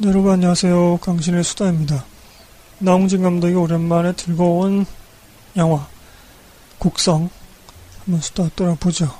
네, 0.00 0.10
여러분 0.10 0.30
안녕하세요. 0.30 0.98
강신의 0.98 1.42
수다입니다. 1.42 2.04
나홍진 2.78 3.20
감독이 3.20 3.54
오랜만에 3.54 4.12
들고 4.12 4.60
온 4.60 4.86
영화 5.56 5.88
곡성 6.78 7.28
한번 8.04 8.20
수다 8.20 8.48
떠나보죠. 8.54 9.12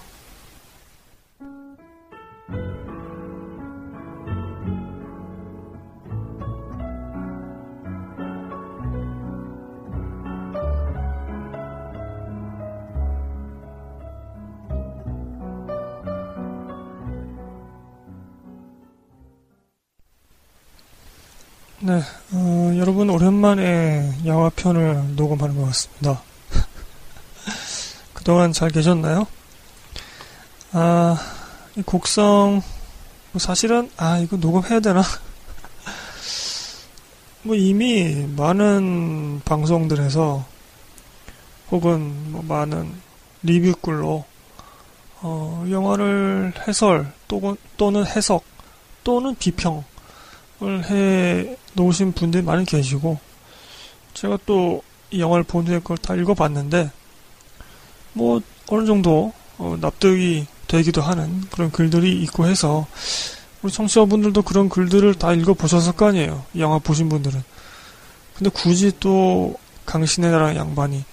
같습니다. 25.69 26.23
그동안 28.15 28.53
잘 28.53 28.71
계셨나요? 28.71 29.27
아, 30.73 31.17
이 31.77 31.83
곡성, 31.83 32.63
뭐 33.33 33.39
사실은, 33.39 33.91
아, 33.97 34.19
이거 34.19 34.37
녹음해야 34.37 34.81
되나? 34.81 35.03
뭐 37.43 37.55
이미 37.55 38.27
많은 38.37 39.43
방송들에서 39.45 40.45
혹은 41.71 42.33
뭐 42.33 42.43
많은 42.43 42.93
리뷰글로 43.43 44.25
어, 45.21 45.67
영화를 45.71 46.53
해설 46.67 47.13
또, 47.27 47.57
또는 47.77 48.07
해석 48.07 48.45
또는 49.05 49.35
비평 49.37 49.85
해 50.63 51.57
놓으신 51.75 52.13
분들이 52.13 52.43
많이 52.43 52.65
계시고 52.65 53.19
제가 54.15 54.39
또 54.45 54.83
이 55.11 55.21
영화를 55.21 55.45
본 55.45 55.67
후에 55.67 55.79
그걸 55.79 55.97
다 55.99 56.15
읽어봤는데 56.15 56.91
뭐 58.13 58.41
어느 58.69 58.87
정도 58.87 59.33
어, 59.59 59.77
납득이 59.81 60.47
되기도 60.67 61.01
하는 61.03 61.43
그런 61.51 61.71
글들이 61.71 62.23
있고 62.23 62.47
해서 62.47 62.87
우리 63.63 63.73
청취자분들도 63.73 64.43
그런 64.43 64.69
글들을 64.69 65.15
다 65.15 65.33
읽어보셨을 65.33 65.93
거 65.93 66.07
아니에요. 66.07 66.45
이 66.55 66.61
영화 66.61 66.79
보신 66.79 67.09
분들은. 67.09 67.43
근데 68.37 68.51
굳이 68.51 68.93
또 69.01 69.57
강신의 69.87 70.31
나라 70.31 70.55
양반이 70.55 71.05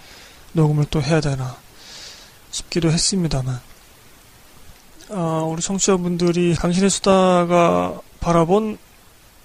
녹음을 0.52 0.86
또 0.92 1.02
해야 1.02 1.22
되나 1.22 1.56
싶기도 2.52 2.92
했습니다만 2.92 3.60
아, 5.10 5.44
우리 5.48 5.62
청취자분들이 5.62 6.56
강신의 6.56 6.90
수다가 6.90 8.00
바라본 8.20 8.78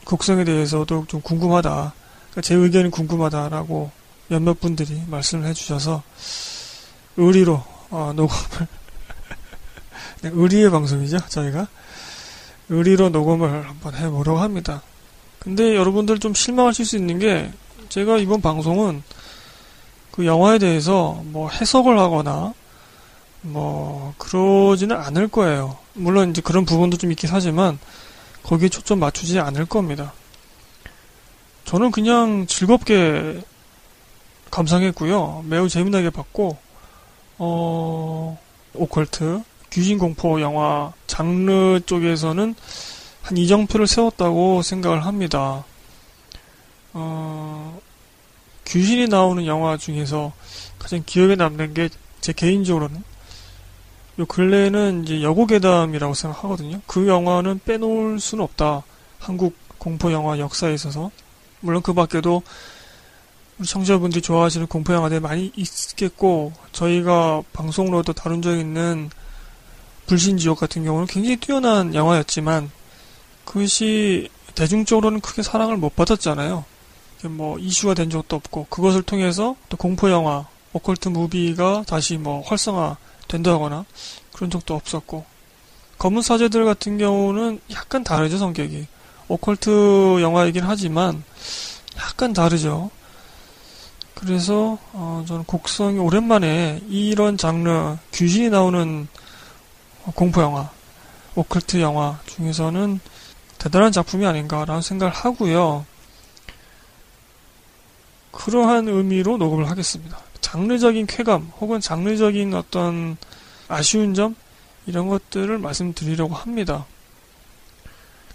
곡성에 0.04 0.44
대해서도 0.44 1.04
좀 1.06 1.20
궁금하다. 1.20 1.94
그러니까 2.30 2.40
제 2.42 2.54
의견이 2.54 2.90
궁금하다라고 2.90 3.90
몇몇 4.30 4.60
분들이 4.60 5.02
말씀을 5.08 5.44
해주셔서 5.48 6.04
의리로 7.16 7.64
어, 7.90 8.12
녹음을 8.14 8.38
네, 10.22 10.30
의리의 10.32 10.70
방송이죠 10.70 11.18
저희가 11.28 11.66
의리로 12.68 13.08
녹음을 13.08 13.68
한번 13.68 13.94
해보려고 13.96 14.38
합니다. 14.38 14.82
근데 15.40 15.74
여러분들 15.74 16.20
좀 16.20 16.32
실망하실 16.32 16.86
수 16.86 16.96
있는 16.96 17.18
게 17.18 17.50
제가 17.88 18.18
이번 18.18 18.40
방송은 18.40 19.02
그 20.12 20.24
영화에 20.24 20.58
대해서 20.58 21.20
뭐 21.24 21.50
해석을 21.50 21.98
하거나 21.98 22.54
뭐 23.40 24.14
그러지는 24.16 24.96
않을 24.96 25.26
거예요. 25.26 25.76
물론 25.94 26.30
이제 26.30 26.40
그런 26.40 26.64
부분도 26.64 26.98
좀 26.98 27.10
있긴 27.10 27.30
하지만 27.32 27.80
거기에 28.44 28.68
초점 28.68 29.00
맞추지 29.00 29.40
않을 29.40 29.66
겁니다. 29.66 30.12
저는 31.64 31.90
그냥 31.90 32.46
즐겁게 32.46 33.42
감상했고요. 34.50 35.44
매우 35.46 35.68
재미나게 35.68 36.10
봤고, 36.10 36.56
어, 37.38 38.38
오컬트, 38.74 39.42
귀신 39.70 39.98
공포 39.98 40.40
영화 40.40 40.92
장르 41.06 41.80
쪽에서는 41.86 42.54
한 43.22 43.36
이정표를 43.36 43.86
세웠다고 43.86 44.62
생각을 44.62 45.04
합니다. 45.06 45.64
어, 46.92 47.78
귀신이 48.66 49.06
나오는 49.08 49.46
영화 49.46 49.76
중에서 49.76 50.32
가장 50.78 51.02
기억에 51.06 51.36
남는 51.36 51.74
게 51.74 51.88
제 52.20 52.32
개인적으로는 52.32 53.02
요 54.18 54.26
근래에는 54.26 55.04
이제 55.04 55.22
여고괴담이라고 55.22 56.14
생각하거든요. 56.14 56.80
그 56.86 57.08
영화는 57.08 57.60
빼놓을 57.64 58.20
수는 58.20 58.44
없다. 58.44 58.82
한국 59.18 59.56
공포 59.78 60.12
영화 60.12 60.38
역사에 60.38 60.74
있어서. 60.74 61.10
물론 61.60 61.82
그 61.82 61.94
밖에도 61.94 62.42
우리 63.60 63.66
청취자분들이 63.66 64.22
좋아하시는 64.22 64.66
공포 64.66 64.94
영화들이 64.94 65.20
많이 65.20 65.52
있겠고, 65.54 66.52
저희가 66.72 67.42
방송으로도 67.52 68.14
다룬 68.14 68.40
적 68.40 68.56
있는 68.56 69.10
불신지옥 70.06 70.58
같은 70.58 70.82
경우는 70.82 71.06
굉장히 71.06 71.36
뛰어난 71.36 71.94
영화였지만, 71.94 72.70
그것이 73.44 74.30
대중적으로는 74.54 75.20
크게 75.20 75.42
사랑을 75.42 75.76
못 75.76 75.94
받았잖아요. 75.94 76.64
뭐 77.24 77.58
이슈가 77.58 77.94
된 77.94 78.08
적도 78.10 78.34
없고, 78.34 78.66
그것을 78.70 79.02
통해서 79.02 79.54
또 79.68 79.76
공포 79.76 80.10
영화, 80.10 80.46
오컬트 80.72 81.08
무비가 81.08 81.84
다시 81.86 82.16
뭐 82.16 82.42
활성화 82.42 82.96
된다거나 83.28 83.84
그런 84.32 84.50
적도 84.50 84.74
없었고 84.74 85.24
검은 85.98 86.22
사제들 86.22 86.64
같은 86.64 86.98
경우는 86.98 87.60
약간 87.72 88.04
다르죠 88.04 88.38
성격이 88.38 88.86
오컬트 89.28 90.20
영화이긴 90.20 90.64
하지만 90.64 91.22
약간 91.98 92.32
다르죠 92.32 92.90
그래서 94.14 94.78
어, 94.92 95.24
저는 95.26 95.44
곡성이 95.44 95.98
오랜만에 95.98 96.82
이런 96.88 97.36
장르 97.36 97.96
귀신이 98.12 98.50
나오는 98.50 99.08
공포 100.14 100.42
영화 100.42 100.70
오컬트 101.34 101.80
영화 101.80 102.18
중에서는 102.26 103.00
대단한 103.58 103.92
작품이 103.92 104.26
아닌가라는 104.26 104.82
생각을 104.82 105.12
하고요 105.12 105.86
그러한 108.32 108.88
의미로 108.88 109.36
녹음을 109.36 109.70
하겠습니다 109.70 110.18
장르적인 110.40 111.06
쾌감 111.06 111.52
혹은 111.60 111.80
장르적인 111.80 112.54
어떤 112.54 113.16
아쉬운 113.68 114.14
점 114.14 114.34
이런 114.86 115.08
것들을 115.08 115.58
말씀드리려고 115.58 116.34
합니다. 116.34 116.86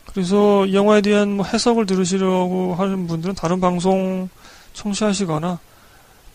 그래서 0.06 0.66
이 0.66 0.74
영화에 0.74 1.02
대한 1.02 1.32
뭐 1.32 1.46
해석을 1.46 1.86
들으시려고 1.86 2.76
하는 2.76 3.08
분들은 3.08 3.36
다른 3.36 3.60
방송 3.60 4.30
청취하시거나 4.76 5.60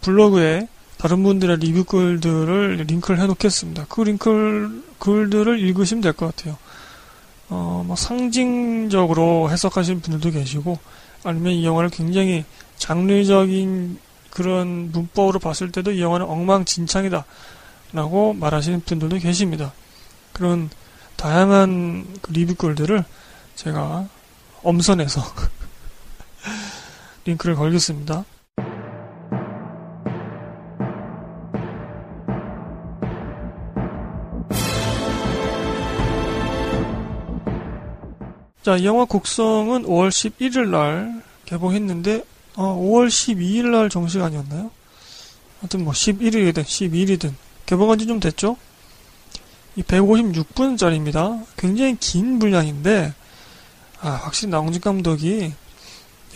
블로그에 0.01 0.67
다른 0.99 1.23
분들의 1.23 1.59
리뷰 1.59 1.85
글들을 1.85 2.85
링크를 2.87 3.21
해놓겠습니다. 3.21 3.87
그 3.89 4.03
링크 4.03 4.85
글들을 4.99 5.59
읽으시면 5.61 6.03
될 6.03 6.13
것 6.13 6.35
같아요. 6.35 6.59
어, 7.49 7.83
뭐 7.87 7.97
상징적으로 7.97 9.51
해석하시는 9.51 10.01
분들도 10.01 10.31
계시고 10.31 10.79
아니면 11.25 11.53
이 11.53 11.65
영화를 11.65 11.91
굉장히 11.91 12.45
장르적인 12.77 13.99
그런 14.31 14.93
문법으로 14.93 15.39
봤을 15.39 15.73
때도 15.73 15.93
이 15.93 16.01
영화는 16.01 16.27
엉망진창이다. 16.27 17.25
라고 17.93 18.33
말하시는 18.35 18.83
분들도 18.83 19.19
계십니다. 19.19 19.73
그런 20.33 20.71
다양한 21.17 22.07
그 22.23 22.33
리뷰 22.33 22.55
글들을 22.55 23.05
제가 23.57 24.07
엄선해서 24.63 25.21
링크를 27.25 27.55
걸겠습니다. 27.55 28.25
자, 38.63 38.77
이 38.77 38.85
영화 38.85 39.05
곡성은 39.05 39.85
5월 39.85 40.11
11일 40.11 40.69
날 40.69 41.23
개봉했는데 41.47 42.25
어, 42.57 42.77
5월 42.77 43.09
12일 43.09 43.71
날 43.71 43.89
정식 43.89 44.21
아니었나요? 44.21 44.71
하여튼 45.61 45.85
뭐 45.85 45.93
11일이든 45.93 46.63
12일이든 46.65 47.33
개봉한 47.67 47.99
지 47.99 48.07
좀 48.07 48.21
됐죠? 48.21 48.57
이 49.77 49.83
156분짜리입니다. 49.83 51.45
굉장히 51.57 51.97
긴 51.99 52.39
분량인데 52.39 53.15
아, 54.01 54.11
확실히 54.11 54.51
나홍진 54.51 54.81
감독이 54.81 55.53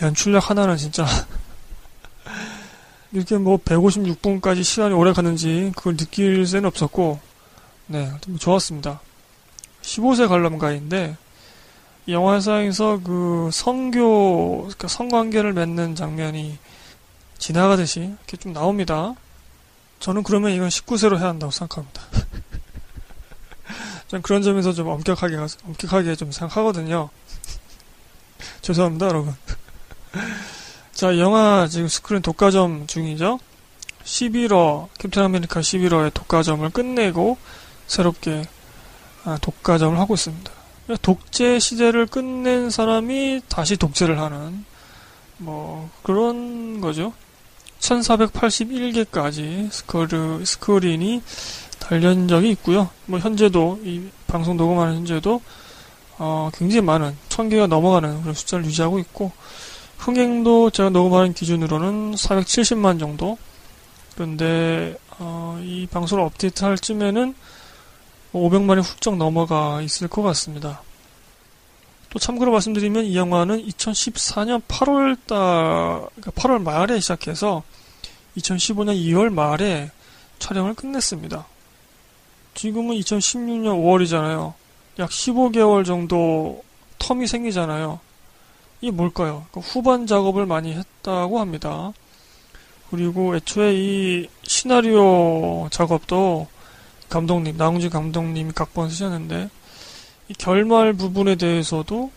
연출력 0.01 0.49
하나는 0.49 0.77
진짜 0.77 1.05
이렇게 3.11 3.37
뭐 3.37 3.57
156분까지 3.57 4.63
시간이 4.63 4.93
오래 4.93 5.13
가는지 5.13 5.71
그걸 5.75 5.95
느낄 5.95 6.45
새는 6.45 6.65
없었고 6.65 7.19
네, 7.87 8.11
뭐 8.27 8.37
좋았습니다. 8.37 8.99
15세 9.81 10.27
관람가인데 10.27 11.15
영화상에서 12.07 12.99
그 13.03 13.49
성교, 13.51 14.61
그러니까 14.61 14.87
성관계를 14.87 15.53
맺는 15.53 15.95
장면이 15.95 16.57
지나가듯이 17.37 17.99
이렇게 17.99 18.37
좀 18.37 18.53
나옵니다. 18.53 19.15
저는 19.99 20.23
그러면 20.23 20.51
이건 20.51 20.69
19세로 20.69 21.17
해야 21.17 21.29
한다고 21.29 21.51
생각합니다. 21.51 22.01
전 24.07 24.21
그런 24.21 24.43
점에서 24.43 24.71
좀 24.71 24.87
엄격하게, 24.87 25.35
엄격하게 25.65 26.15
좀 26.15 26.31
생각하거든요. 26.31 27.09
죄송합니다, 28.61 29.07
여러분. 29.07 29.35
자, 30.93 31.17
영화 31.19 31.67
지금 31.67 31.87
스크린 31.87 32.21
독과점 32.21 32.87
중이죠? 32.87 33.39
11호, 34.03 34.87
캡틴 34.99 35.23
아메리카 35.23 35.59
11호의 35.61 36.13
독과점을 36.13 36.69
끝내고 36.69 37.37
새롭게 37.87 38.43
아, 39.23 39.37
독과점을 39.41 39.97
하고 39.99 40.13
있습니다. 40.13 40.51
독재 41.01 41.57
시대를 41.59 42.05
끝낸 42.05 42.69
사람이 42.69 43.41
다시 43.49 43.75
독재를 43.75 44.19
하는 44.19 44.63
뭐 45.37 45.89
그런 46.03 46.79
거죠. 46.79 47.13
1481개까지 47.79 49.71
스크류, 49.71 50.45
스크린이 50.45 51.23
달린 51.79 52.27
적이 52.27 52.51
있고요. 52.51 52.89
뭐 53.05 53.19
현재도 53.19 53.81
이 53.83 54.09
방송 54.27 54.57
녹음하는 54.57 54.97
현재도 54.97 55.41
어, 56.17 56.49
굉장히 56.53 56.81
많은 56.81 57.17
1000개가 57.29 57.67
넘어가는 57.67 58.21
그런 58.21 58.33
숫자를 58.33 58.65
유지하고 58.65 58.99
있고 58.99 59.31
흥행도 60.05 60.69
제가 60.69 60.89
녹음하는 60.91 61.33
기준으로는 61.33 62.13
470만 62.13 62.99
정도 62.99 63.39
그런데 64.13 64.95
어, 65.17 65.59
이 65.63 65.87
방송을 65.87 66.23
업데이트할 66.23 66.77
쯤에는 66.77 67.33
500만이 68.31 68.83
훌쩍 68.83 69.17
넘어가 69.17 69.81
있을 69.81 70.07
것 70.07 70.21
같습니다. 70.21 70.83
또 72.11 72.19
참고로 72.19 72.51
말씀드리면 72.51 73.05
이 73.05 73.17
영화는 73.17 73.65
2014년 73.65 74.61
8월달, 74.67 75.27
그러니까 76.15 76.31
8월 76.35 76.61
말에 76.61 76.99
시작해서 76.99 77.63
2015년 78.37 78.95
2월 78.95 79.33
말에 79.33 79.89
촬영을 80.37 80.75
끝냈습니다. 80.75 81.47
지금은 82.53 82.95
2016년 82.97 83.81
5월이잖아요. 83.83 84.53
약 84.99 85.09
15개월 85.09 85.83
정도 85.83 86.63
텀이 86.99 87.25
생기잖아요. 87.25 88.04
이게 88.85 88.91
뭘까요? 88.91 89.47
그러니까 89.49 89.61
후반 89.61 90.05
작업을 90.05 90.45
많이 90.45 90.71
했다고 90.73 91.39
합니다. 91.39 91.91
그리고 92.91 93.35
애초에 93.35 93.73
이 93.73 94.29
시나리오 94.43 95.67
작업도 95.71 96.45
감독님, 97.09 97.57
나홍진 97.57 97.89
감독님이 97.89 98.51
각본 98.51 98.91
쓰셨는데, 98.91 99.49
이 100.29 100.33
결말 100.35 100.93
부분에 100.93 101.33
대해서도 101.33 102.11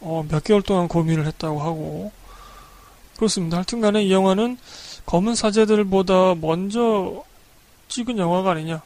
어, 0.00 0.24
몇 0.26 0.42
개월 0.44 0.62
동안 0.62 0.88
고민을 0.88 1.26
했다고 1.26 1.60
하고, 1.60 2.10
그렇습니다. 3.16 3.58
하여튼 3.58 3.82
간에 3.82 4.02
이 4.02 4.10
영화는 4.10 4.56
검은 5.04 5.34
사제들보다 5.34 6.36
먼저 6.36 7.22
찍은 7.88 8.16
영화가 8.16 8.52
아니냐. 8.52 8.80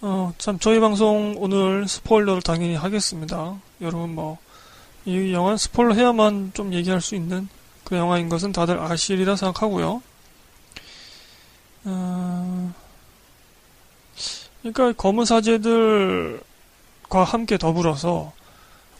어, 0.00 0.32
참, 0.36 0.58
저희 0.58 0.80
방송 0.80 1.36
오늘 1.38 1.86
스포일러를 1.86 2.42
당연히 2.42 2.74
하겠습니다. 2.74 3.54
여러분 3.80 4.16
뭐, 4.16 4.38
이 5.04 5.32
영화는 5.32 5.56
스포일러 5.56 5.94
해야만 5.94 6.52
좀 6.54 6.72
얘기할 6.72 7.00
수 7.00 7.14
있는 7.14 7.48
그 7.84 7.96
영화인 7.96 8.28
것은 8.28 8.52
다들 8.52 8.78
아시리라 8.78 9.36
생각하고요. 9.36 10.02
어, 11.84 12.74
그러니까 14.60 14.92
검은 14.92 15.24
사제들과 15.24 16.40
함께 17.24 17.56
더불어서 17.56 18.32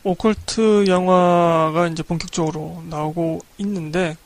오컬트 0.03 0.87
영화가 0.89 1.89
이제 1.89 2.03
본격적으로 2.03 2.83
나오고 2.89 3.41
있는데 3.59 4.17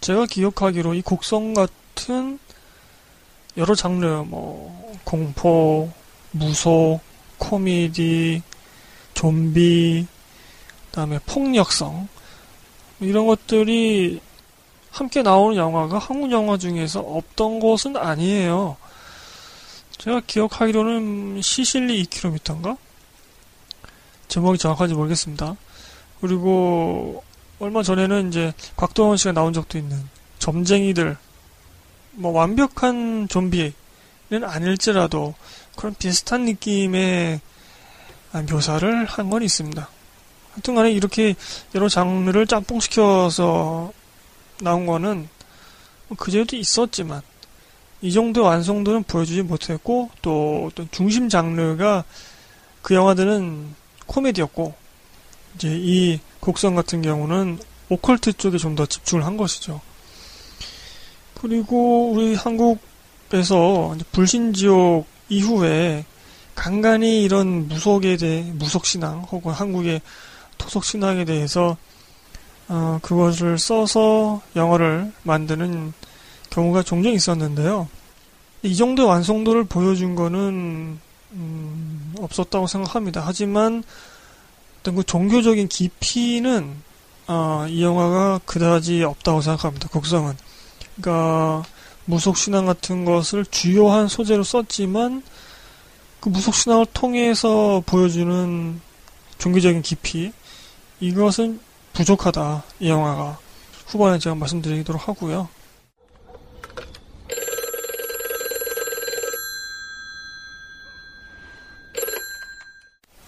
제가 0.00 0.26
기억하기로 0.26 0.94
이 0.94 1.02
곡성 1.02 1.54
같은 1.54 2.38
여러 3.56 3.74
장르 3.74 4.06
뭐 4.26 4.96
공포, 5.04 5.90
무속, 6.30 7.00
코미디, 7.38 8.42
좀비, 9.14 10.06
그다음에 10.92 11.18
폭력성 11.26 12.06
이런 13.00 13.26
것들이 13.26 14.20
함께 14.90 15.22
나오는 15.22 15.56
영화가 15.56 15.98
한국 15.98 16.30
영화 16.30 16.58
중에서 16.58 17.00
없던 17.00 17.60
것은 17.60 17.96
아니에요. 17.96 18.76
제가 19.96 20.20
기억하기로는 20.26 21.40
시실리 21.40 22.04
2km인가? 22.04 22.76
제목이 24.28 24.58
정확한지 24.58 24.94
모르겠습니다. 24.94 25.56
그리고 26.20 27.24
얼마 27.58 27.82
전에는 27.82 28.28
이제 28.28 28.52
곽도원 28.76 29.16
씨가 29.16 29.32
나온 29.32 29.52
적도 29.52 29.78
있는 29.78 30.08
점쟁이들 30.38 31.16
뭐 32.12 32.32
완벽한 32.32 33.28
좀비는 33.28 33.72
아닐지라도 34.44 35.34
그런 35.76 35.94
비슷한 35.94 36.44
느낌의 36.44 37.40
묘사를 38.50 39.06
한 39.06 39.30
건 39.30 39.42
있습니다. 39.42 39.88
하여튼 40.52 40.74
간에 40.74 40.92
이렇게 40.92 41.34
여러 41.74 41.88
장르를 41.88 42.46
짬뽕시켜서 42.46 43.92
나온 44.60 44.86
거는 44.86 45.28
그제도 46.18 46.56
있었지만 46.56 47.22
이 48.02 48.12
정도 48.12 48.42
완성도는 48.42 49.04
보여주지 49.04 49.42
못했고 49.42 50.10
또 50.20 50.68
어떤 50.70 50.88
중심 50.90 51.28
장르가 51.28 52.04
그 52.82 52.94
영화들은 52.94 53.74
코미디였고 54.06 54.74
이제 55.54 55.68
이 55.80 56.20
곡선 56.40 56.74
같은 56.74 57.02
경우는 57.02 57.58
오컬트 57.88 58.34
쪽에 58.34 58.58
좀 58.58 58.74
더 58.74 58.86
집중을 58.86 59.24
한 59.24 59.36
것이죠. 59.36 59.80
그리고 61.40 62.10
우리 62.12 62.34
한국에서 62.34 63.96
불신지옥 64.12 65.06
이후에 65.28 66.04
간간히 66.54 67.22
이런 67.22 67.68
무속에 67.68 68.16
대해 68.16 68.42
무속신앙 68.52 69.22
혹은 69.30 69.52
한국의 69.52 70.00
토속신앙에 70.62 71.24
대해서 71.24 71.76
어, 72.68 72.98
그것을 73.02 73.58
써서 73.58 74.40
영어를 74.56 75.12
만드는 75.24 75.92
경우가 76.50 76.82
종종 76.82 77.12
있었는데요. 77.12 77.88
이 78.62 78.76
정도의 78.76 79.08
완성도를 79.08 79.64
보여준 79.64 80.14
거는 80.14 80.98
음, 81.32 82.14
없었다고 82.18 82.66
생각합니다. 82.66 83.22
하지만 83.24 83.82
어떤 84.80 84.94
그 84.94 85.02
종교적인 85.02 85.68
깊이는 85.68 86.74
어, 87.26 87.66
이 87.68 87.82
영화가 87.82 88.40
그다지 88.44 89.02
없다고 89.02 89.40
생각합니다. 89.40 89.88
곡성은. 89.88 90.36
그러니까 90.96 91.64
무속 92.04 92.36
신앙 92.36 92.66
같은 92.66 93.04
것을 93.04 93.44
주요한 93.46 94.08
소재로 94.08 94.44
썼지만 94.44 95.22
그 96.20 96.28
무속 96.28 96.54
신앙을 96.54 96.86
통해서 96.92 97.82
보여주는 97.86 98.80
종교적인 99.38 99.82
깊이 99.82 100.32
이것은 101.02 101.58
부족하다 101.94 102.62
이 102.78 102.88
영화가 102.88 103.36
후반에 103.86 104.20
제가 104.20 104.36
말씀드리도록 104.36 105.08
하고요. 105.08 105.48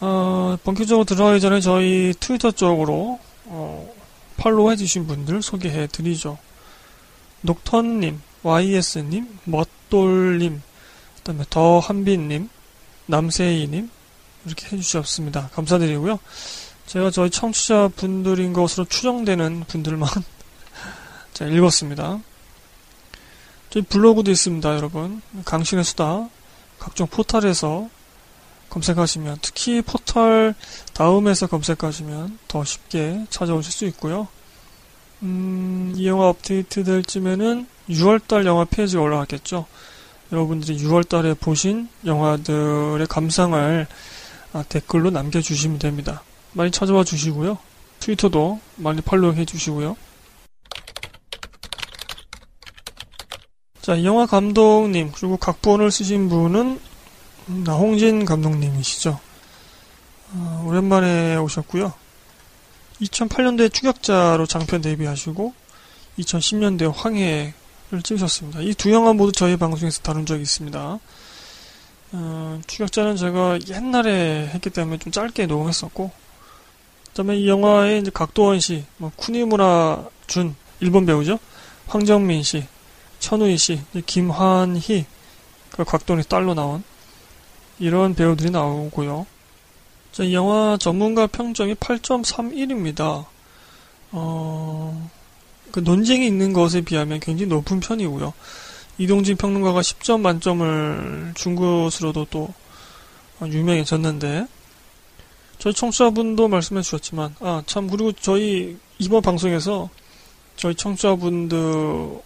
어, 0.00 0.56
본격적으로 0.62 1.04
들어가기 1.04 1.40
전에 1.40 1.60
저희 1.60 2.14
트위터 2.20 2.52
쪽으로 2.52 3.18
어, 3.46 3.92
팔로우 4.36 4.70
해주신 4.70 5.08
분들 5.08 5.42
소개해 5.42 5.88
드리죠. 5.88 6.38
녹턴님, 7.40 8.22
YS님, 8.44 9.40
멋돌님, 9.46 10.62
그 11.16 11.22
다음에 11.24 11.44
더한빈님, 11.50 12.48
남세희님, 13.06 13.90
이렇게 14.46 14.76
해주셨습니다. 14.76 15.48
감사드리고요. 15.54 16.20
제가 16.94 17.10
저희 17.10 17.28
청취자 17.28 17.90
분들인 17.96 18.52
것으로 18.52 18.84
추정되는 18.84 19.64
분들만 19.66 20.08
자, 21.34 21.44
읽었습니다. 21.44 22.20
저희 23.70 23.82
블로그도 23.82 24.30
있습니다, 24.30 24.76
여러분. 24.76 25.20
강신의 25.44 25.82
수다. 25.82 26.28
각종 26.78 27.08
포털에서 27.08 27.90
검색하시면, 28.70 29.38
특히 29.42 29.82
포털 29.82 30.54
다음에서 30.92 31.48
검색하시면 31.48 32.38
더 32.46 32.64
쉽게 32.64 33.26
찾아오실 33.28 33.72
수 33.72 33.84
있고요. 33.86 34.28
음, 35.24 35.94
이 35.96 36.06
영화 36.06 36.28
업데이트 36.28 36.84
될 36.84 37.02
쯤에는 37.02 37.66
6월달 37.88 38.46
영화 38.46 38.64
페이지가 38.64 39.02
올라갔겠죠. 39.02 39.66
여러분들이 40.30 40.78
6월달에 40.78 41.40
보신 41.40 41.88
영화들의 42.06 43.04
감상을 43.08 43.88
아, 44.52 44.62
댓글로 44.68 45.10
남겨주시면 45.10 45.80
됩니다. 45.80 46.22
많이 46.54 46.70
찾아와 46.70 47.04
주시고요. 47.04 47.58
트위터도 48.00 48.60
많이 48.76 49.00
팔로우 49.00 49.34
해 49.34 49.44
주시고요. 49.44 49.96
자, 53.80 53.94
이 53.96 54.06
영화 54.06 54.24
감독님, 54.26 55.12
그리고 55.12 55.36
각본을 55.36 55.90
쓰신 55.90 56.28
분은 56.28 56.80
나홍진 57.64 58.24
감독님이시죠. 58.24 59.20
어, 60.32 60.64
오랜만에 60.66 61.36
오셨고요. 61.36 61.92
2008년도에 63.02 63.72
추격자로 63.72 64.46
장편 64.46 64.80
데뷔하시고 64.80 65.52
2010년도에 66.18 66.94
황해를 66.94 68.02
찍으셨습니다. 68.02 68.60
이 68.60 68.72
두 68.74 68.90
영화 68.92 69.12
모두 69.12 69.32
저희 69.32 69.56
방송에서 69.56 70.00
다룬 70.00 70.24
적이 70.24 70.42
있습니다. 70.42 70.98
어, 72.12 72.60
추격자는 72.66 73.16
제가 73.16 73.58
옛날에 73.68 74.48
했기 74.54 74.70
때문에 74.70 74.98
좀 74.98 75.12
짧게 75.12 75.46
녹음했었고 75.46 76.10
그다음에 77.14 77.36
이 77.36 77.48
영화에 77.48 77.98
이제 77.98 78.10
각도원 78.12 78.58
씨, 78.58 78.84
뭐 78.96 79.12
쿠니무라 79.14 80.04
준 80.26 80.56
일본 80.80 81.06
배우죠. 81.06 81.38
황정민 81.86 82.42
씨, 82.42 82.64
천우희 83.20 83.56
씨, 83.56 83.80
김환희, 84.04 85.06
그 85.70 85.84
각도원의 85.84 86.24
딸로 86.28 86.54
나온 86.54 86.82
이런 87.78 88.16
배우들이 88.16 88.50
나오고요. 88.50 89.26
자, 90.10 90.32
영화 90.32 90.76
전문가 90.76 91.28
평점이 91.28 91.74
8.31입니다. 91.74 93.26
어, 94.10 95.10
그 95.70 95.80
논쟁이 95.80 96.26
있는 96.26 96.52
것에 96.52 96.80
비하면 96.80 97.20
굉장히 97.20 97.48
높은 97.48 97.78
편이고요. 97.78 98.32
이동진 98.98 99.36
평론가가 99.36 99.80
10점 99.80 100.20
만점을 100.20 101.32
준 101.36 101.54
것으로도 101.54 102.26
또 102.30 102.52
유명해졌는데, 103.44 104.46
저희 105.64 105.72
청취자분도 105.72 106.48
말씀해 106.48 106.82
주셨지만, 106.82 107.36
아, 107.40 107.62
참, 107.64 107.88
그리고 107.88 108.12
저희 108.12 108.76
이번 108.98 109.22
방송에서 109.22 109.88
저희 110.56 110.74
청취자분들이나 110.74 112.18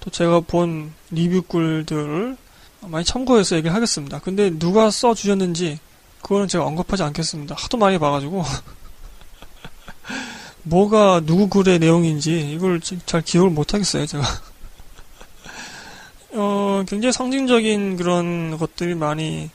또 0.00 0.10
제가 0.10 0.40
본 0.40 0.92
리뷰글들을 1.12 2.36
많이 2.88 3.04
참고해서 3.04 3.54
얘기를 3.54 3.72
하겠습니다. 3.72 4.18
근데 4.18 4.50
누가 4.50 4.90
써주셨는지, 4.90 5.78
그거는 6.20 6.48
제가 6.48 6.64
언급하지 6.64 7.04
않겠습니다. 7.04 7.54
하도 7.56 7.78
많이 7.78 8.00
봐가지고. 8.00 8.42
뭐가 10.64 11.20
누구 11.24 11.48
글의 11.48 11.78
내용인지 11.78 12.50
이걸 12.50 12.80
잘 12.80 13.22
기억을 13.22 13.50
못하겠어요, 13.50 14.06
제가. 14.06 14.24
어, 16.34 16.82
굉장히 16.88 17.12
상징적인 17.12 17.96
그런 17.96 18.58
것들이 18.58 18.96
많이 18.96 19.50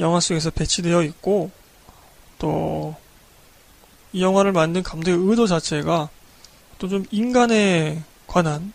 영화 0.00 0.18
속에서 0.18 0.50
배치되어 0.50 1.04
있고, 1.04 1.52
또, 2.38 2.94
이 4.12 4.22
영화를 4.22 4.52
만든 4.52 4.82
감독의 4.82 5.18
의도 5.28 5.46
자체가 5.46 6.08
또 6.78 6.88
좀 6.88 7.04
인간에 7.10 8.02
관한 8.26 8.72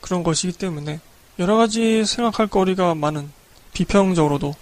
그런 0.00 0.22
것이기 0.22 0.52
때문에 0.52 1.00
여러 1.38 1.56
가지 1.56 2.04
생각할 2.04 2.46
거리가 2.46 2.94
많은, 2.94 3.30
비평적으로도 3.72 4.54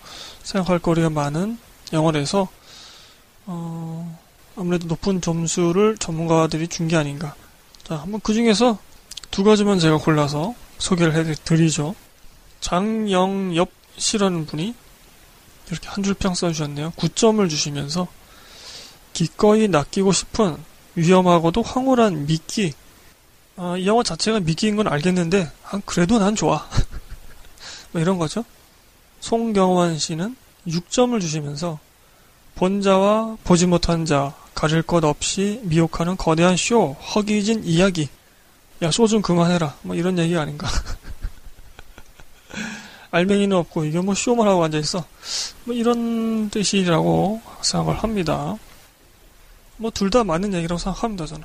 생각할 0.42 0.78
거리가 0.78 1.10
많은 1.10 1.58
영화라서, 1.92 2.48
어, 3.46 4.18
아무래도 4.56 4.86
높은 4.86 5.20
점수를 5.20 5.96
전문가들이 5.98 6.68
준 6.68 6.88
게 6.88 6.96
아닌가. 6.96 7.34
자, 7.84 7.96
한번 7.96 8.20
그 8.22 8.34
중에서 8.34 8.78
두 9.30 9.44
가지만 9.44 9.78
제가 9.78 9.98
골라서 9.98 10.54
소개를 10.78 11.14
해드리죠. 11.14 11.94
장영엽 12.60 13.68
씨라는 13.96 14.46
분이 14.46 14.74
이렇게 15.70 15.88
한 15.88 16.02
줄 16.04 16.14
평 16.14 16.34
써주셨네요. 16.34 16.92
9점을 16.96 17.48
주시면서 17.50 18.06
기꺼이 19.16 19.66
낚이고 19.68 20.12
싶은 20.12 20.58
위험하고도 20.94 21.62
황홀한 21.62 22.26
미끼. 22.26 22.74
아, 23.56 23.74
이 23.78 23.86
영화 23.86 24.02
자체가 24.02 24.40
미끼인 24.40 24.76
건 24.76 24.88
알겠는데, 24.88 25.50
아, 25.70 25.80
그래도 25.86 26.18
난 26.18 26.36
좋아. 26.36 26.68
뭐 27.92 28.02
이런 28.02 28.18
거죠. 28.18 28.44
송경환 29.20 29.98
씨는 29.98 30.36
6점을 30.68 31.18
주시면서 31.18 31.78
본 32.56 32.82
자와 32.82 33.38
보지 33.42 33.64
못한 33.64 34.04
자, 34.04 34.34
가릴 34.54 34.82
것 34.82 35.02
없이 35.02 35.60
미혹하는 35.62 36.18
거대한 36.18 36.58
쇼, 36.58 36.92
허기진 36.92 37.64
이야기. 37.64 38.10
야, 38.82 38.90
쇼 38.90 39.06
좀 39.06 39.22
그만해라. 39.22 39.76
뭐 39.80 39.96
이런 39.96 40.18
얘기 40.18 40.36
아닌가. 40.36 40.68
알맹이는 43.12 43.56
없고 43.56 43.86
이게 43.86 43.98
뭐 43.98 44.14
쇼만 44.14 44.46
하고 44.46 44.62
앉아있어. 44.64 45.02
뭐 45.64 45.74
이런 45.74 46.50
뜻이라고 46.50 47.40
생각을 47.62 48.02
합니다. 48.02 48.58
뭐 49.78 49.90
둘 49.90 50.10
다 50.10 50.24
맞는 50.24 50.54
얘기라고 50.54 50.78
생각합니다, 50.78 51.26
저는. 51.26 51.44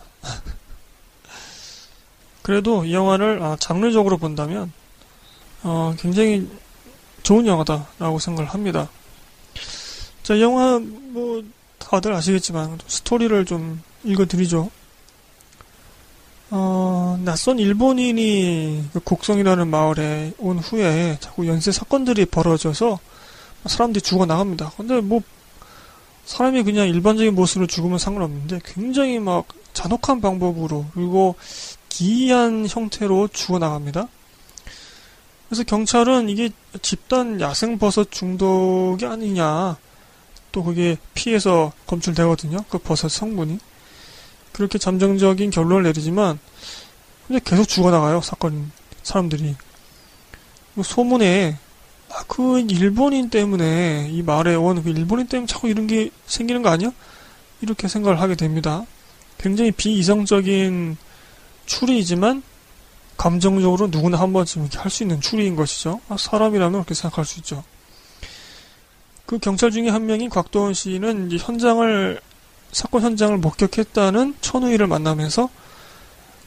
그래도 2.41 2.85
이 2.85 2.93
영화를 2.93 3.41
아, 3.43 3.55
장르적으로 3.59 4.17
본다면 4.17 4.71
어, 5.63 5.93
굉장히 6.00 6.50
좋은 7.23 7.45
영화다라고 7.45 8.19
생각을 8.19 8.50
합니다. 8.50 8.89
자, 10.23 10.39
영화 10.39 10.79
뭐 10.79 11.43
다들 11.77 12.13
아시겠지만 12.13 12.79
스토리를 12.88 13.45
좀 13.45 13.81
읽어드리죠. 14.03 14.71
어, 16.50 17.19
낯선 17.23 17.59
일본인이 17.59 18.89
그 18.91 19.00
곡성이라는 19.00 19.67
마을에 19.67 20.33
온 20.38 20.59
후에 20.59 21.17
자꾸 21.21 21.47
연쇄 21.47 21.71
사건들이 21.71 22.25
벌어져서 22.25 23.00
사람들이 23.67 24.01
죽어 24.01 24.25
나갑니다. 24.25 24.71
근데 24.75 25.00
뭐 25.00 25.21
사람이 26.31 26.63
그냥 26.63 26.88
일반적인 26.88 27.35
모습으로 27.35 27.67
죽으면 27.67 28.00
상관없는데 28.00 28.61
굉장히 28.63 29.19
막 29.19 29.50
잔혹한 29.73 30.21
방법으로 30.21 30.85
그리고 30.93 31.35
기이한 31.89 32.67
형태로 32.69 33.27
죽어 33.33 33.59
나갑니다. 33.59 34.07
그래서 35.50 35.63
경찰은 35.65 36.29
이게 36.29 36.50
집단 36.81 37.41
야생버섯 37.41 38.11
중독이 38.11 39.05
아니냐 39.05 39.75
또 40.53 40.63
그게 40.63 40.97
피해서 41.13 41.73
검출되거든요. 41.85 42.63
그 42.69 42.77
버섯 42.77 43.09
성분이. 43.09 43.59
그렇게 44.53 44.77
잠정적인 44.77 45.50
결론을 45.50 45.83
내리지만 45.83 46.39
근데 47.27 47.41
계속 47.43 47.65
죽어나가요 47.65 48.21
사건 48.21 48.71
사람들이 49.03 49.55
뭐 50.75 50.83
소문에 50.85 51.57
아, 52.13 52.24
그 52.27 52.60
일본인 52.60 53.30
때문에 53.30 54.10
이 54.12 54.22
말에 54.22 54.56
온그 54.56 54.89
일본인 54.89 55.27
때문에 55.27 55.48
자꾸 55.48 55.70
이런 55.70 55.88
게 55.88 56.10
생기는 56.25 56.62
거 56.62 56.70
아니야? 56.70 56.91
이렇게 57.62 57.88
생각을 57.88 58.20
하게 58.20 58.36
됩니다. 58.36 58.86
굉장히 59.38 59.72
비이성적인 59.72 60.98
추리이지만 61.65 62.44
감정적으로 63.18 63.88
누구나 63.88 64.20
한 64.20 64.34
번쯤 64.34 64.63
이렇게 64.63 64.80
할수 64.80 65.03
있는 65.03 65.22
추리인 65.22 65.56
것이죠. 65.56 66.01
아, 66.10 66.18
사람이라면 66.18 66.72
그렇게 66.74 66.94
생각할 66.94 67.24
수 67.25 67.39
있죠. 67.39 67.63
그 69.25 69.39
경찰 69.39 69.72
중에 69.72 69.89
한 69.89 70.06
명인 70.06 70.30
곽도원 70.30 70.74
씨는 70.74 71.32
현장을 71.32 72.20
사건 72.72 73.01
현장을 73.03 73.38
목격했다는 73.38 74.36
천우희를 74.41 74.88
만나면서 74.88 75.50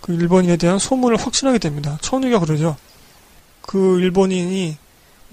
그 0.01 0.13
일본인에 0.13 0.57
대한 0.57 0.79
소문을 0.79 1.17
확신하게 1.17 1.59
됩니다. 1.59 1.97
천우희가 2.03 2.41
그러죠. 2.41 2.77
그 3.63 4.01
일본인이 4.01 4.77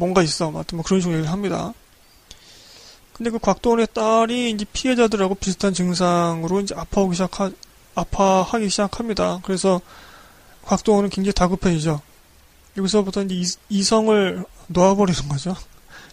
뭔가 0.01 0.24
있어. 0.24 0.50
하여튼 0.50 0.77
뭐 0.77 0.84
그런 0.84 1.00
식으로 1.00 1.17
얘기를 1.17 1.31
합니다. 1.31 1.75
근데 3.13 3.29
그 3.29 3.38
곽도원의 3.38 3.89
딸이 3.93 4.50
이제 4.50 4.65
피해자들하고 4.74 5.36
비슷한 5.36 5.75
증상으로 5.75 6.62
이제 6.62 6.74
아파하기 6.75 7.13
시작하, 7.13 7.51
아파하기 7.93 8.67
시작합니다. 8.67 9.41
그래서 9.43 9.79
곽도원은 10.65 11.12
굉장히 11.12 11.34
다급해지죠. 11.34 12.01
여기서부터 12.77 13.22
이제 13.24 13.58
이성을 13.70 14.43
놓아버리는 14.67 15.29
거죠. 15.29 15.55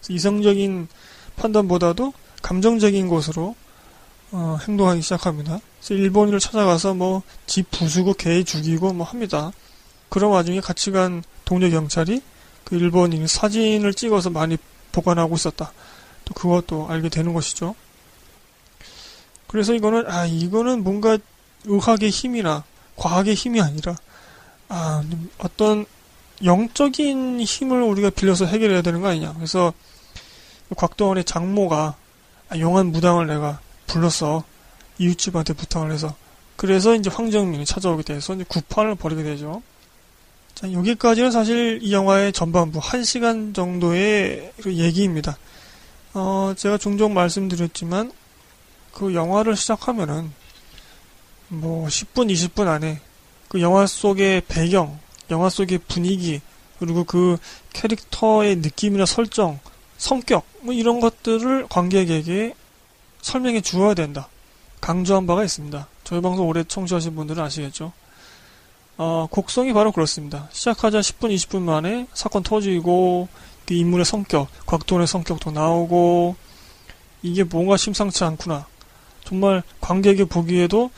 이성적인 0.07 0.87
판단보다도 1.37 2.13
감정적인 2.43 3.07
것으로 3.07 3.55
어, 4.31 4.59
행동하기 4.67 5.01
시작합니다. 5.01 5.59
그래서 5.79 5.93
일본인을 5.95 6.39
찾아가서 6.39 6.93
뭐 6.93 7.23
집 7.47 7.71
부수고 7.71 8.13
개 8.13 8.43
죽이고 8.43 8.93
뭐 8.93 9.07
합니다. 9.07 9.51
그런 10.09 10.29
와중에 10.29 10.61
같이 10.61 10.91
간 10.91 11.23
동료 11.45 11.67
경찰이 11.71 12.21
그 12.63 12.75
일본인 12.75 13.25
사진을 13.27 13.93
찍어서 13.93 14.29
많이 14.29 14.57
보관하고 14.91 15.35
있었다. 15.35 15.71
또 16.25 16.33
그것도 16.33 16.87
알게 16.89 17.09
되는 17.09 17.33
것이죠. 17.33 17.75
그래서 19.47 19.73
이거는 19.73 20.09
아 20.09 20.25
이거는 20.25 20.83
뭔가 20.83 21.17
의학의 21.65 22.09
힘이나 22.09 22.63
과학의 22.95 23.33
힘이 23.33 23.61
아니라 23.61 23.95
아 24.67 25.03
어떤 25.39 25.85
영적인 26.43 27.41
힘을 27.41 27.81
우리가 27.81 28.11
빌려서 28.11 28.45
해결해야 28.45 28.81
되는 28.81 29.01
거 29.01 29.07
아니냐. 29.07 29.33
그래서 29.33 29.73
곽도원의 30.75 31.23
장모가 31.25 31.95
아, 32.49 32.57
용한 32.57 32.87
무당을 32.87 33.27
내가 33.27 33.59
불렀어. 33.87 34.43
이웃집한테 34.97 35.53
부탁을 35.53 35.91
해서. 35.91 36.15
그래서 36.55 36.93
이제 36.93 37.09
황정민이 37.09 37.65
찾아오게 37.65 38.03
돼서 38.03 38.35
이제 38.35 38.43
구판을 38.47 38.95
벌이게 38.95 39.23
되죠. 39.23 39.61
자, 40.59 40.69
여기까지는 40.73 41.31
사실 41.31 41.79
이 41.81 41.93
영화의 41.93 42.33
전반부 42.33 42.81
1시간 42.81 43.55
정도의 43.55 44.51
그 44.61 44.73
얘기입니다. 44.73 45.37
어, 46.13 46.53
제가 46.57 46.77
종종 46.77 47.13
말씀드렸지만 47.13 48.11
그 48.93 49.13
영화를 49.13 49.55
시작하면은 49.55 50.33
뭐 51.47 51.87
10분, 51.87 52.29
20분 52.29 52.67
안에 52.67 52.99
그 53.47 53.61
영화 53.61 53.87
속의 53.87 54.41
배경, 54.49 54.99
영화 55.31 55.47
속의 55.47 55.79
분위기, 55.87 56.41
그리고 56.77 57.05
그 57.05 57.37
캐릭터의 57.71 58.57
느낌이나 58.57 59.05
설정, 59.05 59.61
성격, 59.97 60.43
뭐 60.59 60.73
이런 60.73 60.99
것들을 60.99 61.67
관객에게 61.69 62.53
설명해 63.21 63.61
주어야 63.61 63.93
된다. 63.93 64.27
강조한 64.81 65.25
바가 65.25 65.45
있습니다. 65.45 65.87
저희 66.03 66.19
방송 66.19 66.49
오래 66.49 66.65
청취하신 66.65 67.15
분들은 67.15 67.41
아시겠죠? 67.41 67.93
어, 69.01 69.27
곡성이 69.31 69.71
바로 69.71 69.93
그렇습니다. 69.93 70.49
시작하자 70.51 70.99
10분, 70.99 71.33
20분 71.33 71.61
만에 71.61 72.05
사건 72.13 72.43
터지고, 72.43 73.29
그 73.65 73.73
인물의 73.73 74.03
성격, 74.03 74.49
곽도원의 74.65 75.07
성격도 75.07 75.51
나오고, 75.51 76.35
이게 77.21 77.45
뭔가 77.45 77.77
심상치 77.77 78.25
않구나. 78.25 78.65
정말 79.23 79.63
관객이 79.79 80.25
보기에도 80.25 80.91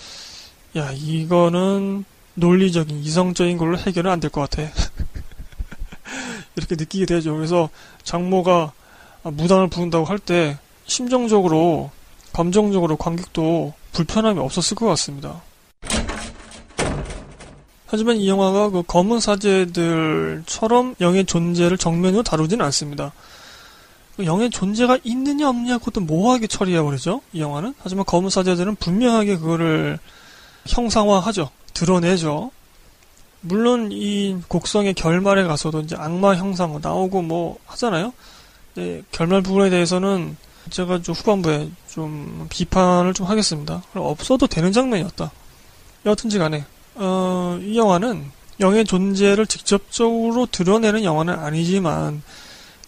야 0.77 0.91
이거는 0.93 2.05
논리적인 2.33 3.03
이성적인 3.03 3.57
걸로 3.57 3.77
해결은 3.77 4.09
안 4.09 4.19
될 4.19 4.29
것 4.31 4.49
같아. 4.49 4.63
이렇게 6.55 6.75
느끼게 6.75 7.05
되죠. 7.05 7.35
그래서 7.35 7.69
장모가 8.03 8.71
무당을 9.23 9.67
부른다고 9.69 10.05
할 10.05 10.17
때 10.19 10.57
심정적으로 10.87 11.91
감정적으로 12.33 12.95
관객도 12.97 13.73
불편함이 13.91 14.39
없었을 14.39 14.75
것 14.75 14.85
같습니다. 14.87 15.41
하지만 17.91 18.15
이 18.15 18.29
영화가 18.29 18.69
그 18.69 18.83
검은 18.83 19.19
사제들처럼 19.19 20.95
영의 21.01 21.25
존재를 21.25 21.77
정면으로 21.77 22.23
다루지는 22.23 22.63
않습니다. 22.67 23.11
그 24.15 24.25
영의 24.25 24.49
존재가 24.49 24.99
있느냐 25.03 25.49
없느냐 25.49 25.77
그것도 25.77 25.99
모호하게 25.99 26.47
처리해버리죠. 26.47 27.21
이 27.33 27.41
영화는. 27.41 27.73
하지만 27.83 28.05
검은 28.05 28.29
사제들은 28.29 28.75
분명하게 28.75 29.35
그거를 29.35 29.99
형상화하죠. 30.67 31.49
드러내죠. 31.73 32.51
물론 33.41 33.89
이 33.91 34.37
곡성의 34.47 34.93
결말에 34.93 35.43
가서도 35.43 35.81
이제 35.81 35.97
악마 35.99 36.35
형상 36.35 36.79
나오고 36.81 37.23
뭐 37.23 37.57
하잖아요. 37.65 38.13
네, 38.75 39.01
결말 39.11 39.41
부분에 39.41 39.69
대해서는 39.69 40.37
제가 40.69 41.01
좀 41.01 41.13
후반부에 41.13 41.69
좀 41.89 42.47
비판을 42.49 43.13
좀 43.13 43.27
하겠습니다. 43.27 43.83
없어도 43.95 44.47
되는 44.47 44.71
장면이었다. 44.71 45.29
여하튼지 46.05 46.37
간에 46.37 46.63
어, 46.95 47.59
이 47.61 47.77
영화는 47.77 48.31
영의 48.59 48.85
존재를 48.85 49.47
직접적으로 49.47 50.45
드러내는 50.45 51.03
영화는 51.03 51.33
아니지만 51.39 52.21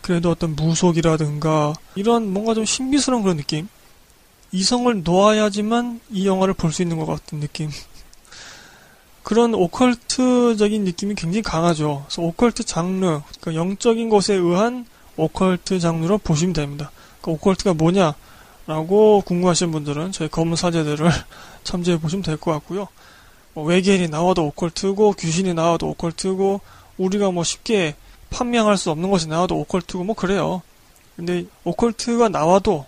그래도 0.02 0.30
어떤 0.32 0.56
무속이라든가 0.56 1.74
이런 1.96 2.32
뭔가 2.32 2.54
좀 2.54 2.66
신비스러운 2.66 3.24
그런 3.24 3.38
느낌 3.38 3.68
이성을 4.52 5.04
놓아야지만 5.04 6.02
이 6.12 6.28
영화를 6.28 6.54
볼 6.54 6.72
수 6.72 6.82
있는 6.82 6.98
것 6.98 7.06
같은 7.06 7.40
느낌 7.40 7.70
그런 9.24 9.54
오컬트적인 9.54 10.84
느낌이 10.84 11.16
굉장히 11.16 11.42
강하죠. 11.42 12.04
그래서 12.08 12.22
오컬트 12.22 12.64
장르, 12.64 13.22
그러니까 13.40 13.56
영적인 13.56 14.10
것에 14.10 14.34
의한 14.34 14.86
오컬트 15.16 15.80
장르로 15.80 16.18
보시면 16.18 16.54
됩니다. 16.54 16.92
그 17.22 17.32
오컬트가 17.32 17.74
뭐냐 17.74 18.16
라고 18.68 19.22
궁금하신 19.26 19.72
분들은 19.72 20.12
저희 20.12 20.28
검은 20.30 20.56
사제들을 20.58 21.10
참조해 21.64 22.00
보시면 22.00 22.24
될 22.24 22.38
것 22.38 22.52
같고요. 22.52 22.90
뭐 23.54 23.64
외계인이 23.66 24.08
나와도 24.10 24.46
오컬트고 24.48 25.14
귀신이 25.14 25.54
나와도 25.54 25.90
오컬트고 25.90 26.62
우리가 26.98 27.32
뭐 27.32 27.44
쉽게 27.44 27.96
판명할 28.30 28.78
수 28.78 28.90
없는 28.92 29.12
것이 29.12 29.28
나와도 29.28 29.56
오컬트고 29.60 30.04
뭐 30.04 30.16
그래요. 30.16 30.62
근데 31.16 31.46
오컬트가 31.64 32.30
나와도 32.30 32.86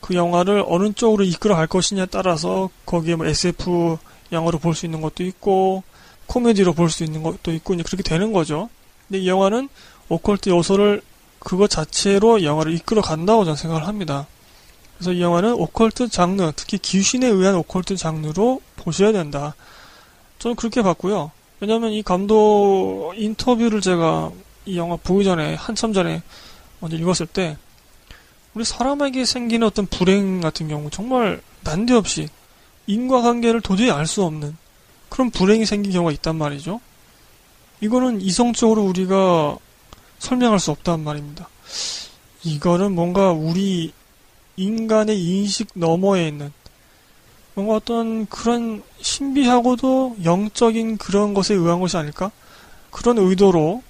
그 0.00 0.14
영화를 0.14 0.64
어느 0.66 0.92
쪽으로 0.92 1.24
이끌어 1.24 1.54
갈 1.56 1.66
것이냐에 1.66 2.06
따라서 2.06 2.70
거기에 2.86 3.16
뭐 3.16 3.26
SF 3.26 3.98
영화로 4.32 4.58
볼 4.58 4.74
수 4.74 4.86
있는 4.86 5.00
것도 5.00 5.24
있고 5.24 5.82
코미디로 6.26 6.72
볼 6.72 6.90
수 6.90 7.04
있는 7.04 7.22
것도 7.22 7.52
있고 7.52 7.76
그렇게 7.76 8.02
되는 8.02 8.32
거죠. 8.32 8.68
근데 9.06 9.20
이 9.20 9.28
영화는 9.28 9.68
오컬트 10.08 10.48
요소를 10.48 11.02
그것 11.38 11.68
자체로 11.68 12.42
영화를 12.42 12.72
이끌어 12.74 13.02
간다고 13.02 13.44
저는 13.44 13.56
생각을 13.56 13.86
합니다. 13.86 14.26
그래서 14.96 15.12
이 15.12 15.20
영화는 15.20 15.52
오컬트 15.52 16.08
장르, 16.08 16.50
특히 16.56 16.78
귀신에 16.78 17.26
의한 17.26 17.54
오컬트 17.56 17.96
장르로 17.96 18.62
보셔야 18.76 19.12
된다. 19.12 19.54
저는 20.46 20.54
그렇게 20.54 20.80
봤고요. 20.80 21.32
왜냐하면 21.58 21.90
이 21.90 22.04
감독 22.04 23.14
인터뷰를 23.16 23.80
제가 23.80 24.30
이 24.64 24.76
영화 24.76 24.94
보기 24.94 25.24
전에 25.24 25.56
한참 25.56 25.92
전에 25.92 26.22
먼저 26.78 26.96
읽었을 26.96 27.26
때 27.26 27.56
우리 28.54 28.64
사람에게 28.64 29.24
생기는 29.24 29.66
어떤 29.66 29.86
불행 29.86 30.40
같은 30.40 30.68
경우 30.68 30.88
정말 30.88 31.42
난데없이 31.64 32.28
인과관계를 32.86 33.60
도저히 33.60 33.90
알 33.90 34.06
수 34.06 34.22
없는 34.22 34.56
그런 35.08 35.30
불행이 35.30 35.66
생긴 35.66 35.90
경우가 35.90 36.12
있단 36.12 36.36
말이죠. 36.36 36.80
이거는 37.80 38.20
이성적으로 38.20 38.84
우리가 38.84 39.58
설명할 40.20 40.60
수 40.60 40.70
없단 40.70 41.00
말입니다. 41.00 41.48
이거는 42.44 42.94
뭔가 42.94 43.32
우리 43.32 43.92
인간의 44.54 45.20
인식 45.20 45.70
너머에 45.74 46.28
있는 46.28 46.52
뭔가 47.56 47.74
어떤 47.76 48.26
그런 48.26 48.82
신비하고도 49.00 50.18
영적인 50.24 50.98
그런 50.98 51.32
것에 51.32 51.54
의한 51.54 51.80
것이 51.80 51.96
아닐까? 51.96 52.30
그런 52.90 53.16
의도로 53.16 53.82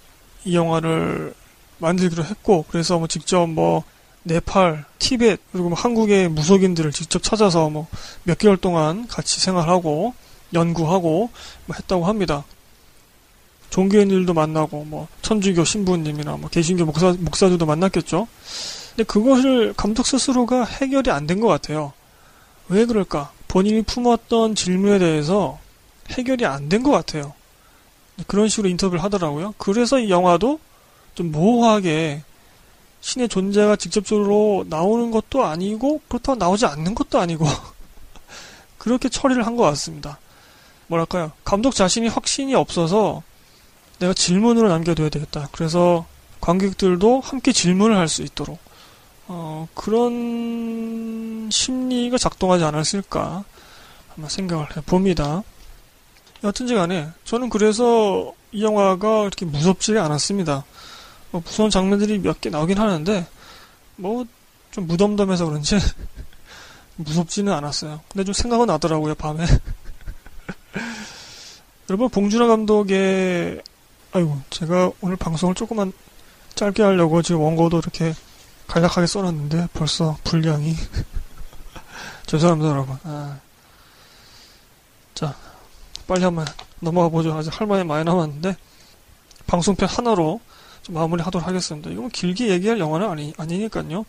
이 0.44 0.54
영화를 0.54 1.34
만들기로 1.78 2.24
했고, 2.24 2.64
그래서 2.70 2.96
뭐 2.98 3.08
직접 3.08 3.44
뭐 3.48 3.82
네팔, 4.22 4.84
티벳, 5.00 5.40
그리고 5.50 5.70
뭐 5.70 5.78
한국의 5.78 6.28
무속인들을 6.28 6.92
직접 6.92 7.22
찾아서 7.22 7.68
뭐 7.68 7.88
몇 8.22 8.38
개월 8.38 8.56
동안 8.56 9.08
같이 9.08 9.40
생활하고 9.40 10.14
연구하고 10.54 11.30
뭐 11.66 11.76
했다고 11.76 12.04
합니다. 12.06 12.44
종교인들도 13.70 14.32
만나고 14.32 14.84
뭐 14.84 15.08
천주교 15.22 15.64
신부님이나 15.64 16.36
뭐 16.36 16.48
개신교 16.48 16.84
목사 16.84 17.12
목사들도 17.18 17.66
만났겠죠. 17.66 18.28
근데 18.90 19.02
그것을 19.04 19.74
감독 19.76 20.06
스스로가 20.06 20.64
해결이 20.64 21.10
안 21.10 21.26
된 21.26 21.40
것 21.40 21.48
같아요. 21.48 21.92
왜 22.68 22.86
그럴까? 22.86 23.32
본인이 23.56 23.80
품었던 23.80 24.54
질문에 24.54 24.98
대해서 24.98 25.58
해결이 26.10 26.44
안 26.44 26.68
된 26.68 26.82
것 26.82 26.90
같아요. 26.90 27.32
그런 28.26 28.48
식으로 28.48 28.68
인터뷰를 28.68 29.02
하더라고요. 29.02 29.54
그래서 29.56 29.98
이 29.98 30.10
영화도 30.10 30.60
좀 31.14 31.32
모호하게 31.32 32.22
신의 33.00 33.30
존재가 33.30 33.76
직접적으로 33.76 34.66
나오는 34.68 35.10
것도 35.10 35.46
아니고 35.46 36.02
그렇다고 36.06 36.36
나오지 36.36 36.66
않는 36.66 36.94
것도 36.94 37.18
아니고 37.18 37.46
그렇게 38.76 39.08
처리를 39.08 39.46
한 39.46 39.56
것 39.56 39.62
같습니다. 39.62 40.18
뭐랄까요? 40.88 41.32
감독 41.42 41.74
자신이 41.74 42.08
확신이 42.08 42.54
없어서 42.54 43.22
내가 44.00 44.12
질문으로 44.12 44.68
남겨둬야 44.68 45.08
되겠다. 45.08 45.48
그래서 45.52 46.04
관객들도 46.42 47.20
함께 47.20 47.52
질문을 47.52 47.96
할 47.96 48.08
수 48.08 48.20
있도록 48.22 48.58
어, 49.28 49.68
그런 49.74 51.48
심리가 51.50 52.18
작동하지 52.18 52.64
않았을까 52.64 53.44
한번 54.08 54.30
생각을 54.30 54.76
해봅니다. 54.76 55.42
여튼지 56.44 56.74
간에 56.74 57.08
저는 57.24 57.48
그래서 57.48 58.34
이 58.52 58.62
영화가 58.62 59.22
이렇게 59.22 59.46
무섭지 59.46 59.98
않았습니다. 59.98 60.64
뭐 61.30 61.42
무서운 61.44 61.70
장면들이 61.70 62.18
몇 62.18 62.40
개 62.40 62.50
나오긴 62.50 62.78
하는데 62.78 63.26
뭐 63.96 64.26
좀 64.76 64.86
무덤덤해서 64.86 65.46
그런지 65.46 65.78
무섭지는 66.96 67.50
않았어요. 67.50 68.00
근데 68.12 68.24
좀 68.24 68.34
생각은 68.34 68.66
나더라고요 68.66 69.14
밤에. 69.14 69.46
여러분 71.88 72.10
봉준호 72.10 72.46
감독의 72.46 73.62
아이고 74.12 74.38
제가 74.50 74.92
오늘 75.00 75.16
방송을 75.16 75.54
조금만 75.54 75.94
짧게 76.56 76.82
하려고 76.82 77.22
지금 77.22 77.40
원고도 77.40 77.78
이렇게 77.78 78.12
간략하게 78.68 79.06
써놨는데 79.06 79.68
벌써 79.72 80.16
분량이 80.24 80.74
죄송합니다 82.26 82.70
여러분. 82.70 82.98
아. 83.04 83.38
자 85.14 85.34
빨리 86.06 86.24
한번 86.24 86.44
넘어가 86.80 87.08
보죠. 87.08 87.32
아직 87.34 87.58
할 87.58 87.66
말이 87.66 87.84
많이 87.84 88.04
남았는데 88.04 88.56
방송편 89.46 89.88
하나로 89.88 90.40
마무리 90.90 91.22
하도록 91.22 91.46
하겠습니다. 91.46 91.90
이건 91.90 92.08
길게 92.10 92.48
얘기할 92.48 92.78
영화는 92.78 93.08
아니, 93.10 93.32
아니니까요. 93.36 94.04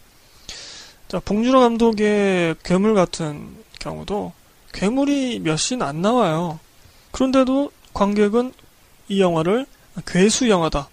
자, 1.07 1.19
봉준호 1.21 1.59
감독의 1.59 2.55
괴물 2.63 2.93
같은 2.93 3.55
경우도 3.79 4.33
괴물이 4.73 5.39
몇 5.39 5.55
씬 5.57 5.81
안 5.81 6.01
나와요. 6.01 6.59
그런데도 7.11 7.71
관객은 7.93 8.53
이 9.07 9.21
영화를 9.21 9.65
괴수 10.05 10.49
영화다. 10.49 10.89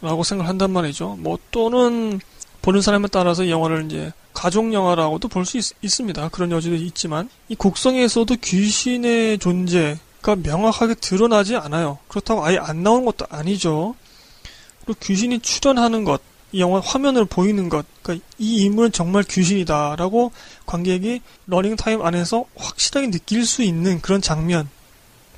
라고 0.00 0.22
생각한단 0.22 0.70
말이죠. 0.70 1.16
뭐 1.18 1.38
또는 1.50 2.20
보는 2.66 2.80
사람에 2.80 3.06
따라서 3.12 3.44
이 3.44 3.50
영화를 3.52 3.84
이제 3.84 4.12
가족 4.34 4.72
영화라고도 4.72 5.28
볼 5.28 5.44
수 5.44 5.56
있습니다. 5.82 6.28
그런 6.30 6.50
여지도 6.50 6.74
있지만 6.74 7.30
이 7.48 7.54
곡성에서도 7.54 8.34
귀신의 8.42 9.38
존재가 9.38 10.34
명확하게 10.42 10.94
드러나지 10.94 11.54
않아요. 11.54 11.98
그렇다고 12.08 12.44
아예 12.44 12.58
안 12.58 12.82
나오는 12.82 13.04
것도 13.04 13.24
아니죠. 13.30 13.94
그리고 14.84 14.98
귀신이 15.00 15.38
출연하는 15.38 16.02
것, 16.02 16.20
이 16.50 16.60
영화 16.60 16.80
화면으로 16.80 17.26
보이는 17.26 17.68
것, 17.68 17.86
그러니까 18.02 18.26
이 18.36 18.64
인물은 18.64 18.90
정말 18.90 19.22
귀신이다라고 19.22 20.32
관객이 20.66 21.20
러닝 21.46 21.76
타임 21.76 22.04
안에서 22.04 22.46
확실하게 22.56 23.12
느낄 23.12 23.46
수 23.46 23.62
있는 23.62 24.00
그런 24.00 24.20
장면 24.20 24.68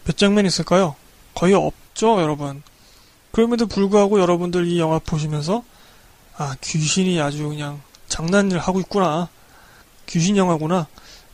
몇 0.07 0.17
장면 0.17 0.47
있을까요? 0.47 0.97
거의 1.35 1.53
없죠, 1.53 2.23
여러분. 2.23 2.63
그럼에도 3.33 3.67
불구하고 3.67 4.19
여러분들 4.19 4.67
이 4.67 4.79
영화 4.79 4.99
보시면서 4.99 5.63
아 6.39 6.55
귀신이 6.61 7.21
아주 7.21 7.49
그냥 7.49 7.83
장난을 8.07 8.61
하고 8.61 8.79
있구나, 8.79 9.29
귀신 10.07 10.37
영화구나, 10.37 10.87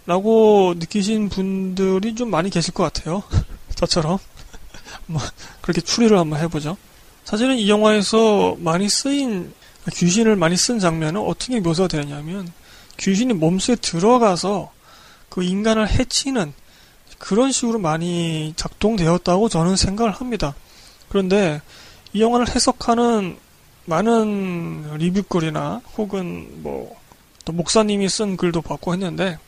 라고 0.07 0.75
느끼신 0.79 1.29
분들이 1.29 2.15
좀 2.15 2.31
많이 2.31 2.49
계실 2.49 2.73
것 2.73 2.85
같아요. 2.85 3.23
저처럼. 3.77 4.19
뭐 5.07 5.21
그렇게 5.61 5.83
추리를 5.83 6.17
한번 6.19 6.41
해보죠. 6.41 6.79
사실은 7.25 7.57
이 7.57 7.69
영화에서 7.69 8.57
많이 8.59 8.89
쓰인 8.89 9.53
귀신을 9.93 10.37
많이 10.37 10.57
쓴 10.57 10.79
장면은 10.79 11.21
어떻게 11.21 11.61
묘사가 11.61 11.89
되냐면 11.89 12.51
귀신이 12.97 13.35
몸속에 13.35 13.77
들어가서 13.77 14.73
그 15.29 15.43
인간을 15.43 15.91
해치는 15.91 16.55
그런 17.19 17.53
식으로 17.53 17.79
많이 17.79 18.55
작동되었다고 18.57 19.51
저는 19.51 19.77
생각을 19.77 20.13
합니다. 20.13 20.55
그런데 21.09 21.61
이 22.15 22.23
영화를 22.23 22.49
해석하는 22.49 23.37
많은 23.87 24.97
리뷰 24.99 25.23
글이나 25.23 25.81
혹은 25.97 26.63
뭐 26.63 27.05
또 27.45 27.53
목사님이 27.53 28.09
쓴 28.09 28.37
글도 28.37 28.63
봤고 28.63 28.93
했는데 28.95 29.39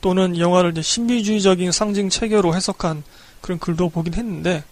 또는 0.00 0.34
이 0.34 0.40
영화를 0.40 0.72
이제 0.72 0.82
신비주의적인 0.82 1.72
상징 1.72 2.08
체계로 2.08 2.54
해석한 2.54 3.02
그런 3.40 3.58
글도 3.58 3.90
보긴 3.90 4.14
했는데 4.14 4.64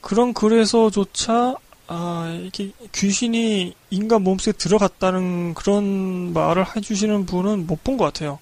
그런 0.00 0.34
글에서조차 0.34 1.56
아, 1.90 2.38
이렇게 2.40 2.72
귀신이 2.94 3.74
인간 3.90 4.22
몸속에 4.22 4.52
들어갔다는 4.52 5.54
그런 5.54 6.32
말을 6.34 6.76
해주시는 6.76 7.24
분은 7.26 7.66
못 7.66 7.82
본 7.82 7.96
것 7.96 8.04
같아요. 8.04 8.38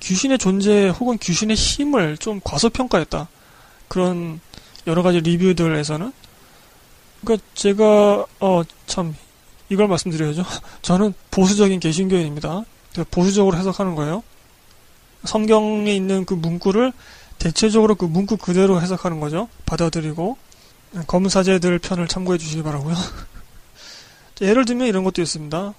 귀신의 0.00 0.38
존재 0.38 0.88
혹은 0.88 1.18
귀신의 1.18 1.56
힘을 1.56 2.16
좀 2.18 2.40
과소평가했다. 2.44 3.28
그런 3.88 4.40
여러 4.86 5.02
가지 5.02 5.20
리뷰들에서는. 5.20 6.12
그러니까 7.28 7.46
제가, 7.52 8.24
어, 8.40 8.62
참, 8.86 9.14
이걸 9.68 9.86
말씀드려야죠. 9.86 10.44
저는 10.80 11.12
보수적인 11.30 11.78
개신교인입니다. 11.78 12.64
보수적으로 13.10 13.58
해석하는 13.58 13.94
거예요. 13.94 14.22
성경에 15.24 15.94
있는 15.94 16.24
그 16.24 16.32
문구를 16.32 16.92
대체적으로 17.38 17.96
그 17.96 18.06
문구 18.06 18.38
그대로 18.38 18.80
해석하는 18.80 19.20
거죠. 19.20 19.48
받아들이고. 19.66 20.38
검사제들 21.06 21.78
편을 21.80 22.08
참고해 22.08 22.38
주시기 22.38 22.62
바라고요. 22.62 22.94
예를 24.40 24.64
들면 24.64 24.86
이런 24.86 25.04
것도 25.04 25.20
있습니다. 25.20 25.74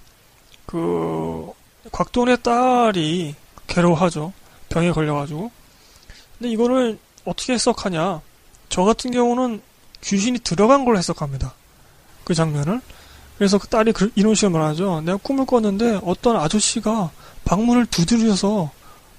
그 0.67 1.51
곽돈의 1.91 2.43
딸이 2.43 3.33
괴로워하죠. 3.65 4.33
병에 4.69 4.91
걸려가지고. 4.91 5.49
근데 6.37 6.51
이거를 6.51 6.99
어떻게 7.25 7.53
해석하냐? 7.53 8.21
저 8.69 8.83
같은 8.83 9.09
경우는 9.09 9.61
귀신이 10.03 10.39
들어간 10.39 10.85
걸 10.85 10.97
해석합니다. 10.97 11.53
그 12.23 12.33
장면을. 12.33 12.81
그래서 13.37 13.57
그 13.57 13.67
딸이 13.67 13.93
이런 14.15 14.35
식으로 14.35 14.51
말하죠. 14.51 15.01
내가 15.01 15.17
꿈을 15.17 15.45
꿨는데 15.45 16.01
어떤 16.03 16.35
아저씨가 16.35 17.11
방문을 17.45 17.85
두드려서 17.85 18.71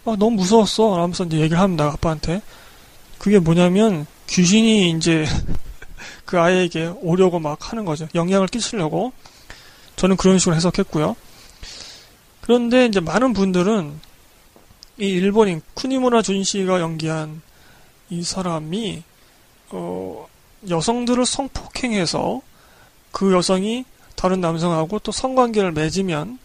아, 0.05 0.17
너무 0.19 0.33
무서웠어. 0.33 0.97
라면서 0.97 1.25
이제 1.25 1.39
얘기를 1.39 1.59
합니다. 1.59 1.87
아빠한테. 1.93 2.43
그게 3.19 3.39
뭐냐면 3.39 4.07
귀신이 4.27 4.91
이제 4.91 5.27
그 6.25 6.41
아이에게 6.41 6.93
오려고 7.01 7.39
막 7.39 7.71
하는 7.71 7.85
거죠. 7.85 8.09
영향을 8.15 8.47
끼치려고. 8.49 9.13
저는 9.97 10.17
그런 10.17 10.39
식으로 10.39 10.57
해석했고요. 10.57 11.17
그런데 12.41 12.87
이제 12.87 13.01
많은 13.01 13.33
분들은 13.33 14.01
이 14.99 15.07
일본인 15.07 15.61
쿠니무라 15.75 16.23
준씨가 16.23 16.81
연기한 16.81 17.43
이 18.09 18.23
사람이 18.23 19.03
어, 19.71 20.27
여성들을 20.69 21.25
성폭행해서 21.25 22.43
그 23.13 23.33
여성이 23.33 23.85
다른 24.15 24.41
남성하고 24.41 24.99
또 25.01 25.13
성관계를 25.13 25.73
맺으면 25.73 26.39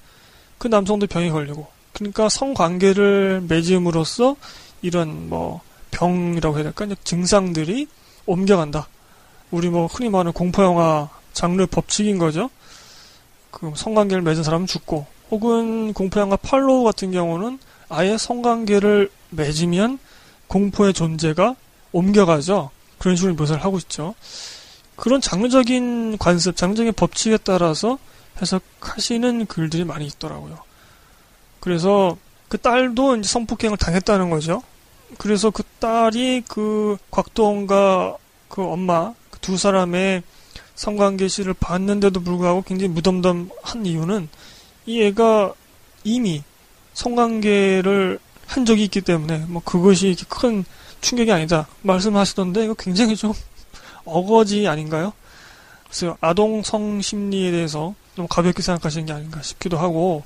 그 0.57 0.67
남성도 0.67 1.07
병이 1.07 1.29
걸리고 1.29 1.67
그러니까 1.93 2.29
성관계를 2.29 3.45
맺음으로써 3.47 4.35
이런 4.81 5.29
뭐 5.29 5.61
병이라고 5.91 6.55
해야 6.57 6.63
될까 6.63 6.87
증상들이 7.03 7.87
옮겨간다. 8.25 8.87
우리 9.51 9.69
뭐 9.69 9.87
흔히 9.87 10.09
말하는 10.09 10.33
공포 10.33 10.63
영화 10.63 11.09
장르 11.33 11.65
법칙인 11.65 12.17
거죠. 12.17 12.49
그 13.51 13.71
성관계를 13.75 14.21
맺은 14.23 14.43
사람은 14.43 14.67
죽고 14.67 15.05
혹은 15.31 15.93
공포 15.93 16.19
영화 16.19 16.35
팔로우 16.35 16.83
같은 16.83 17.11
경우는 17.11 17.59
아예 17.89 18.17
성관계를 18.17 19.09
맺으면 19.29 19.99
공포의 20.47 20.93
존재가 20.93 21.55
옮겨가죠. 21.91 22.71
그런 22.97 23.15
식으로 23.15 23.35
묘사를 23.35 23.63
하고 23.63 23.77
있죠. 23.77 24.15
그런 24.95 25.21
장르적인 25.21 26.17
관습, 26.17 26.55
장르적인 26.55 26.93
법칙에 26.93 27.37
따라서 27.37 27.97
해석하시는 28.41 29.45
글들이 29.45 29.83
많이 29.83 30.05
있더라고요. 30.07 30.59
그래서 31.59 32.17
그 32.47 32.57
딸도 32.57 33.17
이제 33.17 33.27
성폭행을 33.27 33.77
당했다는 33.77 34.29
거죠. 34.29 34.61
그래서 35.17 35.49
그 35.49 35.63
딸이 35.79 36.43
그 36.47 36.97
곽도원과 37.11 38.17
그 38.49 38.63
엄마 38.63 39.13
그 39.29 39.35
두 39.45 39.57
사람의 39.57 40.23
성관계 40.73 41.27
시를 41.27 41.53
봤는데도 41.53 42.19
불구하고 42.21 42.63
굉장히 42.63 42.91
무덤덤한 42.93 43.85
이유는 43.85 44.27
이 44.87 45.03
애가 45.03 45.53
이미 46.03 46.41
성관계를 46.95 48.17
한 48.47 48.65
적이 48.65 48.85
있기 48.85 49.01
때문에 49.01 49.45
뭐 49.47 49.61
그것이 49.63 50.15
큰 50.27 50.65
충격이 51.05 51.31
아니다 51.31 51.67
말씀하시던데 51.83 52.65
이거 52.65 52.73
굉장히 52.73 53.15
좀 53.15 53.31
어거지 54.05 54.67
아닌가요? 54.67 55.13
그래서 55.83 56.17
아동 56.19 56.63
성 56.63 56.99
심리에 56.99 57.51
대해서 57.51 57.93
좀 58.15 58.27
가볍게 58.27 58.63
생각하시는 58.63 59.05
게 59.05 59.13
아닌가 59.13 59.39
싶기도 59.43 59.77
하고 59.77 60.23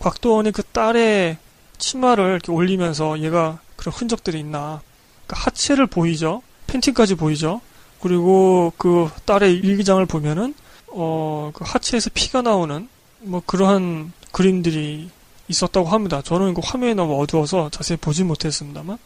곽도원이 0.00 0.52
그 0.52 0.62
딸의 0.62 1.38
치마를 1.78 2.32
이렇게 2.32 2.52
올리면서 2.52 3.20
얘가 3.20 3.58
그런 3.76 3.94
흔적들이 3.94 4.38
있나 4.38 4.82
그러니까 5.26 5.46
하체를 5.46 5.86
보이죠 5.86 6.42
팬티까지 6.66 7.14
보이죠 7.14 7.62
그리고 8.00 8.72
그 8.76 9.08
딸의 9.24 9.54
일기장을 9.54 10.04
보면은 10.04 10.54
어, 10.88 11.52
그 11.54 11.64
하체에서 11.66 12.10
피가 12.12 12.42
나오는 12.42 12.86
뭐 13.20 13.42
그러한 13.46 14.12
그림들이 14.30 15.08
있었다고 15.48 15.88
합니다. 15.88 16.20
저는 16.22 16.54
그 16.54 16.60
화면이 16.62 16.94
너무 16.94 17.20
어두워서 17.22 17.70
자세히 17.70 17.96
보지 17.96 18.24
못했습니다만 18.24 18.98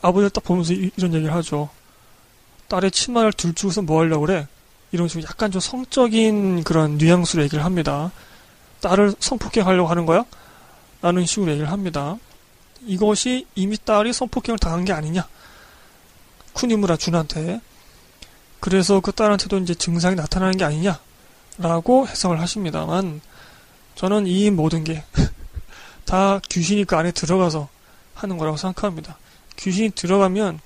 아버지를 0.00 0.30
딱 0.30 0.44
보면서 0.44 0.72
이, 0.72 0.90
런 0.98 1.14
얘기를 1.14 1.34
하죠. 1.34 1.68
딸의 2.68 2.90
치마를 2.90 3.32
들추고서 3.32 3.82
뭐 3.82 4.00
하려고 4.00 4.26
그래? 4.26 4.46
이런 4.92 5.08
식으로 5.08 5.26
약간 5.28 5.50
좀 5.50 5.60
성적인 5.60 6.64
그런 6.64 6.98
뉘앙스로 6.98 7.42
얘기를 7.42 7.64
합니다. 7.64 8.10
딸을 8.80 9.14
성폭행하려고 9.20 9.88
하는 9.88 10.06
거야? 10.06 10.24
라는 11.02 11.26
식으로 11.26 11.50
얘기를 11.50 11.70
합니다. 11.70 12.16
이것이 12.86 13.46
이미 13.54 13.76
딸이 13.82 14.12
성폭행을 14.12 14.58
당한 14.58 14.84
게 14.84 14.92
아니냐? 14.92 15.26
쿠니무라 16.52 16.96
준한테. 16.96 17.60
그래서 18.60 19.00
그 19.00 19.12
딸한테도 19.12 19.58
이제 19.58 19.74
증상이 19.74 20.16
나타나는 20.16 20.56
게 20.56 20.64
아니냐 20.64 20.98
라고 21.58 22.08
해석을 22.08 22.40
하십니다만 22.40 23.20
저는 23.94 24.26
이 24.26 24.50
모든 24.50 24.84
게 24.84 25.04
다 26.04 26.40
귀신이 26.48 26.84
그 26.84 26.96
안에 26.96 27.12
들어가서 27.12 27.68
하는 28.14 28.38
거라고 28.38 28.56
생각합니다. 28.56 29.16
귀신이 29.58 29.90
들어가면 29.90 30.60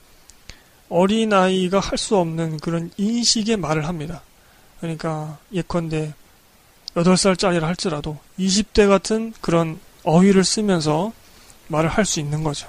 어린아이가 0.89 1.81
할 1.81 1.97
수 1.99 2.17
없는 2.17 2.59
그런 2.59 2.91
인식의 2.97 3.57
말을 3.57 3.87
합니다. 3.89 4.23
그러니까 4.81 5.39
예컨대 5.53 6.13
8살짜리라 6.95 7.63
할지라도 7.63 8.19
20대 8.39 8.89
같은 8.89 9.33
그런 9.41 9.79
어휘를 10.05 10.45
쓰면서 10.45 11.13
말을 11.69 11.89
할 11.89 12.05
수 12.05 12.21
있는 12.21 12.43
거죠. 12.45 12.69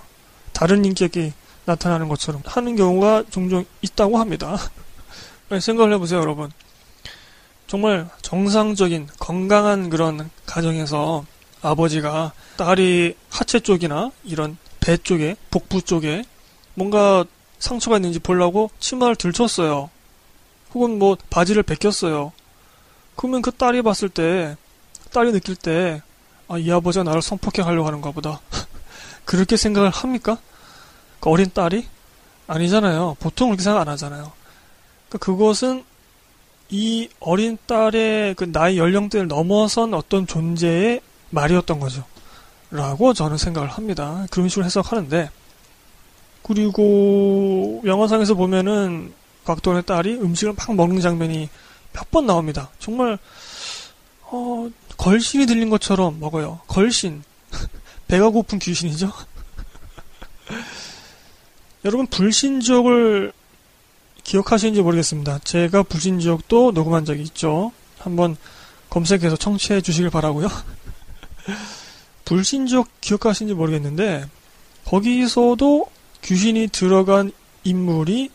다른 0.53 0.85
인격이 0.85 1.33
나타나는 1.65 2.07
것처럼 2.07 2.41
하는 2.45 2.75
경우가 2.75 3.23
종종 3.29 3.65
있다고 3.81 4.17
합니다. 4.17 4.57
생각을 5.59 5.93
해보세요, 5.93 6.19
여러분. 6.21 6.51
정말 7.67 8.07
정상적인 8.21 9.07
건강한 9.19 9.89
그런 9.89 10.29
가정에서 10.45 11.25
아버지가 11.61 12.33
딸이 12.57 13.15
하체 13.29 13.59
쪽이나 13.59 14.11
이런 14.23 14.57
배 14.83 14.97
쪽에 14.97 15.37
복부 15.49 15.81
쪽에 15.81 16.25
뭔가 16.73 17.23
상처가 17.57 17.95
있는지 17.95 18.19
보려고 18.19 18.69
치마를 18.79 19.15
들쳤어요. 19.15 19.89
혹은 20.73 20.99
뭐 20.99 21.15
바지를 21.29 21.63
벗겼어요. 21.63 22.33
그러면 23.15 23.41
그 23.41 23.51
딸이 23.51 23.81
봤을 23.81 24.09
때 24.09 24.57
딸이 25.13 25.31
느낄 25.31 25.55
때 25.55 26.01
아, 26.49 26.57
이 26.57 26.69
아버지가 26.69 27.03
나를 27.03 27.21
성폭행하려고 27.21 27.87
하는가 27.87 28.11
보다. 28.11 28.41
그렇게 29.23 29.55
생각을 29.55 29.89
합니까? 29.89 30.37
그 31.21 31.29
어린 31.29 31.49
딸이? 31.53 31.87
아니잖아요. 32.47 33.15
보통 33.21 33.49
그렇게 33.49 33.63
생각 33.63 33.79
안 33.81 33.87
하잖아요. 33.87 34.33
그러니까 35.07 35.17
그것은 35.25 35.85
이 36.69 37.07
어린 37.21 37.57
딸의 37.65 38.35
그 38.35 38.51
나이 38.51 38.77
연령대를 38.77 39.27
넘어선 39.29 39.93
어떤 39.93 40.27
존재의 40.27 40.99
말이었던 41.29 41.79
거죠. 41.79 42.03
라고 42.73 43.13
저는 43.13 43.37
생각을 43.37 43.69
합니다. 43.69 44.25
그런 44.31 44.49
식으로 44.49 44.65
해석하는데, 44.65 45.29
그리고 46.41 47.81
영화상에서 47.85 48.33
보면은 48.33 49.13
곽도의 49.45 49.83
딸이 49.83 50.15
음식을 50.15 50.53
막 50.57 50.75
먹는 50.75 50.99
장면이 50.99 51.49
몇 51.93 52.09
번 52.09 52.25
나옵니다. 52.25 52.71
정말, 52.79 53.19
어, 54.23 54.69
걸신이 54.97 55.45
들린 55.45 55.69
것처럼 55.69 56.19
먹어요. 56.19 56.61
걸신. 56.67 57.23
배가 58.07 58.29
고픈 58.29 58.57
귀신이죠? 58.57 59.11
여러분 61.85 62.07
불신지옥을 62.07 63.33
기억하시는지 64.23 64.81
모르겠습니다. 64.81 65.39
제가 65.39 65.83
불신지옥도 65.83 66.71
녹음한 66.71 67.05
적이 67.05 67.21
있죠. 67.23 67.71
한번 67.99 68.35
검색해서 68.89 69.35
청취해 69.37 69.81
주시길 69.81 70.09
바라고요. 70.09 70.47
불신족 72.25 72.87
기억하시는지 73.01 73.53
모르겠는데 73.53 74.25
거기서도 74.85 75.87
귀신이 76.23 76.67
들어간 76.67 77.31
인물이 77.63 78.29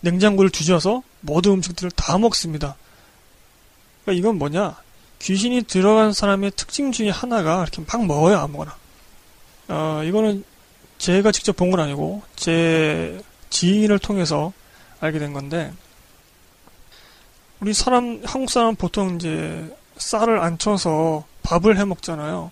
냉장고를 0.00 0.50
뒤져서 0.50 1.02
모든 1.20 1.52
음식들을 1.52 1.90
다 1.92 2.18
먹습니다. 2.18 2.76
그러니까 4.04 4.18
이건 4.20 4.38
뭐냐? 4.38 4.76
귀신이 5.20 5.62
들어간 5.62 6.12
사람의 6.12 6.52
특징 6.56 6.92
중에 6.92 7.08
하나가 7.08 7.62
이렇게 7.62 7.82
막 7.90 8.04
먹어요, 8.04 8.38
아무거나. 8.38 8.76
어, 9.68 10.02
이거는 10.04 10.44
제가 10.98 11.32
직접 11.32 11.56
본 11.56 11.70
건 11.70 11.80
아니고, 11.80 12.22
제 12.36 13.18
지인을 13.48 13.98
통해서 13.98 14.52
알게 15.00 15.18
된 15.18 15.32
건데, 15.32 15.72
우리 17.60 17.72
사람, 17.72 18.20
한국 18.24 18.50
사람 18.50 18.74
보통 18.76 19.16
이제 19.16 19.74
쌀을 19.96 20.38
안 20.40 20.58
쳐서 20.58 21.24
밥을 21.42 21.78
해 21.78 21.84
먹잖아요. 21.86 22.50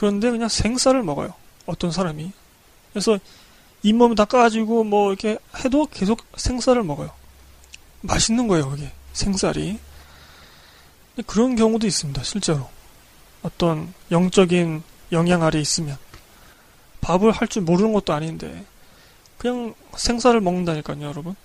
그런데 0.00 0.30
그냥 0.30 0.48
생쌀을 0.48 1.02
먹어요. 1.02 1.34
어떤 1.66 1.90
사람이. 1.90 2.32
그래서 2.90 3.18
잇몸 3.82 4.14
다 4.14 4.24
까가지고 4.24 4.84
뭐 4.84 5.10
이렇게 5.10 5.36
해도 5.62 5.86
계속 5.92 6.24
생쌀을 6.38 6.82
먹어요. 6.84 7.10
맛있는 8.00 8.48
거예요, 8.48 8.70
그게. 8.70 8.90
생쌀이. 9.12 9.78
그런 11.26 11.54
경우도 11.54 11.86
있습니다, 11.86 12.22
실제로. 12.22 12.66
어떤 13.42 13.92
영적인 14.10 14.82
영향 15.12 15.42
아래 15.42 15.60
있으면. 15.60 15.98
밥을 17.02 17.30
할 17.32 17.46
줄 17.46 17.60
모르는 17.60 17.92
것도 17.92 18.14
아닌데, 18.14 18.64
그냥 19.36 19.74
생쌀을 19.94 20.40
먹는다니까요, 20.40 21.02
여러분. 21.02 21.36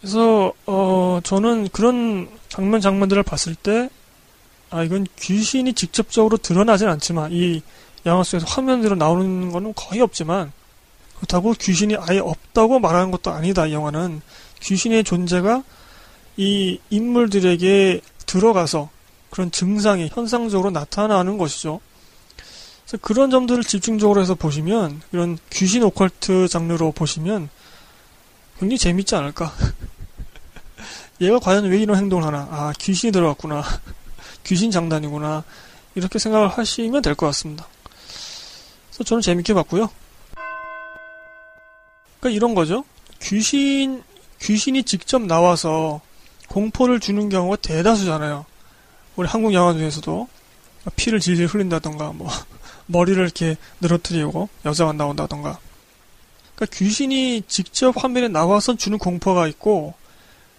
그래서, 0.00 0.52
어, 0.66 1.20
저는 1.22 1.68
그런 1.68 2.28
장면, 2.48 2.80
장면들을 2.80 3.22
봤을 3.22 3.54
때, 3.54 3.90
아, 4.72 4.82
이건 4.82 5.06
귀신이 5.20 5.74
직접적으로 5.74 6.38
드러나진 6.38 6.88
않지만, 6.88 7.30
이 7.30 7.60
영화 8.06 8.24
속에서 8.24 8.46
화면으로 8.46 8.96
나오는 8.96 9.52
거는 9.52 9.74
거의 9.76 10.00
없지만, 10.00 10.50
그렇다고 11.16 11.52
귀신이 11.52 11.94
아예 11.96 12.18
없다고 12.18 12.78
말하는 12.78 13.10
것도 13.10 13.30
아니다, 13.30 13.66
이 13.66 13.74
영화는. 13.74 14.22
귀신의 14.60 15.04
존재가 15.04 15.62
이 16.38 16.78
인물들에게 16.88 18.00
들어가서 18.24 18.88
그런 19.30 19.50
증상이 19.50 20.10
현상적으로 20.12 20.70
나타나는 20.70 21.36
것이죠. 21.36 21.80
그래서 22.84 22.98
그런 23.02 23.30
점들을 23.30 23.64
집중적으로 23.64 24.20
해서 24.20 24.34
보시면 24.34 25.02
이런 25.12 25.38
귀신 25.50 25.82
오컬트 25.82 26.48
장르로 26.48 26.92
보시면 26.92 27.50
굉장히 28.58 28.78
재밌지 28.78 29.14
않을까? 29.16 29.52
얘가 31.20 31.38
과연 31.38 31.64
왜 31.64 31.78
이런 31.78 31.98
행동을 31.98 32.24
하나? 32.24 32.48
아, 32.50 32.72
귀신이 32.78 33.12
들어갔구나. 33.12 33.62
귀신 34.44 34.70
장단이구나. 34.70 35.44
이렇게 35.94 36.18
생각을 36.18 36.48
하시면 36.48 37.02
될 37.02 37.14
것 37.14 37.26
같습니다. 37.26 37.66
그래서 38.88 39.04
저는 39.04 39.20
재밌게 39.22 39.54
봤고요. 39.54 39.88
그러니까 42.20 42.36
이런 42.36 42.54
거죠. 42.54 42.84
귀신, 43.20 44.02
귀신이 44.40 44.82
직접 44.84 45.22
나와서 45.22 46.00
공포를 46.48 47.00
주는 47.00 47.28
경우가 47.28 47.56
대다수잖아요. 47.56 48.44
우리 49.16 49.28
한국 49.28 49.52
영화 49.52 49.72
중에서도 49.72 50.28
피를 50.96 51.20
질질 51.20 51.46
흘린다던가 51.46 52.12
뭐 52.12 52.28
머리를 52.86 53.22
이렇게 53.22 53.56
늘어뜨리고 53.80 54.48
여자가 54.64 54.92
나온다던가 54.92 55.58
그러니까 56.54 56.76
귀신이 56.76 57.42
직접 57.46 57.92
화면에 58.02 58.28
나와서 58.28 58.76
주는 58.76 58.98
공포가 58.98 59.46
있고 59.48 59.94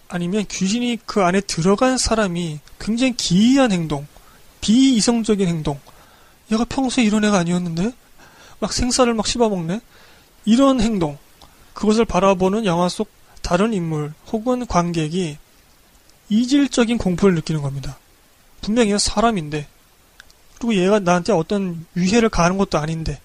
아니면 0.08 0.44
귀신이 0.48 0.98
그 1.06 1.22
안에 1.22 1.40
들어간 1.40 1.98
사람이 1.98 2.60
굉장히 2.78 3.14
기이한 3.16 3.72
행동 3.72 4.06
비이성적인 4.60 5.46
행동 5.48 5.80
얘가 6.52 6.64
평소에 6.64 7.04
이런 7.04 7.24
애가 7.24 7.38
아니었는데 7.38 7.92
막 8.60 8.72
생사를 8.72 9.12
막 9.14 9.26
씹어먹네 9.26 9.80
이런 10.44 10.80
행동 10.80 11.18
그것을 11.74 12.04
바라보는 12.04 12.64
영화 12.64 12.88
속 12.88 13.08
다른 13.42 13.74
인물 13.74 14.14
혹은 14.32 14.66
관객이 14.66 15.36
이질적인 16.30 16.98
공포를 16.98 17.34
느끼는 17.36 17.60
겁니다. 17.60 17.98
분명히 18.62 18.98
사람인데, 18.98 19.68
그리고 20.56 20.74
얘가 20.74 20.98
나한테 20.98 21.32
어떤 21.32 21.84
위해를 21.94 22.30
가하는 22.30 22.56
것도 22.56 22.78
아닌데, 22.78 23.20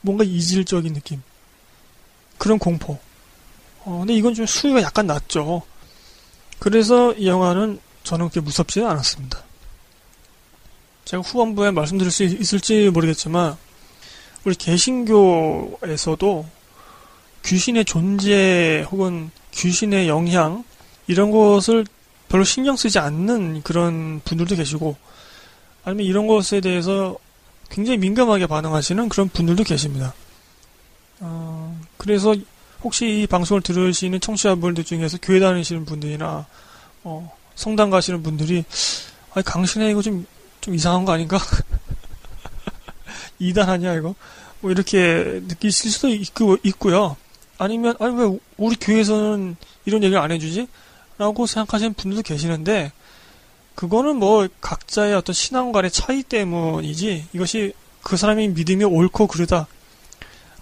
뭔가 0.00 0.22
이질적인 0.22 0.94
느낌. 0.94 1.22
그런 2.36 2.58
공포. 2.58 2.98
어, 3.84 3.98
근데 3.98 4.14
이건 4.14 4.34
좀 4.34 4.46
수위가 4.46 4.82
약간 4.82 5.08
낮죠. 5.08 5.62
그래서 6.58 7.12
이 7.14 7.26
영화는 7.26 7.80
저는 8.04 8.28
그렇게 8.28 8.40
무섭지는 8.40 8.88
않았습니다. 8.88 9.42
제가 11.04 11.22
후반부에 11.22 11.70
말씀드릴 11.70 12.10
수 12.10 12.24
있을지 12.24 12.90
모르겠지만, 12.90 13.56
우리 14.44 14.54
개신교에서도 14.54 16.46
귀신의 17.44 17.84
존재 17.84 18.86
혹은 18.90 19.30
귀신의 19.52 20.08
영향, 20.08 20.64
이런 21.06 21.30
것을 21.30 21.84
별로 22.28 22.44
신경 22.44 22.76
쓰지 22.76 22.98
않는 22.98 23.62
그런 23.62 24.20
분들도 24.24 24.54
계시고 24.54 24.96
아니면 25.84 26.06
이런 26.06 26.26
것에 26.26 26.60
대해서 26.60 27.16
굉장히 27.70 27.98
민감하게 27.98 28.46
반응하시는 28.46 29.08
그런 29.08 29.28
분들도 29.28 29.64
계십니다. 29.64 30.14
어, 31.20 31.78
그래서 31.96 32.34
혹시 32.82 33.22
이 33.22 33.26
방송을 33.26 33.62
들으시는 33.62 34.20
청취자분들 34.20 34.84
중에서 34.84 35.18
교회 35.20 35.40
다니시는 35.40 35.84
분들이나 35.84 36.46
어, 37.04 37.36
성당 37.54 37.90
가시는 37.90 38.22
분들이 38.22 38.64
아 39.34 39.42
강신혜 39.42 39.90
이거 39.90 40.02
좀, 40.02 40.26
좀 40.60 40.74
이상한 40.74 41.04
거 41.04 41.12
아닌가? 41.12 41.38
이단 43.38 43.68
아니야 43.68 43.94
이거? 43.94 44.14
뭐 44.60 44.70
이렇게 44.70 45.40
느끼실 45.46 45.90
수도 45.90 46.08
있고, 46.08 46.56
있고요. 46.62 47.16
아니면 47.58 47.94
아니 48.00 48.16
왜 48.16 48.38
우리 48.56 48.76
교회에서는 48.76 49.56
이런 49.84 50.02
얘기를 50.02 50.20
안 50.20 50.30
해주지? 50.30 50.68
라고 51.16 51.46
생각하시는 51.46 51.94
분들도 51.94 52.22
계시는데, 52.22 52.92
그거는 53.74 54.16
뭐 54.16 54.46
각자의 54.60 55.14
어떤 55.14 55.34
신앙관의 55.34 55.90
차이 55.90 56.22
때문이지, 56.22 57.26
이것이 57.32 57.72
그 58.02 58.16
사람이 58.16 58.48
믿음이 58.48 58.84
옳고 58.84 59.26
그르다. 59.26 59.66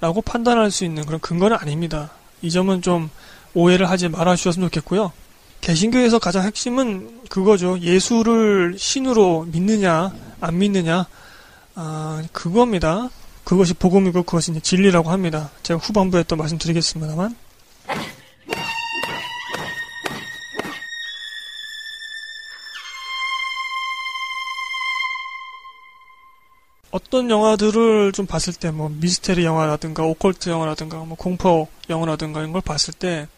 라고 0.01 0.21
판단할 0.23 0.71
수 0.71 0.85
있는 0.85 1.05
그런 1.05 1.21
근거는 1.21 1.57
아닙니다. 1.57 2.11
이 2.43 2.51
점은 2.51 2.83
좀 2.83 3.11
오해를 3.55 3.89
하지 3.89 4.09
말아 4.09 4.37
주셨으면 4.37 4.69
좋겠고요. 4.69 5.13
개신교에서 5.61 6.19
가장 6.19 6.45
핵심은 6.45 7.23
그거죠. 7.29 7.79
예수를 7.81 8.77
신으로 8.79 9.47
믿느냐, 9.51 10.13
안 10.41 10.59
믿느냐, 10.59 11.07
아, 11.75 12.23
그겁니다. 12.33 13.09
그것이 13.45 13.75
복음이고 13.75 14.25
그것이 14.25 14.59
진리라고 14.61 15.11
합니다. 15.11 15.51
제가 15.63 15.79
후반부에 15.81 16.25
또 16.25 16.37
말씀드리겠습니다만. 16.37 17.37
어떤 26.97 27.29
영화들을 27.29 28.13
좀 28.13 28.27
봤을 28.27 28.55
때 28.55 28.71
뭐 28.71 28.89
미스테리 28.89 29.45
영화라든가 29.45 30.03
오컬트 30.03 30.49
영화라든가 30.49 30.99
뭐 30.99 31.17
공포 31.17 31.69
영화라든가 31.91 32.41
이런 32.41 32.53
걸 32.53 32.63
봤을 32.63 32.95
때 32.95 33.29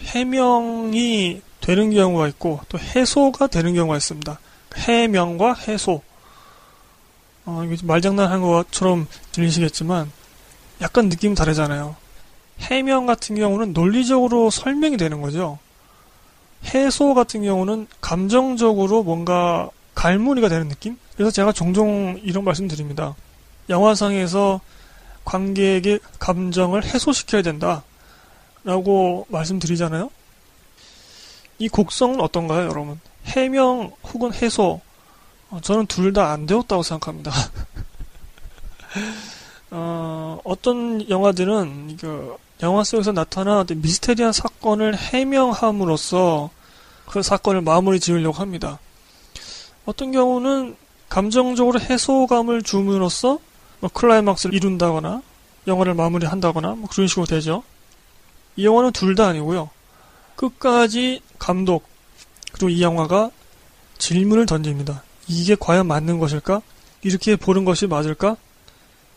해명이 0.00 1.42
되는 1.60 1.90
경우가 1.90 2.26
있고 2.28 2.60
또 2.68 2.78
해소가 2.78 3.48
되는 3.48 3.74
경우가 3.74 3.96
있습니다. 3.98 4.38
해명과 4.76 5.54
해소. 5.54 6.02
어, 7.44 7.62
이게 7.64 7.76
말장난한 7.84 8.40
것처럼 8.40 9.06
들리시겠지만 9.32 10.10
약간 10.80 11.08
느낌 11.08 11.34
다르잖아요. 11.34 11.96
해명 12.60 13.06
같은 13.06 13.36
경우는 13.36 13.72
논리적으로 13.74 14.50
설명이 14.50 14.96
되는 14.96 15.20
거죠. 15.20 15.58
해소 16.74 17.14
같은 17.14 17.42
경우는 17.42 17.86
감정적으로 18.00 19.02
뭔가 19.02 19.68
갈무리가 19.94 20.48
되는 20.48 20.68
느낌? 20.68 20.98
그래서 21.16 21.30
제가 21.30 21.52
종종 21.52 22.20
이런 22.22 22.44
말씀 22.44 22.68
드립니다. 22.68 23.14
영화상에서 23.68 24.60
관객의 25.24 26.00
감정을 26.18 26.84
해소시켜야 26.84 27.42
된다. 27.42 27.82
라고 28.64 29.26
말씀드리잖아요. 29.30 30.10
이 31.58 31.68
곡성은 31.68 32.20
어떤가요, 32.20 32.68
여러분? 32.68 33.00
해명 33.26 33.92
혹은 34.04 34.32
해소. 34.34 34.80
어, 35.50 35.60
저는 35.62 35.86
둘 35.86 36.12
다 36.12 36.32
안 36.32 36.46
되었다고 36.46 36.82
생각합니다. 36.82 37.32
어, 39.70 40.38
어떤 40.44 41.08
영화들은 41.08 41.96
그 41.98 42.36
영화 42.62 42.84
속에서 42.84 43.12
나타난 43.12 43.66
미스테리한 43.68 44.32
사건을 44.32 44.96
해명함으로써 44.96 46.50
그 47.06 47.22
사건을 47.22 47.60
마무리 47.62 48.00
지으려고 48.00 48.38
합니다. 48.38 48.78
어떤 49.84 50.12
경우는 50.12 50.76
감정적으로 51.08 51.80
해소감을 51.80 52.62
줌으로써 52.62 53.38
뭐 53.80 53.90
클라이막스를 53.92 54.54
이룬다거나 54.54 55.22
영화를 55.66 55.94
마무리한다거나 55.94 56.74
뭐 56.74 56.88
그런 56.88 57.06
식으로 57.06 57.26
되죠. 57.26 57.62
이 58.56 58.64
영화는 58.64 58.92
둘 58.92 59.14
다 59.14 59.26
아니고요. 59.28 59.70
끝까지 60.36 61.20
감독 61.38 61.84
그리고 62.52 62.68
이 62.68 62.82
영화가 62.82 63.30
질문을 63.98 64.46
던집니다. 64.46 65.02
이게 65.28 65.56
과연 65.58 65.86
맞는 65.86 66.18
것일까? 66.18 66.62
이렇게 67.02 67.36
보는 67.36 67.64
것이 67.64 67.86
맞을까? 67.86 68.36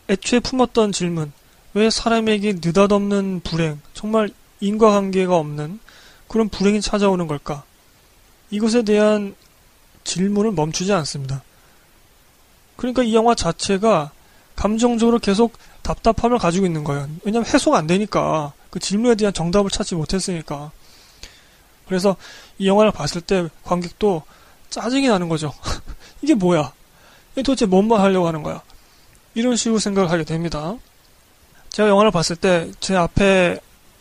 애초에 0.08 0.40
품었던 0.40 0.92
질문, 0.92 1.32
왜 1.74 1.88
사람에게 1.90 2.54
느닷없는 2.54 3.40
불행, 3.44 3.80
정말 3.94 4.30
인과관계가 4.60 5.36
없는 5.36 5.78
그런 6.28 6.48
불행이 6.48 6.80
찾아오는 6.80 7.26
걸까? 7.26 7.62
이것에 8.50 8.82
대한 8.82 9.34
질문을 10.04 10.52
멈추지 10.52 10.92
않습니다. 10.92 11.42
그러니까 12.80 13.02
이 13.02 13.14
영화 13.14 13.34
자체가 13.34 14.10
감정적으로 14.56 15.18
계속 15.18 15.52
답답함을 15.82 16.38
가지고 16.38 16.64
있는 16.64 16.82
거예요. 16.82 17.10
왜냐하면 17.24 17.46
해소가 17.52 17.76
안 17.76 17.86
되니까 17.86 18.54
그 18.70 18.78
질문에 18.78 19.16
대한 19.16 19.34
정답을 19.34 19.70
찾지 19.70 19.96
못했으니까. 19.96 20.70
그래서 21.86 22.16
이 22.58 22.66
영화를 22.66 22.90
봤을 22.90 23.20
때 23.20 23.48
관객도 23.64 24.22
짜증이 24.70 25.08
나는 25.08 25.28
거죠. 25.28 25.52
이게 26.22 26.34
뭐야? 26.34 26.72
이게 27.32 27.42
도대체 27.42 27.66
뭔 27.66 27.86
말 27.86 28.00
하려고 28.00 28.26
하는 28.26 28.42
거야? 28.42 28.62
이런 29.34 29.56
식으로 29.56 29.78
생각을 29.78 30.10
하게 30.10 30.24
됩니다. 30.24 30.74
제가 31.68 31.86
영화를 31.90 32.10
봤을 32.10 32.34
때 32.34 32.70
제 32.80 32.96
앞에 32.96 33.60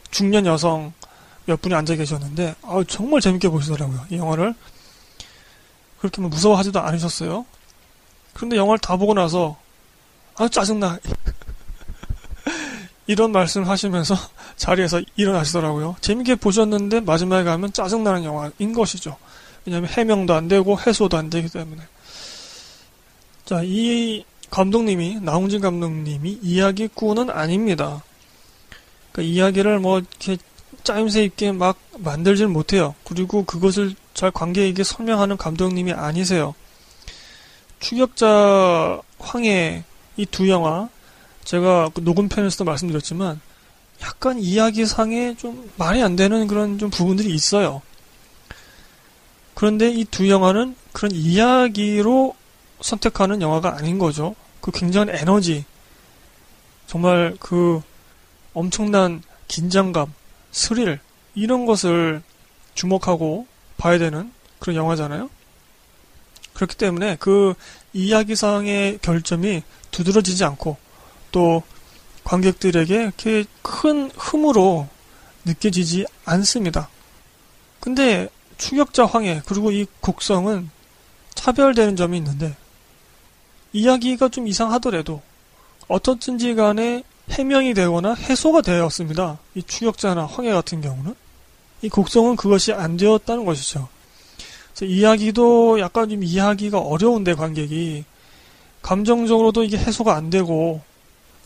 중년 0.09 0.45
여성 0.45 0.93
몇 1.45 1.61
분이 1.61 1.75
앉아 1.75 1.95
계셨는데 1.95 2.55
아, 2.61 2.81
정말 2.87 3.19
재밌게 3.19 3.49
보시더라고요. 3.49 4.05
이 4.09 4.15
영화를. 4.15 4.55
그렇게 5.99 6.21
뭐 6.21 6.29
무서워하지도 6.29 6.79
않으셨어요. 6.79 7.45
그런데 8.39 8.55
영화를 8.55 8.79
다 8.79 8.95
보고 8.95 9.13
나서 9.13 9.57
아 10.35 10.47
짜증나. 10.47 10.97
이런 13.05 13.33
말씀 13.33 13.63
하시면서 13.63 14.15
자리에서 14.55 15.01
일어나시더라고요. 15.17 15.97
재밌게 15.99 16.35
보셨는데 16.35 17.01
마지막에 17.01 17.43
가면 17.43 17.73
짜증나는 17.73 18.23
영화인 18.23 18.73
것이죠. 18.73 19.17
왜냐하면 19.65 19.89
해명도 19.89 20.33
안 20.33 20.47
되고 20.47 20.79
해소도 20.79 21.17
안 21.17 21.29
되기 21.29 21.49
때문에. 21.49 21.81
자, 23.43 23.61
이 23.61 24.23
감독님이 24.49 25.19
나홍진 25.21 25.59
감독님이 25.59 26.39
이야기꾼은 26.41 27.31
아닙니다. 27.31 28.01
그러니까 29.11 29.33
이야기를 29.33 29.79
뭐 29.79 29.99
이렇게 29.99 30.37
짜임새 30.85 31.25
있게 31.25 31.51
막 31.51 31.77
만들질 31.97 32.47
못해요. 32.47 32.95
그리고 33.03 33.43
그것을 33.43 33.95
잘 34.13 34.31
관객에게 34.31 34.85
설명하는 34.85 35.35
감독님이 35.35 35.91
아니세요. 35.91 36.55
추격자 37.79 39.01
황해 39.19 39.83
이 40.17 40.25
두 40.25 40.49
영화 40.49 40.89
제가 41.45 41.89
그 41.93 42.01
녹음편에서도 42.01 42.63
말씀드렸지만 42.65 43.39
약간 44.01 44.37
이야기상에 44.39 45.35
좀 45.35 45.69
말이 45.77 46.01
안 46.01 46.15
되는 46.15 46.47
그런 46.47 46.77
좀 46.77 46.89
부분들이 46.89 47.33
있어요. 47.33 47.81
그런데 49.55 49.89
이 49.89 50.05
두 50.05 50.29
영화는 50.29 50.75
그런 50.93 51.11
이야기로 51.11 52.35
선택하는 52.81 53.41
영화가 53.41 53.75
아닌 53.75 53.97
거죠. 53.99 54.35
그 54.61 54.71
굉장한 54.71 55.15
에너지, 55.15 55.65
정말 56.87 57.35
그 57.39 57.81
엄청난 58.53 59.21
긴장감, 59.47 60.13
스릴, 60.51 60.99
이런 61.35 61.65
것을 61.65 62.21
주목하고 62.75 63.47
봐야 63.77 63.97
되는 63.97 64.31
그런 64.59 64.75
영화잖아요. 64.75 65.29
그렇기 66.59 66.75
때문에 66.75 67.15
그 67.21 67.53
이야기상의 67.93 68.99
결점이 69.01 69.63
두드러지지 69.91 70.43
않고 70.43 70.75
또 71.31 71.63
관객들에게 72.25 72.95
이렇게 72.95 73.45
큰 73.61 74.11
흠으로 74.17 74.89
느껴지지 75.45 76.05
않습니다. 76.25 76.89
근데 77.79 78.27
추격자 78.57 79.05
황해 79.05 79.41
그리고 79.45 79.71
이 79.71 79.85
곡성은 80.01 80.69
차별되는 81.33 81.95
점이 81.95 82.17
있는데 82.17 82.57
이야기가 83.71 84.27
좀 84.27 84.45
이상하더라도 84.45 85.21
어떻든지 85.87 86.55
간에 86.55 87.03
해명이 87.29 87.73
되거나 87.73 88.15
해소가 88.15 88.61
되었습니다. 88.61 89.39
이 89.55 89.63
추격자나 89.63 90.25
황해 90.25 90.51
같은 90.51 90.81
경우는 90.81 91.15
이 91.83 91.87
곡성은 91.87 92.35
그것이 92.35 92.73
안 92.73 92.97
되었다는 92.97 93.45
것이죠. 93.45 93.87
이야기도 94.85 95.79
약간 95.79 96.09
좀 96.09 96.23
이해하기가 96.23 96.79
어려운데 96.79 97.33
관객이 97.33 98.05
감정적으로도 98.81 99.63
이게 99.63 99.77
해소가 99.77 100.15
안 100.15 100.29
되고 100.29 100.81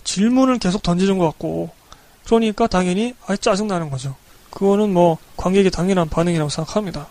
질문을 0.03 0.59
계속 0.59 0.83
던지는 0.83 1.17
것 1.17 1.25
같고 1.25 1.69
그러니까 2.25 2.67
당연히 2.67 3.13
아 3.25 3.35
짜증 3.35 3.67
나는 3.67 3.89
거죠. 3.89 4.15
그거는 4.49 4.93
뭐 4.93 5.17
관객의 5.37 5.71
당연한 5.71 6.09
반응이라고 6.09 6.49
생각합니다. 6.49 7.07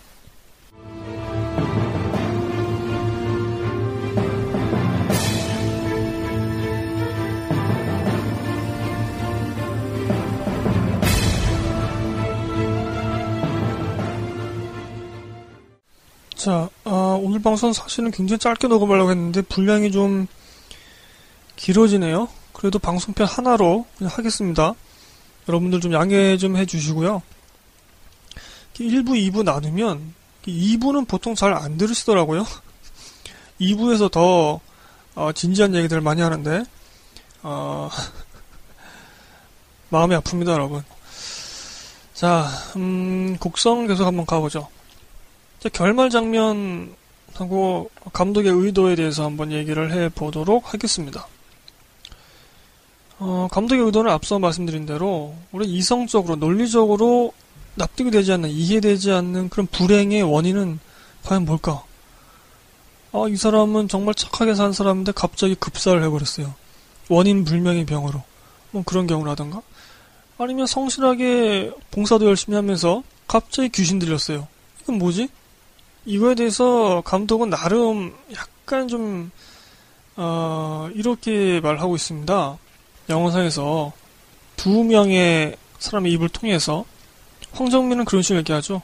자, 16.43 16.67
아, 16.83 17.17
오늘 17.21 17.41
방송 17.41 17.71
사실은 17.71 18.11
굉장히 18.11 18.37
짧게 18.37 18.67
녹음하려고 18.67 19.11
했는데 19.11 19.41
분량이 19.43 19.93
좀 19.93 20.27
길어지네요. 21.55 22.27
그래도 22.51 22.79
방송편 22.79 23.25
하나로 23.25 23.85
그냥 23.97 24.11
하겠습니다. 24.13 24.73
여러분들 25.47 25.79
좀 25.79 25.93
양해 25.93 26.35
좀 26.35 26.57
해주시고요. 26.57 27.21
1부, 28.73 29.11
2부 29.11 29.43
나누면 29.43 30.13
2부는 30.45 31.07
보통 31.07 31.33
잘 31.33 31.53
안 31.53 31.77
들으시더라고요. 31.77 32.45
2부에서 33.61 34.11
더 34.11 34.59
어, 35.15 35.31
진지한 35.31 35.73
얘기들 35.75 36.01
많이 36.01 36.21
하는데 36.21 36.65
어, 37.43 37.89
마음이 39.87 40.13
아픕니다, 40.17 40.49
여러분. 40.49 40.83
자, 42.13 42.49
음, 42.75 43.37
곡성 43.39 43.87
계속 43.87 44.05
한번 44.05 44.25
가보죠. 44.25 44.67
자, 45.63 45.69
결말 45.69 46.09
장면하고 46.09 47.89
감독의 48.11 48.51
의도에 48.51 48.95
대해서 48.95 49.23
한번 49.23 49.53
얘기를 49.53 49.93
해 49.93 50.09
보도록 50.09 50.73
하겠습니다. 50.73 51.25
어, 53.17 53.47
감독의 53.49 53.85
의도는 53.85 54.11
앞서 54.11 54.39
말씀드린 54.39 54.85
대로 54.85 55.33
우리 55.53 55.65
이성적으로 55.69 56.35
논리적으로 56.35 57.31
납득이 57.75 58.11
되지 58.11 58.33
않는 58.33 58.49
이해되지 58.49 59.13
않는 59.13 59.47
그런 59.47 59.65
불행의 59.67 60.23
원인은 60.23 60.79
과연 61.23 61.45
뭘까? 61.45 61.85
아, 63.13 63.23
이 63.29 63.37
사람은 63.37 63.87
정말 63.87 64.15
착하게 64.15 64.55
산 64.55 64.73
사람인데 64.73 65.13
갑자기 65.13 65.55
급사를 65.55 66.03
해버렸어요. 66.03 66.53
원인 67.07 67.45
불명의 67.45 67.85
병으로. 67.85 68.21
뭐 68.71 68.83
그런 68.85 69.07
경우라던가. 69.07 69.61
아니면 70.37 70.67
성실하게 70.67 71.71
봉사도 71.91 72.25
열심히 72.25 72.57
하면서 72.57 73.01
갑자기 73.29 73.69
귀신 73.69 73.97
들렸어요. 73.97 74.49
이건 74.81 74.97
뭐지? 74.97 75.29
이거에 76.05 76.35
대해서 76.35 77.01
감독은 77.01 77.49
나름 77.49 78.13
약간 78.33 78.87
좀, 78.87 79.31
어, 80.15 80.89
이렇게 80.93 81.61
말하고 81.61 81.95
있습니다. 81.95 82.57
영화상에서 83.09 83.93
두 84.57 84.83
명의 84.83 85.55
사람의 85.79 86.11
입을 86.13 86.29
통해서 86.29 86.85
황정민은 87.53 88.05
그런 88.05 88.21
식으로 88.21 88.39
얘기하죠. 88.39 88.81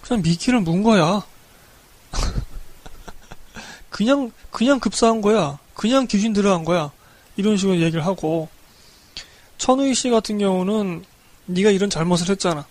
그냥 0.00 0.22
미끼를 0.22 0.60
문 0.60 0.82
거야. 0.82 1.24
그냥, 3.90 4.32
그냥 4.50 4.80
급사한 4.80 5.20
거야. 5.20 5.58
그냥 5.74 6.06
귀신 6.08 6.32
들어간 6.32 6.64
거야. 6.64 6.90
이런 7.36 7.56
식으로 7.56 7.78
얘기를 7.80 8.04
하고, 8.04 8.48
천우희 9.58 9.94
씨 9.94 10.10
같은 10.10 10.38
경우는 10.38 11.04
네가 11.46 11.70
이런 11.70 11.90
잘못을 11.90 12.28
했잖아. 12.30 12.66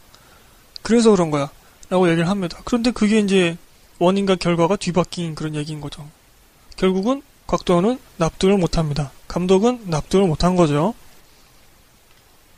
그래서 0.82 1.12
그런 1.12 1.32
거야. 1.32 1.50
라고 1.90 2.08
얘기를 2.10 2.30
합니다. 2.30 2.60
그런데 2.66 2.92
그게 2.92 3.20
이제 3.20 3.58
원인과 4.00 4.36
결과가 4.36 4.78
뒤바뀐 4.78 5.36
그런 5.36 5.56
얘기인 5.56 5.82
거죠. 5.82 6.08
결국은 6.76 7.22
곽도원은 7.48 8.00
납득을 8.18 8.58
못합니다. 8.58 9.12
감독은 9.28 9.86
납득을 9.88 10.28
못한 10.28 10.56
거죠. 10.56 10.94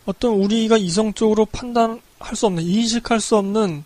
어떤 0.06 0.34
우리가 0.34 0.78
이성적으로 0.78 1.46
판단할 1.46 2.36
수 2.36 2.48
없는, 2.48 2.64
인식할 2.64 3.20
수 3.20 3.38
없는 3.38 3.84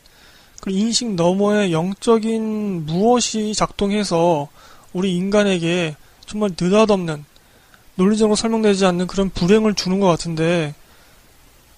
그 0.62 0.72
인식 0.72 1.14
너머의 1.14 1.72
영적인 1.72 2.86
무엇이 2.86 3.54
작동해서 3.54 4.48
우리 4.94 5.16
인간에게 5.16 5.96
정말 6.26 6.52
느닷없는 6.60 7.26
논리적으로 7.96 8.36
설명되지 8.36 8.86
않는 8.86 9.08
그런 9.08 9.30
불행을 9.30 9.76
주는 9.76 10.00
것 10.00 10.08
같은데 10.08 10.74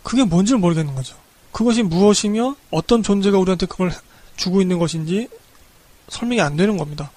그게 0.03 0.23
뭔지를 0.23 0.59
모르겠는 0.59 0.95
거죠. 0.95 1.15
그것이 1.51 1.83
무엇이며 1.83 2.55
어떤 2.71 3.03
존재가 3.03 3.37
우리한테 3.39 3.65
그걸 3.65 3.91
주고 4.35 4.61
있는 4.61 4.79
것인지 4.79 5.27
설명이 6.09 6.41
안 6.41 6.55
되는 6.55 6.77
겁니다. 6.77 7.11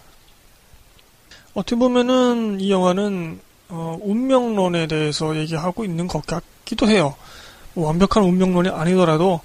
어떻게 1.55 1.77
보면은 1.77 2.61
이 2.61 2.71
영화는 2.71 3.41
어, 3.69 3.99
운명론에 4.03 4.87
대해서 4.87 5.37
얘기하고 5.37 5.85
있는 5.85 6.07
것 6.09 6.27
같기도 6.27 6.89
해요. 6.89 7.15
뭐 7.75 7.87
완벽한 7.87 8.25
운명론이 8.25 8.69
아니더라도 8.69 9.41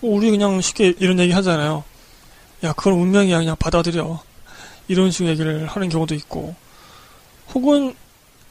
뭐 0.00 0.16
우리 0.16 0.30
그냥 0.30 0.60
쉽게 0.60 0.94
이런 0.98 1.18
얘기 1.18 1.32
하잖아요. 1.32 1.84
야 2.64 2.72
그건 2.72 2.94
운명이야 2.94 3.38
그냥 3.38 3.56
받아들여. 3.58 4.20
이런 4.88 5.10
식의 5.10 5.32
얘기를 5.32 5.66
하는 5.66 5.88
경우도 5.88 6.14
있고 6.14 6.54
혹은 7.54 7.94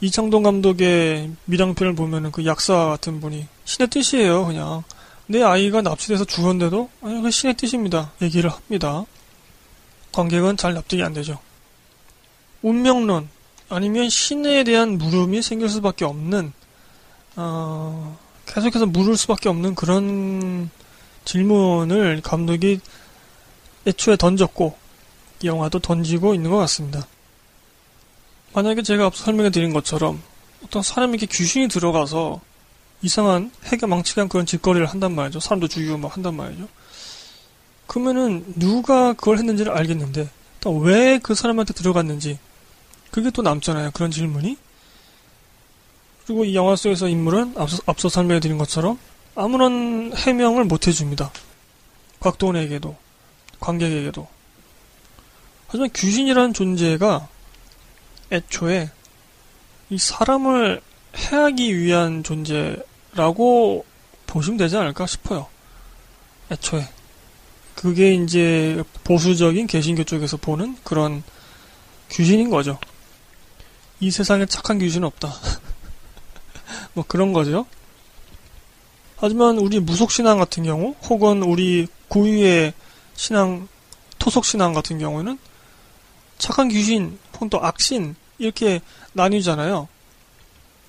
이창동 0.02 0.44
감독의 0.44 1.32
미장편을 1.46 1.96
보면은 1.96 2.32
그 2.32 2.46
약사 2.46 2.86
같은 2.86 3.22
분이 3.22 3.48
신의 3.64 3.90
뜻이에요, 3.90 4.46
그냥. 4.46 4.84
내 5.28 5.42
아이가 5.42 5.82
납치돼서 5.82 6.26
죽었는데도, 6.26 6.90
아니, 7.02 7.22
그 7.22 7.32
신의 7.32 7.56
뜻입니다. 7.56 8.12
얘기를 8.22 8.50
합니다. 8.50 9.06
관객은 10.16 10.56
잘 10.56 10.74
납득이 10.74 11.04
안 11.04 11.14
되죠. 11.14 11.40
운명론, 12.62 13.28
아니면 13.68 14.10
신에 14.10 14.64
대한 14.64 14.98
물음이 14.98 15.42
생길 15.42 15.70
수밖에 15.70 16.06
없는, 16.06 16.54
어, 17.36 18.18
계속해서 18.46 18.86
물을 18.86 19.18
수밖에 19.18 19.50
없는 19.50 19.76
그런 19.76 20.70
질문을 21.26 22.22
감독이 22.22 22.80
애초에 23.86 24.16
던졌고, 24.16 24.78
이 25.44 25.48
영화도 25.48 25.80
던지고 25.80 26.34
있는 26.34 26.50
것 26.50 26.58
같습니다. 26.58 27.06
만약에 28.54 28.84
제가 28.84 29.08
앞서 29.08 29.26
설명해 29.26 29.50
드린 29.50 29.74
것처럼 29.74 30.22
어떤 30.64 30.82
사람에게 30.82 31.26
귀신이 31.26 31.68
들어가서 31.68 32.40
이상한 33.02 33.52
망치한 33.86 34.30
그런 34.30 34.46
짓거리를 34.46 34.86
한단 34.86 35.14
말이죠. 35.14 35.42
사람도 35.42 35.68
죽이고 35.68 35.98
막 35.98 36.16
한단 36.16 36.36
말이죠. 36.36 36.70
그러면은 37.88 38.44
누가 38.56 39.14
그걸 39.14 39.38
했는지를 39.38 39.72
알겠는데 39.72 40.30
또 40.62 40.72
왜 40.82 41.20
그 41.22 41.36
사람한테 41.36 41.74
들어갔는지 41.74 42.40
그게 43.12 43.30
또 43.30 43.42
남잖아요. 43.42 43.92
그런 43.92 44.12
질문이. 44.12 44.58
그리고 46.26 46.44
이 46.44 46.56
영화 46.56 46.76
속에서 46.76 47.08
인물은 47.08 47.54
앞서, 47.56 47.78
앞서 47.86 48.10
설명해 48.10 48.40
드린 48.40 48.58
것처럼 48.58 48.98
아무런 49.36 50.12
해명을 50.16 50.64
못 50.66 50.88
해줍니다. 50.88 51.32
곽도원에게도 52.20 52.96
관객에게도. 53.60 54.28
하지만 55.68 55.90
귀신이라는 55.92 56.54
존재가 56.54 57.28
애초에 58.32 58.90
이 59.92 59.98
사람을 60.00 60.82
해하기 61.16 61.78
위한 61.78 62.24
존재라고 62.24 63.86
보시면 64.26 64.58
되지 64.58 64.78
않을까 64.78 65.06
싶어요. 65.06 65.48
애초에. 66.52 66.88
그게 67.76 68.14
이제 68.14 68.82
보수적인 69.04 69.68
개신교 69.68 70.06
쪽에서 70.06 70.38
보는 70.38 70.78
그런 70.84 71.24
귀신인 72.10 72.50
거죠. 72.50 72.80
이 74.00 74.12
세상에 74.12 74.46
착한 74.46 74.80
귀신은 74.80 75.06
없다. 75.08 75.34
뭐 76.94 77.04
그런 77.08 77.34
거죠. 77.34 77.66
하지만 79.18 79.58
우리 79.58 79.80
무속신앙 79.80 80.38
같은 80.38 80.64
경우, 80.64 80.96
혹은 81.10 81.44
우리 81.44 81.88
고유의 82.08 82.74
신앙, 83.16 83.68
토속신앙 84.20 84.74
같은 84.74 85.00
경우에는 85.00 85.38
착한 86.38 86.68
귀신, 86.68 87.18
혹은 87.34 87.50
또 87.50 87.64
악신, 87.64 88.16
이렇게 88.38 88.82
나뉘잖아요. 89.14 89.88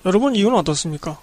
여러분, 0.05 0.35
이유는 0.35 0.57
어떻습니까? 0.57 1.19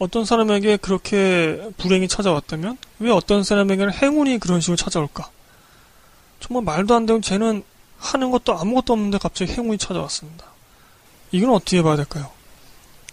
어떤 0.00 0.24
사람에게 0.24 0.78
그렇게 0.78 1.60
불행이 1.76 2.08
찾아왔다면, 2.08 2.78
왜 3.00 3.10
어떤 3.10 3.44
사람에게는 3.44 3.92
행운이 3.92 4.38
그런 4.38 4.62
식으로 4.62 4.76
찾아올까? 4.76 5.28
정말 6.40 6.64
말도 6.64 6.94
안 6.94 7.04
되는 7.04 7.20
쟤는 7.20 7.62
하는 7.98 8.30
것도 8.30 8.58
아무것도 8.58 8.94
없는데 8.94 9.18
갑자기 9.18 9.52
행운이 9.52 9.76
찾아왔습니다. 9.76 10.46
이건 11.32 11.50
어떻게 11.50 11.82
봐야 11.82 11.96
될까요? 11.96 12.30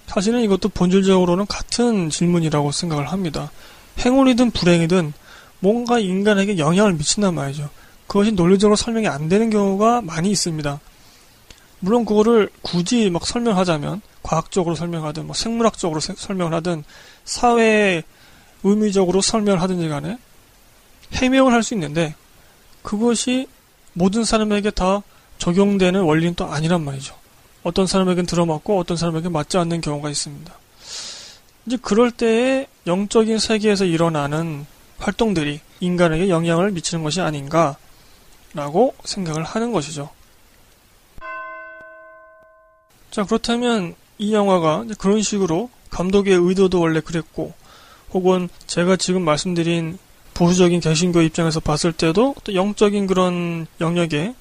사실은 0.06 0.42
이것도 0.44 0.70
본질적으로는 0.70 1.46
같은 1.48 2.10
질문이라고 2.10 2.72
생각을 2.72 3.12
합니다. 3.12 3.52
행운이든 4.00 4.52
불행이든 4.52 5.12
뭔가 5.60 6.00
인간에게 6.00 6.58
영향을 6.58 6.94
미친단 6.94 7.36
말이죠. 7.36 7.70
그것이 8.08 8.32
논리적으로 8.32 8.78
설명이 8.78 9.10
안 9.10 9.28
되는 9.28 9.50
경우가 9.50 10.04
많이 10.04 10.32
있습니다. 10.32 10.80
물론 11.82 12.06
그거를 12.06 12.50
굳이 12.62 13.10
막 13.10 13.28
설명하자면 13.28 14.02
과학적으로 14.28 14.76
설명하든 14.76 15.26
뭐 15.26 15.34
생물학적으로 15.34 16.02
세, 16.02 16.14
설명을 16.16 16.54
하든 16.56 16.84
사회 17.24 18.04
의미적으로 18.64 19.22
설명을 19.22 19.62
하든지 19.62 19.88
간에 19.88 20.18
해명을 21.14 21.54
할 21.54 21.64
수 21.64 21.74
있는데 21.76 22.14
그것이 22.84 23.48
모든 23.94 24.26
사람에게 24.26 24.72
다 24.72 25.02
적용되는 25.38 26.02
원리는 26.02 26.36
또 26.36 26.46
아니란 26.46 26.84
말이죠. 26.84 27.16
어떤 27.64 27.88
사람에겐 27.88 28.26
들어맞고 28.26 28.78
어떤 28.78 28.98
사람에겐 28.98 29.32
맞지 29.32 29.58
않는 29.58 29.80
경우가 29.80 30.10
있습니다. 30.10 30.54
이제 31.66 31.78
그럴 31.82 32.12
때에 32.12 32.68
영적인 32.86 33.40
세계에서 33.40 33.86
일어나는 33.86 34.66
활동들이 35.00 35.62
인간에게 35.80 36.28
영향을 36.30 36.72
미치는 36.72 37.04
것이 37.04 37.22
아닌가라고 37.22 37.78
생각을 39.06 39.44
하는 39.44 39.72
것이죠. 39.72 40.10
자, 43.12 43.24
그렇다면 43.24 43.96
이 44.18 44.34
영화가 44.34 44.86
그런 44.98 45.22
식으로 45.22 45.70
감독의 45.90 46.34
의도도 46.34 46.80
원래 46.80 47.00
그랬고, 47.02 47.54
혹은 48.12 48.50
제가 48.68 48.96
지금 48.96 49.24
말씀드린 49.24 49.98
보수적인 50.34 50.80
개신교 50.80 51.22
입장에서 51.22 51.60
봤을 51.60 51.92
때도 51.94 52.36
또 52.44 52.54
영적인 52.54 53.08
그런 53.08 53.68
영역에 53.82 54.34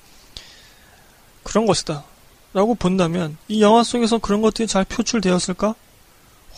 그런 1.42 1.66
것이다. 1.66 2.04
라고 2.52 2.74
본다면 2.74 3.36
이 3.48 3.60
영화 3.60 3.82
속에서 3.82 4.18
그런 4.18 4.40
것들이 4.40 4.66
잘 4.66 4.84
표출되었을까? 4.84 5.74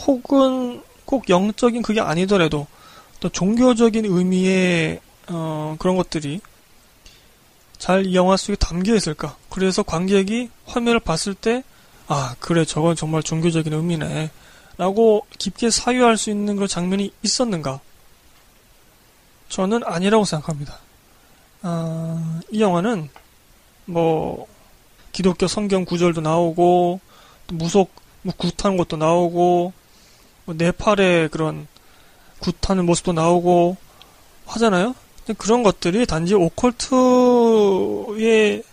혹은 0.07 0.83
꼭 1.05 1.29
영적인 1.29 1.83
그게 1.83 2.01
아니더라도 2.01 2.67
또 3.21 3.29
종교적인 3.29 4.05
의미의 4.05 5.01
어, 5.29 5.77
그런 5.79 5.97
것들이 5.97 6.41
잘 7.79 8.07
이 8.07 8.15
영화 8.15 8.37
속에 8.37 8.57
담겨 8.57 8.95
있을까? 8.95 9.37
그래서 9.51 9.83
관객이 9.83 10.51
화면을 10.67 11.01
봤을 11.01 11.35
때 11.35 11.63
아, 12.09 12.35
그래, 12.41 12.65
저건 12.65 12.97
정말 12.97 13.23
종교적인 13.23 13.73
의미네. 13.73 14.31
라고 14.79 15.27
깊게 15.39 15.71
사유할 15.71 16.17
수 16.17 16.31
있는 16.31 16.55
그런 16.55 16.67
장면이 16.67 17.13
있었는가? 17.23 17.81
저는 19.51 19.83
아니라고 19.85 20.25
생각합니다. 20.25 20.79
아, 21.63 22.41
이 22.51 22.63
영화는, 22.63 23.11
뭐, 23.85 24.47
기독교 25.13 25.47
성경 25.47 25.85
구절도 25.85 26.23
나오고, 26.23 27.01
무속, 27.49 27.91
뭐, 28.23 28.33
굿하는 28.37 28.79
것도 28.79 28.97
나오고, 28.97 29.73
뭐 30.47 30.55
네팔의 30.55 31.29
그런 31.29 31.67
굿하는 32.41 32.87
모습도 32.87 33.13
나오고, 33.13 33.77
하잖아요? 34.47 34.95
그런 35.37 35.63
것들이 35.63 36.07
단지 36.07 36.33
오컬트의 36.35 37.43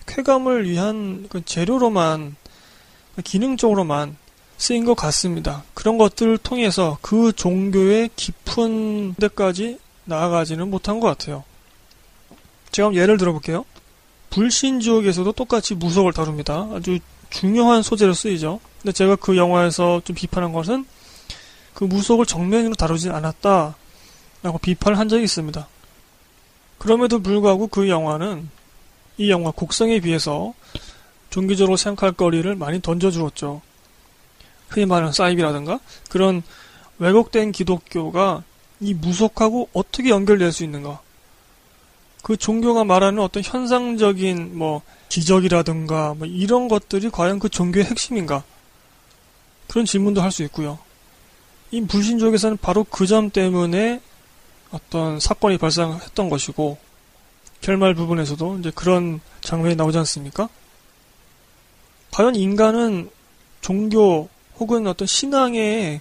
쾌감을 0.05 0.69
위한 0.69 1.25
그 1.29 1.43
재료로만 1.43 2.37
기능적으로만 3.23 4.17
쓰인 4.57 4.85
것 4.85 4.95
같습니다. 4.95 5.63
그런 5.73 5.97
것들을 5.97 6.37
통해서 6.39 6.97
그 7.01 7.33
종교의 7.33 8.09
깊은 8.15 9.15
데까지 9.15 9.79
나아가지는 10.05 10.69
못한 10.69 10.99
것 10.99 11.07
같아요. 11.07 11.43
제가 12.71 12.93
예를 12.93 13.17
들어볼게요. 13.17 13.65
불신 14.29 14.79
지옥에서도 14.79 15.31
똑같이 15.31 15.75
무속을 15.75 16.13
다룹니다. 16.13 16.69
아주 16.73 16.99
중요한 17.29 17.81
소재로 17.81 18.13
쓰이죠. 18.13 18.59
근데 18.81 18.91
제가 18.91 19.15
그 19.15 19.37
영화에서 19.37 20.01
좀 20.03 20.15
비판한 20.15 20.53
것은 20.53 20.85
그 21.73 21.83
무속을 21.83 22.25
정면으로 22.25 22.75
다루진 22.75 23.11
않았다. 23.11 23.75
라고 24.43 24.57
비판을 24.59 24.99
한 24.99 25.09
적이 25.09 25.23
있습니다. 25.23 25.67
그럼에도 26.77 27.19
불구하고 27.19 27.67
그 27.67 27.89
영화는 27.89 28.49
이 29.17 29.31
영화 29.31 29.51
곡성에 29.51 30.01
비해서 30.01 30.53
종교적으로 31.35 31.75
생각할 31.75 32.13
거리를 32.13 32.55
많이 32.55 32.81
던져주었죠. 32.81 33.61
흔히 34.69 34.85
말하는 34.85 35.11
사이비라든가 35.11 35.81
그런 36.09 36.43
왜곡된 36.97 37.51
기독교가 37.51 38.43
이 38.79 38.93
무속하고 38.93 39.67
어떻게 39.73 40.11
연결될 40.11 40.53
수 40.53 40.63
있는가? 40.63 41.01
그 42.23 42.37
종교가 42.37 42.85
말하는 42.85 43.21
어떤 43.21 43.43
현상적인 43.43 44.57
뭐 44.57 44.81
기적이라든가 45.09 46.13
뭐 46.17 46.25
이런 46.25 46.69
것들이 46.69 47.09
과연 47.09 47.39
그 47.39 47.49
종교의 47.49 47.83
핵심인가? 47.85 48.45
그런 49.67 49.85
질문도 49.85 50.21
할 50.21 50.31
수 50.31 50.41
있고요. 50.43 50.79
이 51.71 51.81
불신족에서는 51.81 52.57
바로 52.61 52.85
그 52.85 53.07
점 53.07 53.29
때문에 53.29 53.99
어떤 54.71 55.19
사건이 55.19 55.57
발생했던 55.57 56.29
것이고 56.29 56.77
결말 57.59 57.93
부분에서도 57.93 58.59
이제 58.59 58.71
그런 58.73 59.19
장면이 59.41 59.75
나오지 59.75 59.97
않습니까? 59.97 60.47
과연 62.15 62.33
인간은 62.33 63.09
종교 63.59 64.29
혹은 64.57 64.87
어떤 64.87 65.05
신앙의 65.05 65.99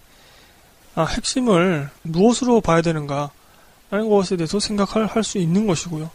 아, 0.94 1.02
핵심을 1.06 1.90
무엇으로 2.02 2.60
봐야 2.60 2.82
되는가 2.82 3.32
라는 3.90 4.08
것에 4.08 4.36
대해서 4.36 4.60
생각할 4.60 5.24
수 5.24 5.38
있는 5.38 5.66
것이고요. 5.66 6.08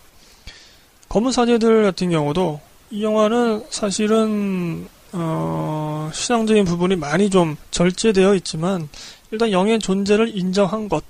검은 1.09 1.33
사제들 1.33 1.83
같은 1.83 2.11
경우도 2.11 2.61
이 2.91 3.03
영화는 3.03 3.65
사실은 3.71 4.87
어, 5.11 6.09
신앙적인 6.13 6.63
부분이 6.63 6.95
많이 6.95 7.29
좀 7.29 7.57
절제되어 7.71 8.35
있지만 8.35 8.87
일단 9.31 9.51
영의 9.51 9.79
존재를 9.79 10.33
인정한 10.33 10.87
것 10.87 11.03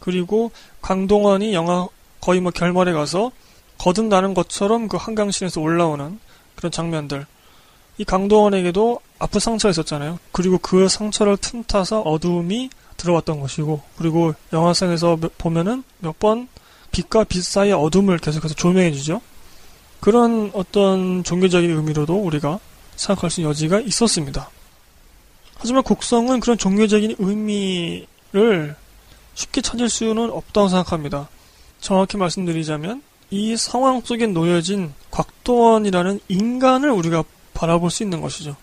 그리고 0.00 0.50
강동원이 0.82 1.54
영화 1.54 1.86
거의 2.20 2.40
뭐 2.40 2.50
결말에 2.50 2.92
가서 2.92 3.30
거듭나는 3.78 4.34
것처럼 4.34 4.88
그 4.88 4.96
한강신에서 4.96 5.60
올라오는 5.60 6.18
그런 6.56 6.72
장면들 6.72 7.24
이 8.00 8.04
강도원에게도 8.06 8.98
아픈 9.18 9.40
상처가 9.40 9.70
있었잖아요. 9.72 10.18
그리고 10.32 10.56
그 10.56 10.88
상처를 10.88 11.36
틈타서 11.36 12.00
어두움이 12.00 12.70
들어왔던 12.96 13.40
것이고, 13.40 13.82
그리고 13.98 14.32
영화상에서 14.54 15.18
보면은 15.36 15.84
몇 15.98 16.18
번 16.18 16.48
빛과 16.92 17.24
빛 17.24 17.44
사이의 17.44 17.74
어둠을 17.74 18.16
계속해서 18.16 18.54
조명해주죠. 18.54 19.20
그런 20.00 20.50
어떤 20.54 21.22
종교적인 21.24 21.70
의미로도 21.70 22.16
우리가 22.16 22.58
생각할 22.96 23.30
수 23.30 23.42
있는 23.42 23.50
여지가 23.50 23.80
있었습니다. 23.80 24.48
하지만 25.58 25.82
곡성은 25.82 26.40
그런 26.40 26.56
종교적인 26.56 27.16
의미를 27.18 28.76
쉽게 29.34 29.60
찾을 29.60 29.90
수는 29.90 30.30
없다고 30.30 30.68
생각합니다. 30.68 31.28
정확히 31.80 32.16
말씀드리자면 32.16 33.02
이 33.28 33.58
상황 33.58 34.00
속에 34.00 34.26
놓여진 34.26 34.94
곽도원이라는 35.10 36.20
인간을 36.28 36.90
우리가 36.90 37.24
바라볼 37.60 37.90
수 37.90 38.02
있는 38.02 38.22
것이죠. 38.22 38.56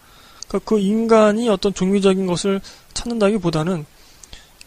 그러니까 0.48 0.68
그 0.68 0.80
인간이 0.80 1.50
어떤 1.50 1.72
종교적인 1.74 2.26
것을 2.26 2.62
찾는다기보다는 2.94 3.86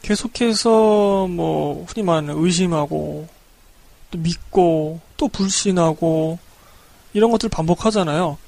계속해서 0.03 1.27
뭐 1.29 1.85
흔히 1.89 2.05
말하는 2.05 2.37
의심하고 2.39 3.27
또 4.13 4.19
믿고 4.19 5.01
또 5.17 5.27
불신하고 5.29 6.39
이런 7.13 7.33
것들을 7.33 7.51
반복하잖아요. 7.51 8.39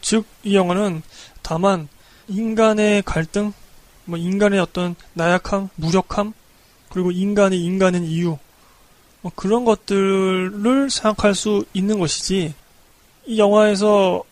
즉, 0.00 0.26
이 0.42 0.56
영화는 0.56 1.02
다만 1.42 1.88
인간의 2.26 3.02
갈등, 3.02 3.52
뭐 4.04 4.18
인간의 4.18 4.58
어떤 4.58 4.96
나약함, 5.14 5.70
무력함, 5.76 6.34
그리고 6.90 7.12
인간이 7.12 7.64
인간인 7.64 8.04
이유, 8.04 8.36
뭐 9.22 9.32
그런 9.34 9.64
것들을 9.64 10.90
생각할 10.90 11.34
수 11.34 11.64
있는 11.72 12.00
것이지, 12.00 12.54
이 13.26 13.38
영화에서 13.38 14.24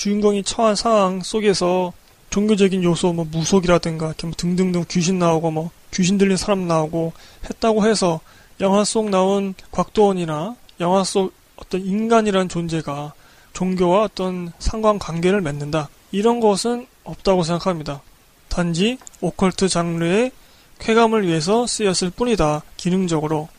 주인공이 0.00 0.44
처한 0.44 0.76
상황 0.76 1.20
속에서 1.20 1.92
종교적인 2.30 2.82
요소, 2.82 3.12
뭐 3.12 3.26
무속이라든가, 3.30 4.14
뭐 4.22 4.32
등등등 4.34 4.86
귀신 4.88 5.18
나오고, 5.18 5.50
뭐 5.50 5.70
귀신 5.92 6.16
들린 6.16 6.38
사람 6.38 6.66
나오고 6.66 7.12
했다고 7.44 7.86
해서 7.86 8.20
영화 8.60 8.82
속 8.82 9.10
나온 9.10 9.52
곽도원이나 9.72 10.56
영화 10.80 11.04
속 11.04 11.34
어떤 11.56 11.84
인간이라는 11.84 12.48
존재가 12.48 13.12
종교와 13.52 14.04
어떤 14.04 14.52
상관관계를 14.58 15.42
맺는다. 15.42 15.90
이런 16.12 16.40
것은 16.40 16.86
없다고 17.04 17.42
생각합니다. 17.42 18.00
단지 18.48 18.96
오컬트 19.20 19.68
장르의 19.68 20.30
쾌감을 20.78 21.26
위해서 21.26 21.66
쓰였을 21.66 22.08
뿐이다. 22.08 22.62
기능적으로. 22.78 23.50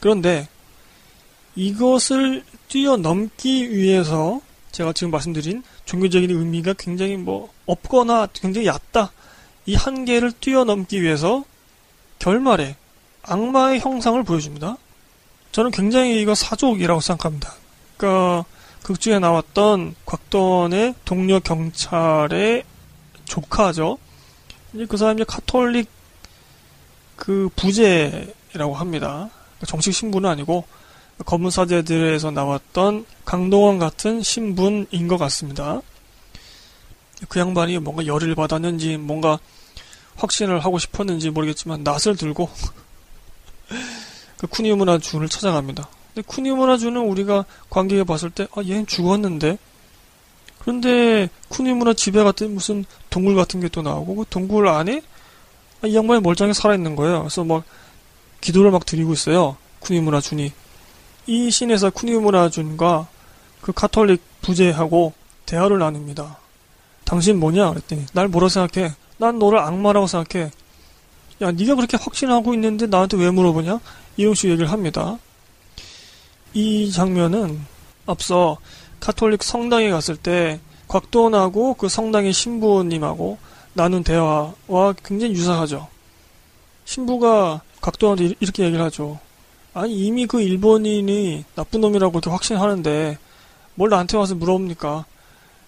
그런데 0.00 0.48
이것을 1.54 2.44
뛰어넘기 2.68 3.76
위해서 3.76 4.40
제가 4.72 4.92
지금 4.92 5.10
말씀드린 5.10 5.62
종교적인 5.84 6.30
의미가 6.30 6.74
굉장히 6.78 7.16
뭐 7.16 7.52
없거나 7.66 8.28
굉장히 8.32 8.66
얕다. 8.66 9.12
이 9.66 9.74
한계를 9.74 10.32
뛰어넘기 10.32 11.02
위해서 11.02 11.44
결말에 12.18 12.76
악마의 13.22 13.80
형상을 13.80 14.20
보여줍니다. 14.22 14.76
저는 15.52 15.70
굉장히 15.70 16.20
이거 16.20 16.34
사족이라고 16.34 17.00
생각합니다. 17.00 17.54
그러니까 17.96 18.44
극 18.82 19.00
중에 19.00 19.18
나왔던 19.18 19.94
곽돈의 20.06 20.94
동료 21.04 21.38
경찰의 21.38 22.64
조카죠. 23.26 23.98
이제 24.72 24.86
그 24.86 24.96
사람이 24.96 25.24
카톨릭 25.26 25.88
그 27.16 27.48
부제라고 27.54 28.74
합니다. 28.74 29.30
그러니까 29.58 29.66
정식 29.66 29.92
신분은 29.92 30.28
아니고 30.28 30.64
검은 31.24 31.50
사제들에서 31.50 32.30
나왔던 32.30 33.06
강동원 33.24 33.78
같은 33.78 34.22
신분인 34.22 35.08
것 35.08 35.18
같습니다. 35.18 35.80
그 37.28 37.38
양반이 37.38 37.78
뭔가 37.78 38.06
열을 38.06 38.34
받았는지 38.34 38.96
뭔가 38.96 39.38
확신을 40.16 40.60
하고 40.60 40.78
싶었는지 40.78 41.30
모르겠지만 41.30 41.84
낯을 41.84 42.16
들고 42.16 42.50
그 44.38 44.46
쿠니무나 44.48 44.98
준을 44.98 45.28
찾아갑니다. 45.28 45.88
근데 46.14 46.26
쿠니무나 46.26 46.76
준은 46.76 47.00
우리가 47.00 47.44
관객에 47.70 48.04
봤을 48.04 48.30
때, 48.30 48.46
아, 48.54 48.62
얘는 48.62 48.86
죽었는데? 48.86 49.56
그런데 50.58 51.28
쿠니무나 51.48 51.94
집에 51.94 52.22
갔더니 52.22 52.52
무슨 52.52 52.84
동굴 53.08 53.34
같은 53.34 53.60
게 53.60 53.68
또 53.68 53.82
나오고, 53.82 54.16
그 54.16 54.24
동굴 54.28 54.68
안에 54.68 55.02
아, 55.82 55.86
이 55.86 55.94
양반이 55.94 56.20
멀쩡히 56.20 56.52
살아있는 56.54 56.96
거예요. 56.96 57.20
그래서 57.20 57.44
막 57.44 57.64
기도를 58.40 58.70
막 58.70 58.84
드리고 58.84 59.12
있어요. 59.12 59.56
쿠니무나 59.80 60.20
준이. 60.20 60.52
이 61.26 61.50
신에서 61.50 61.90
쿠니무나 61.90 62.48
준과 62.48 63.06
그 63.60 63.72
카톨릭 63.72 64.22
부제하고 64.42 65.12
대화를 65.46 65.78
나눕니다. 65.78 66.38
당신 67.04 67.38
뭐냐? 67.38 67.70
그랬더니 67.70 68.06
날 68.12 68.28
뭐라 68.28 68.48
생각해? 68.48 68.94
난 69.18 69.38
너를 69.38 69.58
악마라고 69.58 70.06
생각해. 70.06 70.50
야, 71.42 71.52
네가 71.52 71.74
그렇게 71.74 71.96
확신하고 71.96 72.54
있는데 72.54 72.86
나한테 72.86 73.16
왜 73.16 73.30
물어보냐? 73.30 73.80
이런 74.16 74.34
식으로 74.34 74.52
얘기를 74.52 74.70
합니다. 74.70 75.18
이 76.54 76.90
장면은 76.90 77.60
앞서 78.06 78.58
카톨릭 79.00 79.42
성당에 79.42 79.90
갔을 79.90 80.16
때 80.16 80.60
곽도원하고 80.88 81.74
그 81.74 81.88
성당의 81.88 82.32
신부님하고 82.32 83.38
나눈 83.74 84.04
대화와 84.04 84.94
굉장히 85.04 85.32
유사하죠. 85.32 85.88
신부가 86.84 87.62
곽도원한테 87.80 88.34
이렇게 88.40 88.64
얘기를 88.64 88.84
하죠. 88.84 89.18
아니 89.74 90.06
이미 90.06 90.26
그 90.26 90.40
일본인이 90.40 91.44
나쁜 91.54 91.80
놈이라고 91.80 92.12
그렇게 92.12 92.30
확신하는데 92.30 93.18
뭘 93.74 93.90
나한테 93.90 94.16
와서 94.16 94.34
물어봅니까? 94.34 95.04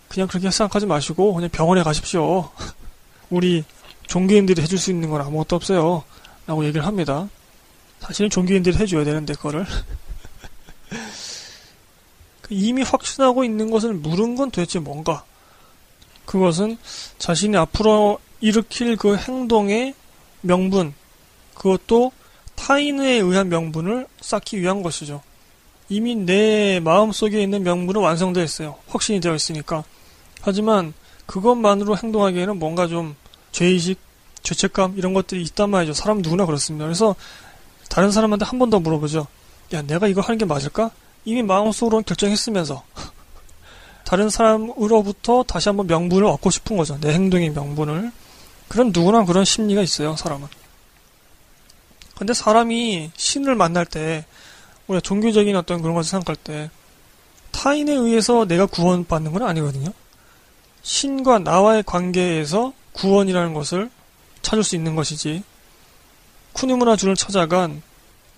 그냥 0.08 0.28
그렇게 0.28 0.50
생각하지 0.50 0.86
마시고 0.86 1.34
그냥 1.34 1.50
병원에 1.50 1.82
가십시오. 1.82 2.50
우리 3.30 3.64
종교인들이 4.06 4.62
해줄 4.62 4.78
수 4.78 4.90
있는 4.90 5.10
건 5.10 5.20
아무것도 5.22 5.56
없어요. 5.56 6.04
라고 6.46 6.64
얘기를 6.64 6.86
합니다. 6.86 7.28
사실은 8.00 8.28
종교인들이 8.28 8.76
해줘야 8.76 9.04
되는데, 9.04 9.32
그거를. 9.32 9.64
그 12.42 12.52
이미 12.52 12.82
확신하고 12.82 13.44
있는 13.44 13.70
것을 13.70 13.94
물은 13.94 14.36
건 14.36 14.50
도대체 14.50 14.78
뭔가? 14.78 15.24
그것은 16.26 16.76
자신이 17.18 17.56
앞으로 17.56 18.18
일으킬 18.40 18.96
그 18.96 19.16
행동의 19.16 19.94
명분, 20.42 20.92
그것도 21.54 22.12
타인에 22.56 23.14
의한 23.18 23.48
명분을 23.48 24.06
쌓기 24.20 24.60
위한 24.60 24.82
것이죠. 24.82 25.22
이미 25.88 26.14
내 26.14 26.80
마음속에 26.80 27.42
있는 27.42 27.62
명분은 27.62 28.00
완성되어 28.00 28.42
있어요. 28.42 28.76
확신이 28.88 29.20
되어 29.20 29.34
있으니까. 29.34 29.84
하지만 30.40 30.94
그것만으로 31.26 31.96
행동하기에는 31.96 32.58
뭔가 32.58 32.86
좀 32.86 33.16
죄의식, 33.52 33.98
죄책감 34.42 34.94
이런 34.96 35.14
것들이 35.14 35.42
있단 35.42 35.70
말이죠. 35.70 35.92
사람 35.94 36.18
누구나 36.22 36.46
그렇습니다. 36.46 36.84
그래서 36.84 37.14
다른 37.88 38.10
사람한테 38.10 38.44
한 38.44 38.58
번 38.58 38.70
더 38.70 38.80
물어보죠. 38.80 39.26
야, 39.72 39.82
내가 39.82 40.06
이거 40.06 40.20
하는 40.20 40.38
게 40.38 40.44
맞을까? 40.44 40.90
이미 41.24 41.42
마음속으로 41.42 42.02
결정했으면서 42.02 42.82
다른 44.04 44.28
사람으로부터 44.30 45.42
다시 45.44 45.68
한번 45.68 45.86
명분을 45.86 46.24
얻고 46.26 46.50
싶은 46.50 46.76
거죠. 46.76 46.98
내 47.00 47.12
행동의 47.12 47.50
명분을. 47.50 48.10
그런 48.68 48.92
누구나 48.92 49.24
그런 49.24 49.44
심리가 49.44 49.82
있어요, 49.82 50.16
사람은. 50.16 50.48
근데 52.16 52.32
사람이 52.32 53.10
신을 53.16 53.54
만날 53.54 53.86
때, 53.86 54.24
우리가 54.86 55.00
종교적인 55.00 55.54
어떤 55.56 55.82
그런 55.82 55.94
것을 55.94 56.10
생각할 56.10 56.36
때, 56.36 56.70
타인에 57.50 57.92
의해서 57.92 58.44
내가 58.46 58.66
구원받는 58.66 59.32
건 59.32 59.42
아니거든요. 59.42 59.92
신과 60.82 61.40
나와의 61.40 61.82
관계에서 61.84 62.72
구원이라는 62.92 63.54
것을 63.54 63.90
찾을 64.42 64.62
수 64.62 64.76
있는 64.76 64.94
것이지. 64.94 65.42
쿠니무나 66.52 66.96
주를 66.96 67.16
찾아간 67.16 67.82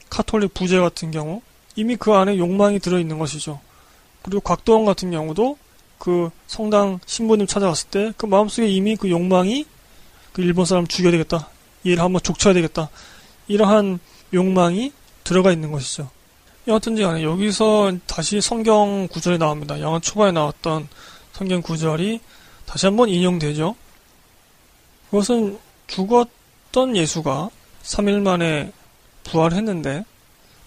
카톨릭 0.08 0.54
부제 0.54 0.78
같은 0.78 1.10
경우 1.10 1.42
이미 1.74 1.96
그 1.96 2.12
안에 2.14 2.38
욕망이 2.38 2.78
들어있는 2.78 3.18
것이죠. 3.18 3.60
그리고 4.22 4.40
곽도원 4.40 4.84
같은 4.84 5.10
경우도 5.10 5.58
그 5.98 6.30
성당 6.46 7.00
신부님 7.06 7.46
찾아갔을 7.46 7.88
때 7.90 8.12
그 8.16 8.26
마음속에 8.26 8.68
이미 8.68 8.96
그 8.96 9.10
욕망이 9.10 9.66
그 10.32 10.42
일본 10.42 10.64
사람 10.64 10.86
죽여야 10.86 11.10
되겠다. 11.12 11.48
얘를 11.84 12.02
한번 12.02 12.22
족쳐야 12.22 12.54
되겠다. 12.54 12.88
이러한 13.48 13.98
욕망이 14.32 14.92
들어가 15.24 15.52
있는 15.52 15.72
것이죠. 15.72 16.10
여하튼지 16.68 17.02
간에 17.02 17.22
여기서 17.22 17.92
다시 18.06 18.40
성경 18.40 19.06
구절이 19.08 19.38
나옵니다. 19.38 19.80
영화 19.80 20.00
초반에 20.00 20.32
나왔던 20.32 20.88
성경 21.32 21.62
구절이 21.62 22.20
다시 22.64 22.86
한번 22.86 23.08
인용되죠. 23.08 23.76
그것은 25.10 25.58
죽었던 25.86 26.96
예수가 26.96 27.50
3일 27.82 28.20
만에 28.20 28.72
부활했는데 29.24 30.04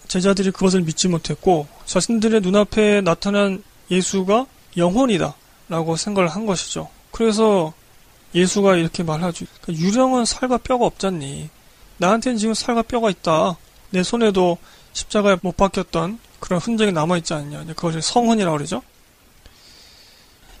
제자들이 0.08 0.50
그것을 0.50 0.82
믿지 0.82 1.08
못했고 1.08 1.68
자신들의 1.84 2.40
눈앞에 2.40 3.02
나타난 3.02 3.62
예수가 3.90 4.46
영혼이다 4.76 5.34
라고 5.68 5.96
생각을 5.96 6.28
한 6.28 6.46
것이죠. 6.46 6.88
그래서 7.12 7.72
예수가 8.34 8.76
이렇게 8.76 9.02
말하죠. 9.02 9.46
그러니까 9.60 9.84
유령은 9.84 10.24
살과 10.24 10.58
뼈가 10.58 10.86
없잖니. 10.86 11.50
나한테는 12.00 12.38
지금 12.38 12.54
살과 12.54 12.82
뼈가 12.82 13.10
있다. 13.10 13.58
내 13.90 14.02
손에도 14.02 14.56
십자가에 14.94 15.36
못 15.42 15.56
박혔던 15.56 16.18
그런 16.40 16.58
흔적이 16.58 16.92
남아있지 16.92 17.34
않냐. 17.34 17.64
그것을 17.66 18.00
성혼이라고 18.00 18.56
그러죠. 18.56 18.82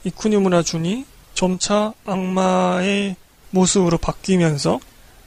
이쿠니무나 0.04 0.62
준이 0.62 1.06
점차 1.32 1.94
악마의 2.04 3.16
모습으로 3.50 3.96
바뀌면서 3.96 4.80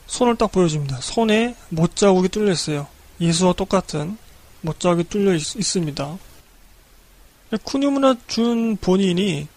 손을 0.05 0.36
딱 0.36 0.51
보여줍니다. 0.51 1.01
손에 1.01 1.55
못자국이 1.70 2.30
뚫려 2.30 2.51
있어요. 2.51 2.88
예수와 3.20 3.53
똑같은 3.53 4.18
못자국이 4.61 5.09
뚫려 5.09 5.34
있, 5.34 5.41
습니다 5.41 6.18
쿠니무나 7.64 8.16
준 8.28 8.78
본인이 8.78 9.47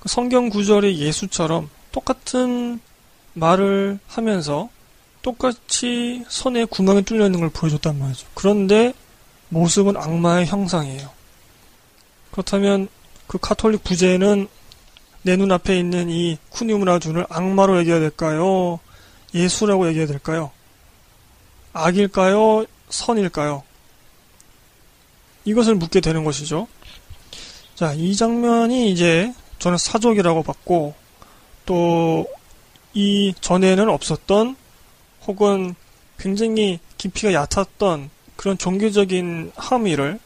그 0.00 0.10
성경 0.10 0.50
구절의 0.50 0.98
예수처럼 0.98 1.70
똑같은 1.92 2.80
말을 3.32 3.98
하면서 4.06 4.68
똑같이 5.24 6.22
손에 6.28 6.66
구멍이 6.66 7.02
뚫려 7.02 7.24
있는 7.24 7.40
걸 7.40 7.48
보여줬단 7.48 7.98
말이죠. 7.98 8.26
그런데 8.34 8.92
모습은 9.48 9.96
악마의 9.96 10.44
형상이에요. 10.46 11.10
그렇다면 12.30 12.88
그 13.26 13.38
카톨릭 13.38 13.82
부제는 13.82 14.48
내 15.22 15.36
눈앞에 15.36 15.78
있는 15.78 16.10
이 16.10 16.36
쿠니무나준을 16.50 17.26
악마로 17.30 17.78
얘기해야 17.78 18.00
될까요? 18.00 18.80
예수라고 19.34 19.88
얘기해야 19.88 20.06
될까요? 20.06 20.50
악일까요? 21.72 22.66
선일까요? 22.90 23.62
이것을 25.46 25.74
묻게 25.74 26.02
되는 26.02 26.24
것이죠. 26.24 26.68
자, 27.74 27.94
이 27.94 28.14
장면이 28.14 28.92
이제 28.92 29.32
저는 29.58 29.78
사족이라고 29.78 30.42
봤고, 30.42 30.94
또, 31.64 32.26
이 32.92 33.32
전에는 33.40 33.88
없었던, 33.88 34.56
혹은 35.26 35.74
굉장히 36.18 36.80
깊이가 36.98 37.32
얕았던 37.32 38.10
그런 38.36 38.58
종교적인 38.58 39.52
함의를 39.56 40.20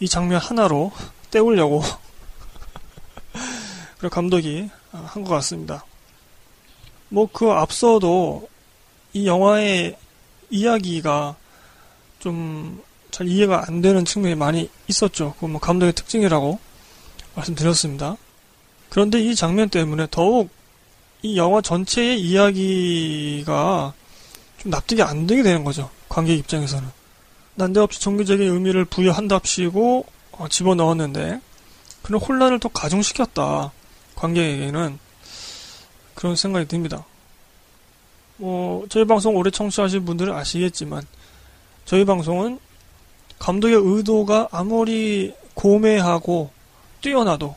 이 0.00 0.08
장면 0.08 0.40
하나로 0.40 0.92
때우려고 1.30 1.82
그런 3.98 4.10
감독이 4.10 4.68
한 4.92 5.24
것 5.24 5.34
같습니다. 5.34 5.84
뭐 7.08 7.28
그 7.32 7.50
앞서도 7.50 8.48
이 9.12 9.26
영화의 9.26 9.96
이야기가 10.50 11.36
좀 12.20 12.86
잘 13.16 13.28
이해가 13.28 13.64
안 13.66 13.80
되는 13.80 14.04
측면이 14.04 14.34
많이 14.34 14.68
있었죠. 14.88 15.32
그 15.40 15.46
뭐 15.46 15.58
감독의 15.58 15.94
특징이라고 15.94 16.58
말씀드렸습니다. 17.34 18.18
그런데 18.90 19.18
이 19.20 19.34
장면 19.34 19.70
때문에 19.70 20.06
더욱 20.10 20.50
이 21.22 21.38
영화 21.38 21.62
전체의 21.62 22.20
이야기가 22.20 23.94
좀 24.66 24.70
납득이 24.70 25.02
안 25.02 25.26
되게 25.26 25.42
되는 25.42 25.64
거죠. 25.64 25.88
관객 26.08 26.36
입장에서는. 26.38 26.88
난데없이 27.54 28.00
종교적인 28.00 28.52
의미를 28.52 28.84
부여한답시고 28.84 30.04
어, 30.32 30.48
집어넣었는데 30.48 31.40
그런 32.02 32.20
혼란을 32.20 32.58
또 32.58 32.68
가중시켰다. 32.68 33.72
관객에게는 34.16 34.98
그런 36.14 36.36
생각이 36.36 36.66
듭니다. 36.66 37.04
뭐 38.36 38.84
저희 38.88 39.04
방송 39.06 39.36
오래 39.36 39.50
청취하신 39.50 40.04
분들은 40.04 40.34
아시겠지만 40.34 41.06
저희 41.84 42.04
방송은 42.04 42.58
감독의 43.38 43.76
의도가 43.82 44.48
아무리 44.50 45.34
고매하고 45.54 46.50
뛰어나도 47.00 47.54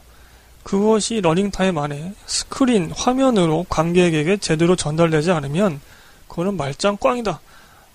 그것이 0.64 1.22
러닝타임 1.22 1.78
안에 1.78 2.14
스크린, 2.26 2.92
화면으로 2.92 3.66
관객에게 3.68 4.38
제대로 4.38 4.76
전달되지 4.76 5.32
않으면 5.32 5.82
그거는 6.30 6.56
말짱 6.56 6.98
꽝이다. 6.98 7.42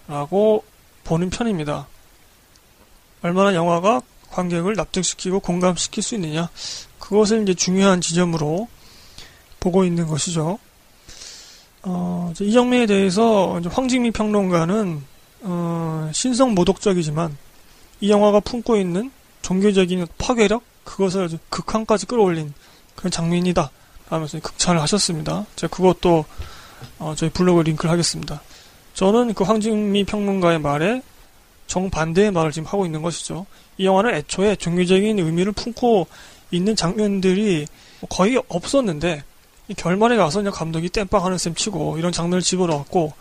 라고 0.09 0.64
보는 1.05 1.30
편입니다. 1.30 1.87
얼마나 3.22 3.55
영화가 3.55 4.03
관객을 4.30 4.74
납득시키고 4.74 5.41
공감시킬 5.41 6.03
수 6.03 6.14
있느냐. 6.16 6.51
그것을 6.99 7.43
이제 7.43 7.55
중요한 7.55 8.03
지점으로 8.03 8.68
보고 9.61 9.85
있는 9.85 10.07
것이죠. 10.07 10.59
어, 11.82 12.32
이 12.41 12.53
장면에 12.53 12.87
대해서 12.87 13.61
황진미 13.70 14.11
평론가는 14.11 15.03
어, 15.43 16.11
신성 16.12 16.55
모독적이지만 16.55 17.37
이 18.01 18.11
영화가 18.11 18.41
품고 18.41 18.76
있는 18.76 19.11
종교적인 19.43 20.07
파괴력 20.18 20.62
그것을 20.85 21.39
극한까지 21.51 22.07
끌어올린 22.07 22.53
그런 22.97 23.11
장면이다 23.11 23.70
하면서 24.09 24.41
극찬을 24.41 24.80
하셨습니다. 24.82 25.47
제가 25.57 25.74
그것도 25.74 26.24
어, 26.99 27.14
저희 27.16 27.30
블로그 27.30 27.62
링크를 27.62 27.91
하겠습니다. 27.91 28.43
저는 28.95 29.35
그 29.35 29.45
황진미 29.45 30.05
평론가의 30.05 30.61
말에 30.61 31.03
정반대의 31.66 32.30
말을 32.30 32.53
지금 32.53 32.66
하고 32.66 32.87
있는 32.87 33.03
것이죠. 33.03 33.47
이 33.78 33.87
영화는 33.87 34.14
애초에 34.14 34.57
종교적인 34.57 35.18
의미를 35.18 35.53
품고 35.53 36.07
있는 36.51 36.76
장면들이 36.76 37.66
거의 38.09 38.41
없었는데 38.49 39.24
결말에 39.76 40.16
가서 40.16 40.41
그냥 40.41 40.53
감독이 40.53 40.89
땜빵하는 40.91 41.39
셈 41.39 41.55
치고 41.55 41.99
이런 41.99 42.12
장면을 42.12 42.43
집어넣었고 42.43 43.12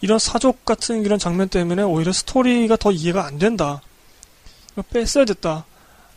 이런 0.00 0.18
사족 0.18 0.64
같은 0.64 1.04
이런 1.04 1.18
장면 1.18 1.48
때문에 1.48 1.82
오히려 1.82 2.12
스토리가 2.12 2.76
더 2.76 2.90
이해가 2.90 3.26
안 3.26 3.38
된다. 3.38 3.82
뺐어야 4.90 5.26
됐다. 5.26 5.66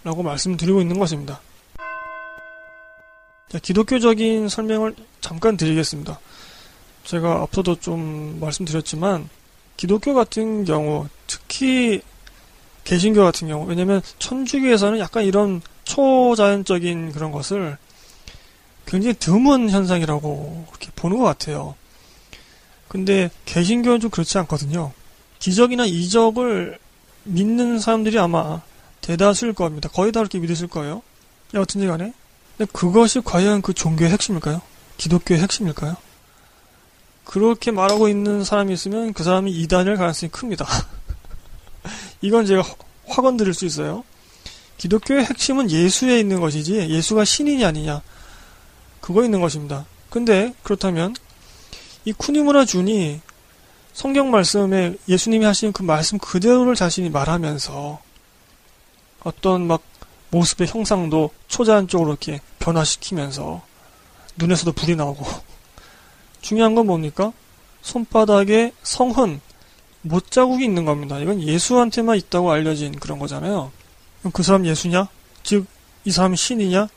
라고 0.04 0.24
말씀드리고 0.24 0.82
있는 0.82 1.00
것입니다. 1.00 1.40
자, 3.50 3.60
기독교적인 3.60 4.50
설명을 4.50 4.96
잠깐 5.22 5.58
드리겠습니다. 5.58 6.20
제가 7.04 7.42
앞서도 7.42 7.80
좀 7.80 8.38
말씀드렸지만 8.40 9.30
기독교 9.78 10.14
같은 10.14 10.66
경우 10.66 11.08
특히 11.28 12.02
개신교 12.84 13.22
같은 13.24 13.48
경우 13.48 13.66
왜냐면 13.66 14.02
천주교에서는 14.20 15.00
약간 15.00 15.24
이런 15.24 15.62
초자연적인 15.84 17.12
그런 17.12 17.32
것을 17.32 17.78
굉장히 18.86 19.16
드문 19.16 19.70
현상이라고 19.70 20.66
그렇게 20.68 20.90
보는 20.96 21.18
것 21.18 21.24
같아요. 21.24 21.76
근데 22.88 23.30
개신교는 23.46 24.00
좀 24.00 24.10
그렇지 24.10 24.38
않거든요. 24.40 24.92
기적이나 25.40 25.86
이적을 25.86 26.78
믿는 27.24 27.80
사람들이 27.80 28.20
아마 28.20 28.62
대다수일 29.02 29.54
겁니다. 29.54 29.90
거의 29.90 30.12
다 30.12 30.20
그렇게 30.20 30.40
믿으실 30.40 30.68
거예요. 30.68 31.02
여튼지 31.54 31.88
간에. 31.88 32.14
근데 32.58 32.72
그것이 32.72 33.22
과연 33.22 33.62
그 33.62 33.74
종교의 33.74 34.12
핵심일까요? 34.12 34.62
기독교의 34.98 35.42
핵심일까요? 35.42 35.96
그렇게 37.26 37.72
말하고 37.72 38.08
있는 38.10 38.44
사람이 38.44 38.74
있으면 38.74 39.14
그 39.14 39.24
사람이 39.24 39.52
이단일 39.52 39.96
가능성이 39.96 40.32
큽니다. 40.32 40.66
이건 42.22 42.46
제가 42.46 42.64
확언 43.08 43.38
드릴 43.38 43.54
수 43.54 43.66
있어요. 43.66 44.04
기독교의 44.78 45.26
핵심은 45.26 45.72
예수에 45.72 46.20
있는 46.20 46.40
것이지 46.40 46.90
예수가 46.90 47.26
신이냐 47.26 47.70
아니냐 47.70 48.02
그거 49.00 49.24
있는 49.24 49.42
것입니다. 49.42 49.86
근데 50.10 50.54
그렇다면 50.64 51.16
이 52.06 52.12
쿠니무라 52.12 52.66
준이 52.66 53.22
성경 53.94 54.32
말씀에 54.32 54.96
예수님이 55.08 55.46
하신 55.46 55.72
그 55.72 55.84
말씀 55.84 56.18
그대로를 56.18 56.76
자신이 56.76 57.10
말하면서 57.10 58.02
어떤 59.24 59.68
막 59.68 59.82
모습의 60.32 60.68
형상도 60.68 61.30
초자연적으로 61.48 62.10
이렇게 62.10 62.42
변화시키면서 62.60 63.62
눈에서도 64.38 64.72
불이 64.74 64.96
나오고 64.96 65.26
중요한 66.44 66.76
건 66.76 66.86
뭡니까? 66.86 67.34
손바닥에 67.82 68.74
성흔, 68.84 69.42
못 70.02 70.30
자국이 70.30 70.66
있는 70.66 70.86
겁니다. 70.86 71.18
이건 71.18 71.42
예수한테만 71.42 72.18
있다고 72.18 72.52
알려진 72.52 72.92
그런 73.00 73.18
거잖아요. 73.18 73.72
그 74.34 74.44
사람 74.44 74.66
예수냐? 74.66 75.08
즉, 75.42 75.66
이 76.06 76.12
사람이 76.12 76.38
신이냐? 76.38 76.90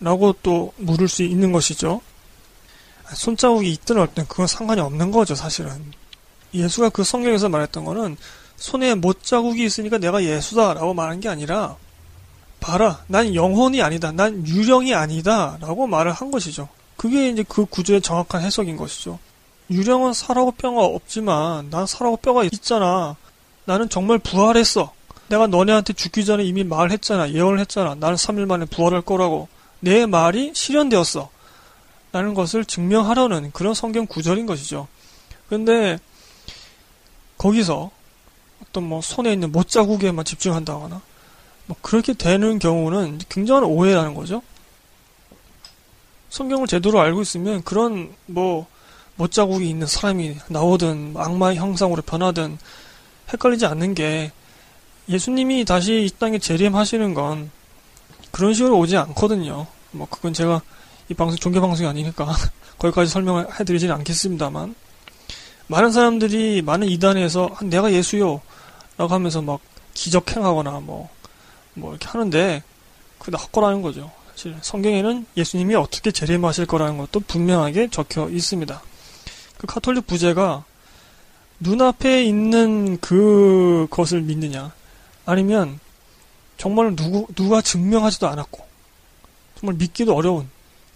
라고 0.00 0.34
또 0.42 0.72
물을 0.78 1.06
수 1.06 1.22
있는 1.22 1.52
것이죠. 1.52 2.00
손자국이 3.14 3.70
있든 3.72 3.98
없든 3.98 4.26
그건 4.26 4.46
상관이 4.46 4.80
없는 4.80 5.10
거죠, 5.10 5.34
사실은. 5.34 5.70
예수가 6.52 6.88
그 6.88 7.04
성경에서 7.04 7.48
말했던 7.48 7.84
거는 7.84 8.16
손에 8.56 8.94
못 8.94 9.22
자국이 9.22 9.64
있으니까 9.64 9.98
내가 9.98 10.24
예수다 10.24 10.74
라고 10.74 10.94
말한 10.94 11.20
게 11.20 11.28
아니라 11.28 11.76
봐라, 12.58 13.04
난 13.06 13.34
영혼이 13.34 13.82
아니다, 13.82 14.12
난 14.12 14.46
유령이 14.46 14.94
아니다 14.94 15.58
라고 15.60 15.86
말을 15.86 16.12
한 16.12 16.30
것이죠. 16.30 16.68
그게 16.96 17.28
이제 17.28 17.44
그 17.46 17.64
구조의 17.66 18.00
정확한 18.00 18.42
해석인 18.42 18.76
것이죠. 18.76 19.18
유령은 19.70 20.12
살하고 20.12 20.52
뼈가 20.52 20.84
없지만 20.84 21.70
난 21.70 21.86
살하고 21.86 22.16
뼈가 22.18 22.44
있잖아. 22.44 23.16
나는 23.64 23.88
정말 23.88 24.18
부활했어. 24.18 24.92
내가 25.28 25.46
너네한테 25.48 25.92
죽기 25.92 26.24
전에 26.24 26.44
이미 26.44 26.62
말했잖아. 26.62 27.32
예언을 27.32 27.58
했잖아. 27.60 27.96
나는 27.96 28.16
3일 28.16 28.46
만에 28.46 28.64
부활할 28.66 29.02
거라고. 29.02 29.48
내 29.80 30.06
말이 30.06 30.52
실현되었어. 30.54 31.30
라는 32.12 32.32
것을 32.34 32.64
증명하려는 32.64 33.50
그런 33.52 33.74
성경 33.74 34.06
구절인 34.06 34.46
것이죠. 34.46 34.86
근데 35.48 35.98
거기서 37.36 37.90
어떤 38.62 38.84
뭐 38.84 39.02
손에 39.02 39.32
있는 39.32 39.52
못자국에만 39.52 40.24
집중한다거나 40.24 41.00
뭐 41.66 41.76
그렇게 41.82 42.14
되는 42.14 42.58
경우는 42.58 43.20
굉장한 43.28 43.64
오해라는 43.64 44.14
거죠. 44.14 44.42
성경을 46.36 46.66
제대로 46.66 47.00
알고 47.00 47.22
있으면 47.22 47.62
그런 47.62 48.14
뭐 48.26 48.66
못자국이 49.14 49.70
있는 49.70 49.86
사람이 49.86 50.36
나오든 50.48 51.14
악마의 51.16 51.56
형상으로 51.56 52.02
변하든 52.02 52.58
헷갈리지 53.32 53.64
않는 53.64 53.94
게 53.94 54.32
예수님이 55.08 55.64
다시 55.64 56.04
이 56.04 56.10
땅에 56.18 56.38
재림하시는 56.38 57.14
건 57.14 57.50
그런 58.32 58.52
식으로 58.52 58.78
오지 58.78 58.98
않거든요. 58.98 59.66
뭐 59.92 60.06
그건 60.10 60.34
제가 60.34 60.60
이 61.08 61.14
방송 61.14 61.38
종교 61.38 61.62
방송이 61.62 61.88
아니니까 61.88 62.26
거기까지 62.76 63.10
설명을 63.10 63.58
해드리지는 63.58 63.94
않겠습니다만 63.94 64.74
많은 65.68 65.90
사람들이 65.90 66.60
많은 66.60 66.86
이단에서 66.86 67.48
아, 67.54 67.64
내가 67.64 67.90
예수요 67.90 68.42
라고 68.98 69.14
하면서 69.14 69.40
막 69.40 69.60
기적행하거나 69.94 70.80
뭐, 70.80 71.08
뭐 71.72 71.92
이렇게 71.92 72.06
하는데 72.08 72.62
그게 73.18 73.32
다 73.32 73.42
헛거라는 73.42 73.80
거죠. 73.80 74.10
성경에는 74.60 75.26
예수님이 75.36 75.74
어떻게 75.74 76.10
재림하실 76.10 76.66
거라는 76.66 76.98
것도 76.98 77.20
분명하게 77.20 77.88
적혀 77.90 78.28
있습니다. 78.28 78.82
그 79.58 79.66
카톨릭 79.66 80.06
부제가 80.06 80.64
눈앞에 81.60 82.24
있는 82.24 82.98
그 83.00 83.86
것을 83.90 84.20
믿느냐? 84.20 84.72
아니면 85.24 85.80
정말 86.58 86.94
누구, 86.94 87.26
누가 87.34 87.62
증명하지도 87.62 88.28
않았고 88.28 88.64
정말 89.58 89.76
믿기도 89.76 90.14
어려운 90.14 90.48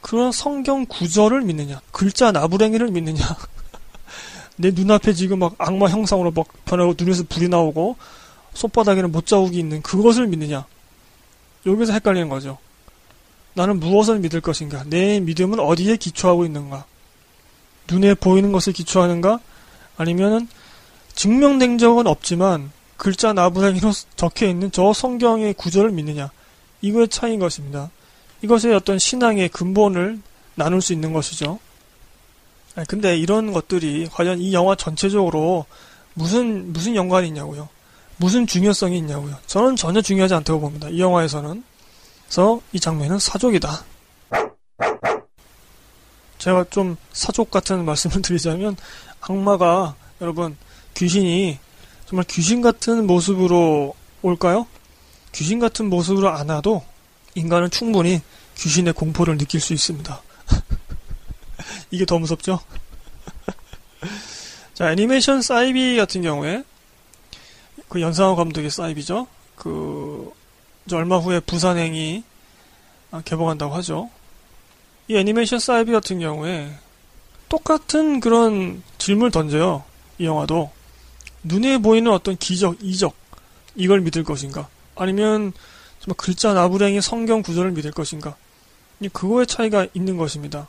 그런 0.02 0.32
성경 0.32 0.84
구절을 0.86 1.42
믿느냐? 1.42 1.80
글자 1.92 2.32
나부랭이를 2.32 2.88
믿느냐? 2.88 3.24
내 4.56 4.70
눈앞에 4.70 5.14
지금 5.14 5.38
막 5.38 5.54
악마 5.58 5.88
형상으로 5.88 6.30
막 6.32 6.46
변하고 6.66 6.94
눈에서 6.96 7.24
불이 7.28 7.48
나오고 7.48 7.96
손바닥에는 8.52 9.10
못자국이 9.12 9.58
있는 9.58 9.80
그것을 9.80 10.26
믿느냐? 10.26 10.66
여기서 11.64 11.92
헷갈리는 11.94 12.28
거죠 12.28 12.58
나는 13.54 13.80
무엇을 13.80 14.20
믿을 14.20 14.40
것인가 14.40 14.84
내 14.86 15.20
믿음은 15.20 15.58
어디에 15.58 15.96
기초하고 15.96 16.44
있는가 16.44 16.84
눈에 17.90 18.14
보이는 18.14 18.52
것을 18.52 18.72
기초하는가 18.72 19.40
아니면은 19.96 20.48
증명된 21.14 21.78
적은 21.78 22.06
없지만 22.06 22.70
글자 22.96 23.32
나부랭이로 23.32 23.92
적혀 24.16 24.46
있는 24.46 24.70
저 24.70 24.92
성경의 24.92 25.54
구절을 25.54 25.90
믿느냐 25.90 26.30
이거의 26.82 27.08
차이인 27.08 27.40
것입니다. 27.40 27.90
이것의 28.42 28.74
어떤 28.74 28.98
신앙의 28.98 29.50
근본을 29.50 30.20
나눌 30.54 30.80
수 30.80 30.92
있는 30.92 31.12
것이죠. 31.12 31.58
근데 32.88 33.16
이런 33.16 33.52
것들이 33.52 34.08
과연 34.10 34.40
이 34.40 34.52
영화 34.54 34.74
전체적으로 34.74 35.66
무슨 36.14 36.72
무슨 36.72 36.94
연관이 36.94 37.28
있냐고요? 37.28 37.68
무슨 38.16 38.46
중요성이 38.46 38.98
있냐고요? 38.98 39.36
저는 39.46 39.76
전혀 39.76 40.00
중요하지 40.00 40.34
않다고 40.34 40.60
봅니다. 40.60 40.88
이 40.88 41.00
영화에서는. 41.00 41.62
그래서 42.30 42.62
이 42.72 42.78
장면은 42.78 43.18
사족이다. 43.18 43.84
제가 46.38 46.64
좀 46.70 46.96
사족 47.12 47.50
같은 47.50 47.84
말씀을 47.84 48.22
드리자면 48.22 48.76
악마가 49.20 49.96
여러분 50.20 50.56
귀신이 50.94 51.58
정말 52.06 52.24
귀신 52.28 52.60
같은 52.60 53.08
모습으로 53.08 53.96
올까요? 54.22 54.68
귀신 55.32 55.58
같은 55.58 55.90
모습으로 55.90 56.28
안 56.28 56.50
와도 56.50 56.84
인간은 57.34 57.70
충분히 57.70 58.22
귀신의 58.56 58.92
공포를 58.92 59.36
느낄 59.36 59.60
수 59.60 59.72
있습니다. 59.72 60.22
이게 61.90 62.06
더 62.06 62.20
무섭죠? 62.20 62.60
자, 64.74 64.92
애니메이션 64.92 65.42
사이비 65.42 65.96
같은 65.96 66.22
경우에 66.22 66.62
그 67.88 68.00
연상호 68.00 68.36
감독의 68.36 68.70
사이비죠. 68.70 69.26
그 69.56 70.32
얼마 70.96 71.18
후에 71.18 71.40
부산행이 71.40 72.24
개봉한다고 73.24 73.74
하죠. 73.76 74.10
이 75.08 75.16
애니메이션 75.16 75.58
사이비 75.58 75.92
같은 75.92 76.20
경우에 76.20 76.72
똑같은 77.48 78.20
그런 78.20 78.82
질문을 78.98 79.30
던져요. 79.30 79.84
이 80.18 80.24
영화도. 80.24 80.70
눈에 81.42 81.78
보이는 81.78 82.10
어떤 82.12 82.36
기적, 82.36 82.76
이적, 82.80 83.14
이걸 83.74 84.00
믿을 84.00 84.22
것인가? 84.22 84.68
아니면 84.94 85.52
정말 86.00 86.16
글자 86.16 86.52
나부랭이 86.54 87.00
성경 87.00 87.42
구절을 87.42 87.72
믿을 87.72 87.90
것인가? 87.90 88.36
그거의 89.12 89.46
차이가 89.46 89.86
있는 89.94 90.16
것입니다. 90.16 90.68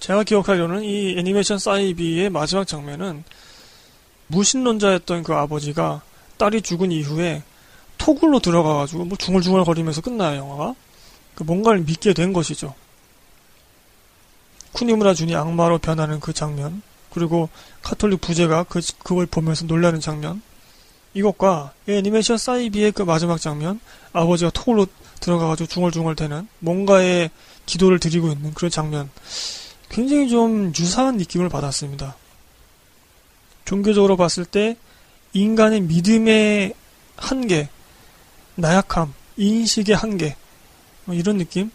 제가 0.00 0.24
기억하기로는 0.24 0.82
이 0.82 1.16
애니메이션 1.18 1.58
사이비의 1.58 2.30
마지막 2.30 2.66
장면은 2.66 3.24
무신론자였던 4.28 5.22
그 5.22 5.34
아버지가 5.34 6.02
딸이 6.38 6.62
죽은 6.62 6.92
이후에 6.92 7.42
토굴로 7.98 8.40
들어가가지고 8.40 9.04
뭐 9.04 9.18
중얼중얼 9.18 9.64
거리면서 9.64 10.00
끝나요, 10.00 10.38
영화가. 10.38 10.74
그 11.34 11.42
뭔가를 11.42 11.80
믿게 11.80 12.14
된 12.14 12.32
것이죠. 12.32 12.74
쿠니무라 14.72 15.14
준이 15.14 15.34
악마로 15.34 15.78
변하는 15.78 16.20
그 16.20 16.32
장면, 16.32 16.82
그리고 17.10 17.48
카톨릭 17.82 18.20
부제가 18.20 18.64
그, 18.64 18.80
그걸 18.98 19.26
보면서 19.26 19.64
놀라는 19.66 20.00
장면, 20.00 20.42
이것과 21.14 21.72
애니메이션 21.86 22.38
사이비의 22.38 22.92
그 22.92 23.02
마지막 23.02 23.40
장면, 23.40 23.80
아버지가 24.12 24.50
토굴로 24.50 24.86
들어가가지고 25.20 25.68
중얼중얼 25.68 26.16
대는 26.16 26.48
뭔가의 26.60 27.30
기도를 27.66 27.98
드리고 27.98 28.28
있는 28.28 28.54
그런 28.54 28.70
장면, 28.70 29.10
굉장히 29.88 30.28
좀 30.28 30.72
유사한 30.78 31.16
느낌을 31.16 31.48
받았습니다. 31.48 32.16
종교적으로 33.64 34.16
봤을 34.16 34.44
때 34.44 34.76
인간의 35.32 35.82
믿음의 35.82 36.74
한계, 37.16 37.68
나약함, 38.58 39.14
인식의 39.36 39.94
한계, 39.94 40.34
뭐 41.04 41.14
이런 41.14 41.38
느낌? 41.38 41.70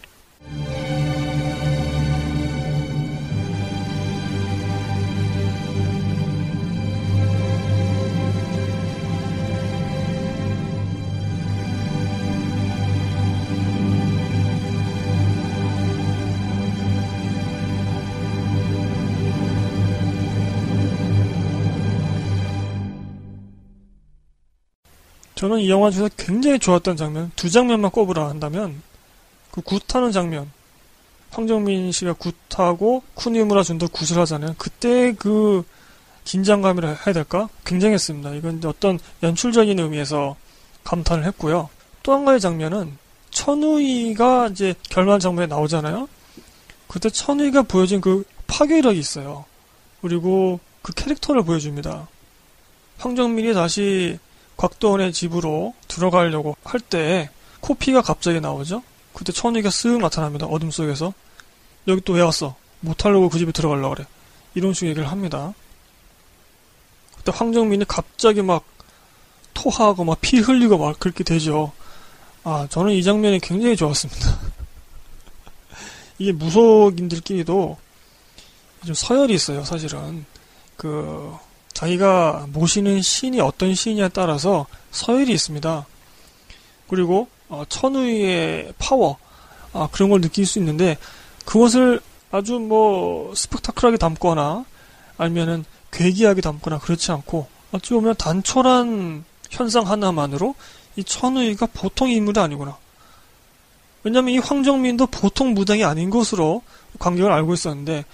저는 25.44 25.58
이 25.58 25.68
영화 25.68 25.90
중에서 25.90 26.08
굉장히 26.16 26.58
좋았던 26.58 26.96
장면, 26.96 27.30
두 27.36 27.50
장면만 27.50 27.90
꼽으라 27.90 28.30
한다면, 28.30 28.80
그 29.50 29.60
굿하는 29.60 30.10
장면. 30.10 30.50
황정민 31.32 31.92
씨가 31.92 32.14
굿하고 32.14 33.02
쿠니무라 33.14 33.62
준도 33.62 33.88
굿을 33.88 34.18
하잖아요. 34.22 34.54
그때 34.56 35.12
그 35.12 35.62
긴장감이라 36.24 36.88
해야 36.88 37.12
될까? 37.12 37.50
굉장했습니다. 37.66 38.34
이건 38.36 38.62
어떤 38.64 38.98
연출적인 39.22 39.78
의미에서 39.78 40.34
감탄을 40.84 41.26
했고요. 41.26 41.68
또 42.02 42.14
한 42.14 42.24
가지 42.24 42.40
장면은 42.40 42.96
천우이가 43.30 44.48
이제 44.48 44.74
결말 44.88 45.18
장면에 45.18 45.46
나오잖아요. 45.46 46.08
그때 46.88 47.10
천우이가 47.10 47.64
보여준 47.64 48.00
그 48.00 48.24
파괴력이 48.46 48.98
있어요. 48.98 49.44
그리고 50.00 50.58
그 50.80 50.94
캐릭터를 50.94 51.42
보여줍니다. 51.42 52.08
황정민이 52.96 53.52
다시 53.52 54.18
곽도원의 54.56 55.12
집으로 55.12 55.74
들어가려고 55.88 56.56
할 56.64 56.80
때 56.80 57.30
코피가 57.60 58.02
갑자기 58.02 58.40
나오죠. 58.40 58.82
그때 59.14 59.32
천이가 59.32 59.68
쓱 59.70 60.00
나타납니다. 60.00 60.46
어둠 60.46 60.70
속에서. 60.70 61.12
여기 61.88 62.00
또 62.02 62.14
왜 62.14 62.22
왔어? 62.22 62.54
못하려고 62.80 63.28
그 63.28 63.38
집에 63.38 63.52
들어가려고 63.52 63.94
그래. 63.94 64.06
이런 64.54 64.74
식의 64.74 64.90
얘기를 64.90 65.10
합니다. 65.10 65.54
그때 67.16 67.32
황정민이 67.34 67.86
갑자기 67.86 68.42
막 68.42 68.64
토하고 69.54 70.04
막 70.04 70.20
피 70.20 70.38
흘리고 70.38 70.76
막 70.78 70.98
그렇게 70.98 71.24
되죠. 71.24 71.72
아, 72.42 72.66
저는 72.68 72.92
이 72.92 73.02
장면이 73.02 73.40
굉장히 73.40 73.76
좋았습니다. 73.76 74.38
이게 76.18 76.32
무속인들끼리도 76.32 77.78
좀 78.84 78.94
서열이 78.94 79.32
있어요, 79.34 79.64
사실은. 79.64 80.26
그, 80.76 81.32
자기가 81.74 82.46
모시는 82.52 83.02
신이 83.02 83.40
어떤 83.40 83.74
신이냐에 83.74 84.08
따라서 84.08 84.66
서열이 84.92 85.32
있습니다. 85.32 85.86
그리고 86.88 87.28
어, 87.48 87.64
천우의 87.68 88.74
파워 88.78 89.18
아, 89.72 89.88
그런 89.92 90.08
걸 90.08 90.20
느낄 90.20 90.46
수 90.46 90.58
있는데 90.60 90.96
그것을 91.44 92.00
아주 92.30 92.58
뭐 92.58 93.34
스펙타클하게 93.34 93.98
담거나 93.98 94.64
아니면은 95.18 95.64
괴기하게 95.90 96.40
담거나 96.40 96.78
그렇지 96.78 97.12
않고 97.12 97.46
어찌 97.72 97.92
보면 97.92 98.14
단촐한 98.16 99.24
현상 99.50 99.86
하나만으로 99.88 100.54
이 100.96 101.04
천우이가 101.04 101.66
보통 101.72 102.08
인물이 102.08 102.38
아니구나. 102.40 102.76
왜냐면 104.04 104.34
이 104.34 104.38
황정민도 104.38 105.06
보통 105.06 105.54
무당이 105.54 105.84
아닌 105.84 106.10
것으로 106.10 106.62
관객을 106.98 107.32
알고 107.32 107.54
있었는데 107.54 108.04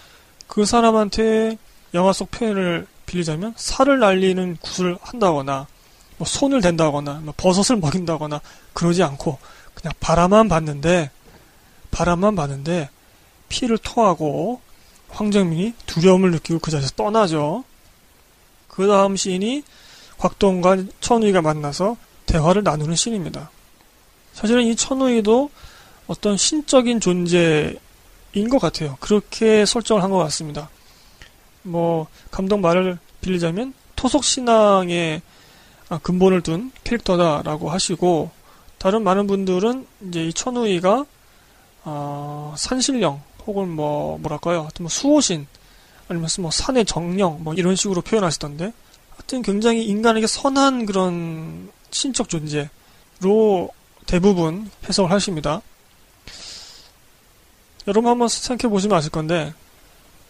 그 0.47 0.65
사람한테 0.65 1.59
영화 1.95 2.13
속 2.13 2.31
표현을 2.31 2.87
빌리자면 3.11 3.55
살을 3.57 3.99
날리는 3.99 4.57
굿을 4.61 4.97
한다거나 5.03 5.67
뭐 6.17 6.27
손을 6.27 6.61
댄다거나 6.61 7.21
뭐 7.25 7.35
버섯을 7.37 7.81
먹인다거나 7.81 8.41
그러지 8.73 9.03
않고 9.03 9.39
그냥 9.75 9.93
바라만 9.99 10.49
봤는데 10.49 11.11
바람만 11.91 12.37
봤는데 12.37 12.89
피를 13.49 13.79
토하고 13.79 14.61
황정민이 15.09 15.75
두려움을 15.87 16.31
느끼고 16.31 16.61
그 16.61 16.71
자리에서 16.71 16.93
떠나죠. 16.95 17.65
그 18.69 18.87
다음 18.87 19.17
시인이 19.17 19.65
곽동과 20.19 20.85
천우이가 21.01 21.43
만나서 21.43 21.97
대화를 22.27 22.63
나누는 22.63 22.95
시인입니다. 22.95 23.51
사실은 24.35 24.63
이 24.63 24.77
천우이도 24.77 25.51
어떤 26.07 26.37
신적인 26.37 27.01
존재인 27.01 27.79
것 28.49 28.61
같아요. 28.61 28.97
그렇게 29.01 29.67
설정을 29.67 30.03
한 30.03 30.11
것 30.11 30.19
같습니다. 30.19 30.71
뭐 31.63 32.07
감독 32.31 32.61
말을 32.61 32.99
빌리자면 33.21 33.75
토속 33.97 34.25
신앙의 34.25 35.23
아, 35.89 35.99
근본을 35.99 36.43
둔 36.43 36.71
캐릭터다라고 36.85 37.71
하시고 37.71 38.31
다른 38.79 39.03
많은 39.03 39.27
분들은 39.27 39.87
이제 40.09 40.25
이 40.25 40.33
천우이가 40.33 41.05
어, 41.85 42.55
산신령 42.57 43.21
혹은 43.47 43.69
뭐 43.69 44.19
뭐랄까요, 44.19 44.63
하여튼 44.63 44.85
뭐 44.85 44.89
수호신 44.89 45.47
아니면 46.09 46.29
뭐 46.41 46.51
산의 46.51 46.85
정령 46.85 47.43
뭐 47.43 47.55
이런 47.55 47.77
식으로 47.77 48.03
표현하시던데 48.03 48.73
하여튼 49.11 49.43
굉장히 49.43 49.85
인간에게 49.85 50.27
선한 50.27 50.87
그런 50.87 51.71
신적 51.91 52.29
존재로 52.29 53.71
대부분 54.07 54.71
해석을 54.89 55.11
하십니다. 55.11 55.63
여러분 57.87 58.11
한번 58.11 58.29
생각해 58.29 58.71
보시면 58.71 58.97
아실 58.97 59.11
건데 59.11 59.53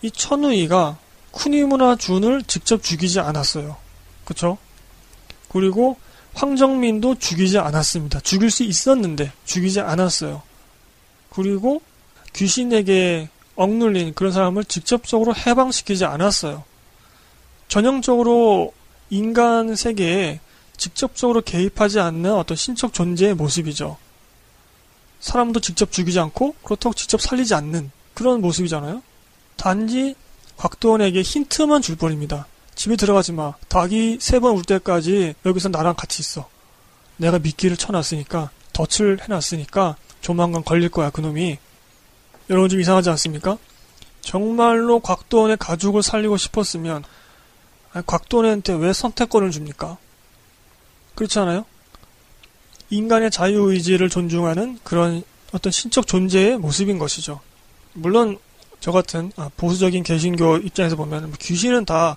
이 0.02 0.10
천우이가 0.10 0.98
쿠니무나 1.30 1.96
준을 1.96 2.42
직접 2.44 2.82
죽이지 2.82 3.20
않았어요. 3.20 3.76
그쵸? 4.24 4.58
그리고 5.48 5.96
황정민도 6.34 7.16
죽이지 7.16 7.58
않았습니다. 7.58 8.20
죽일 8.20 8.50
수 8.50 8.62
있었는데 8.62 9.32
죽이지 9.44 9.80
않았어요. 9.80 10.42
그리고 11.30 11.82
귀신에게 12.32 13.28
억눌린 13.56 14.14
그런 14.14 14.32
사람을 14.32 14.64
직접적으로 14.64 15.34
해방시키지 15.34 16.04
않았어요. 16.04 16.64
전형적으로 17.68 18.72
인간 19.10 19.76
세계에 19.76 20.40
직접적으로 20.76 21.40
개입하지 21.42 22.00
않는 22.00 22.32
어떤 22.32 22.56
신적 22.56 22.92
존재의 22.92 23.34
모습이죠. 23.34 23.98
사람도 25.20 25.60
직접 25.60 25.92
죽이지 25.92 26.18
않고 26.18 26.54
그렇다고 26.62 26.94
직접 26.94 27.20
살리지 27.20 27.54
않는 27.54 27.90
그런 28.14 28.40
모습이잖아요. 28.40 29.02
단지 29.56 30.14
곽도원에게 30.60 31.22
힌트만 31.22 31.80
줄 31.80 31.96
뿐입니다. 31.96 32.46
집에 32.74 32.94
들어가지 32.96 33.32
마. 33.32 33.54
닭이 33.68 34.18
세 34.20 34.40
번 34.40 34.56
울 34.56 34.62
때까지 34.62 35.34
여기서 35.46 35.70
나랑 35.70 35.94
같이 35.96 36.20
있어. 36.20 36.50
내가 37.16 37.38
미끼를 37.38 37.78
쳐놨으니까 37.78 38.50
덫을 38.74 39.20
해놨으니까 39.22 39.96
조만간 40.20 40.62
걸릴 40.62 40.90
거야 40.90 41.08
그놈이. 41.08 41.56
여러분 42.50 42.68
좀 42.68 42.78
이상하지 42.78 43.08
않습니까? 43.08 43.56
정말로 44.20 45.00
곽도원의 45.00 45.56
가족을 45.56 46.02
살리고 46.02 46.36
싶었으면 46.36 47.04
곽도원한테 48.06 48.74
왜 48.74 48.92
선택권을 48.92 49.50
줍니까? 49.52 49.96
그렇지 51.14 51.38
않아요? 51.38 51.64
인간의 52.90 53.30
자유의지를 53.30 54.10
존중하는 54.10 54.78
그런 54.84 55.22
어떤 55.52 55.72
신적 55.72 56.06
존재의 56.06 56.58
모습인 56.58 56.98
것이죠. 56.98 57.40
물론 57.94 58.38
저 58.80 58.92
같은 58.92 59.30
아, 59.36 59.50
보수적인 59.56 60.02
개신교 60.02 60.56
입장에서 60.58 60.96
보면 60.96 61.28
뭐 61.28 61.32
귀신은 61.38 61.84
다 61.84 62.16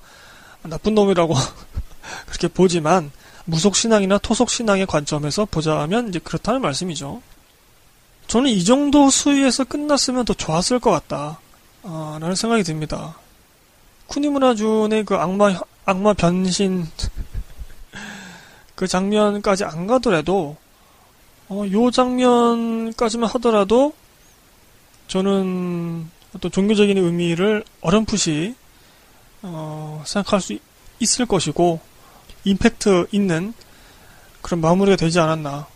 나쁜 0.63 0.95
놈이라고 0.95 1.33
그렇게 2.27 2.47
보지만 2.47 3.11
무속 3.45 3.75
신앙이나 3.75 4.17
토속 4.17 4.49
신앙의 4.49 4.85
관점에서 4.85 5.45
보자면 5.45 6.09
이제 6.09 6.19
그렇다는 6.19 6.61
말씀이죠. 6.61 7.21
저는 8.27 8.49
이 8.49 8.63
정도 8.63 9.09
수위에서 9.09 9.65
끝났으면 9.65 10.23
더 10.23 10.33
좋았을 10.33 10.79
것 10.79 10.91
같다. 10.91 11.39
아, 11.83 12.17
라는 12.21 12.35
생각이 12.35 12.63
듭니다. 12.63 13.15
쿠니무나준의 14.07 15.03
그 15.03 15.15
악마, 15.15 15.53
악마 15.85 16.13
변신, 16.13 16.87
그 18.75 18.87
장면까지 18.87 19.65
안 19.65 19.87
가더라도, 19.87 20.55
어, 21.49 21.65
요 21.71 21.91
장면까지만 21.91 23.29
하더라도, 23.31 23.93
저는 25.07 26.09
어떤 26.35 26.51
종교적인 26.51 26.97
의미를 26.97 27.63
어렴풋이 27.81 28.55
어, 29.43 30.03
생각할 30.05 30.41
수 30.41 30.57
있을 30.99 31.25
것이고 31.25 31.79
임팩트 32.45 33.07
있는 33.11 33.53
그런 34.41 34.61
마무리가 34.61 34.97
되지 34.97 35.19
않았나 35.19 35.67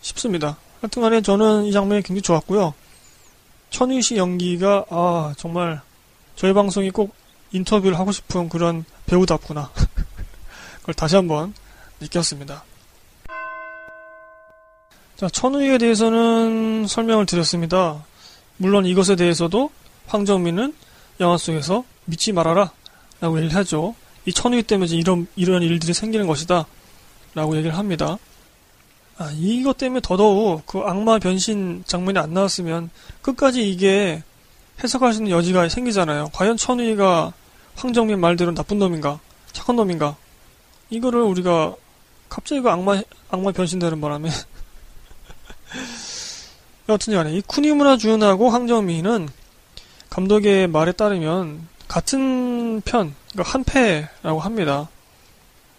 싶습니다. 0.00 0.56
하여튼간에 0.80 1.22
저는 1.22 1.64
이 1.64 1.72
장면이 1.72 2.02
굉장히 2.02 2.22
좋았고요. 2.22 2.74
천희 3.70 4.02
씨 4.02 4.16
연기가 4.16 4.84
아 4.90 5.34
정말 5.36 5.80
저희 6.36 6.52
방송이 6.52 6.90
꼭 6.90 7.14
인터뷰를 7.52 7.98
하고 7.98 8.12
싶은 8.12 8.48
그런 8.48 8.84
배우답구나. 9.06 9.70
그걸 10.80 10.94
다시 10.94 11.16
한번 11.16 11.54
느꼈습니다. 12.00 12.64
자, 15.16 15.28
천우희에 15.28 15.78
대해서는 15.78 16.86
설명을 16.88 17.26
드렸습니다. 17.26 18.04
물론 18.56 18.84
이것에 18.84 19.16
대해서도 19.16 19.70
황정민은 20.06 20.74
영화 21.20 21.36
속에서 21.36 21.84
믿지 22.04 22.32
말아라 22.32 22.72
라고 23.20 23.38
얘기를 23.38 23.56
하죠. 23.56 23.94
이 24.26 24.32
천우희 24.32 24.64
때문에 24.64 24.94
이런, 24.94 25.26
이런 25.36 25.62
일들이 25.62 25.94
생기는 25.94 26.26
것이다 26.26 26.66
라고 27.34 27.56
얘기를 27.56 27.76
합니다. 27.76 28.18
아, 29.16 29.30
이것 29.34 29.78
때문에 29.78 30.00
더더욱 30.02 30.66
그 30.66 30.80
악마 30.80 31.18
변신 31.18 31.84
장면이 31.86 32.18
안 32.18 32.34
나왔으면 32.34 32.90
끝까지 33.22 33.70
이게 33.70 34.22
해석할 34.82 35.12
수 35.12 35.20
있는 35.20 35.30
여지가 35.30 35.68
생기잖아요. 35.68 36.30
과연 36.32 36.56
천우희가 36.56 37.32
황정민 37.76 38.20
말대로 38.20 38.54
나쁜 38.54 38.78
놈인가? 38.78 39.20
착한 39.52 39.76
놈인가? 39.76 40.16
이거를 40.90 41.22
우리가 41.22 41.74
갑자기 42.28 42.60
그 42.60 42.70
악마, 42.70 43.00
악마 43.30 43.52
변신되는 43.52 44.00
바람에 44.00 44.30
여튼 46.88 47.14
간에 47.14 47.32
이 47.32 47.40
쿠니무라 47.40 47.96
주연하고 47.96 48.50
황정민은 48.50 49.28
감독의 50.14 50.68
말에 50.68 50.92
따르면 50.92 51.66
같은 51.88 52.80
편, 52.82 53.12
그러니까 53.32 53.52
한 53.52 53.64
패라고 53.64 54.38
합니다. 54.38 54.88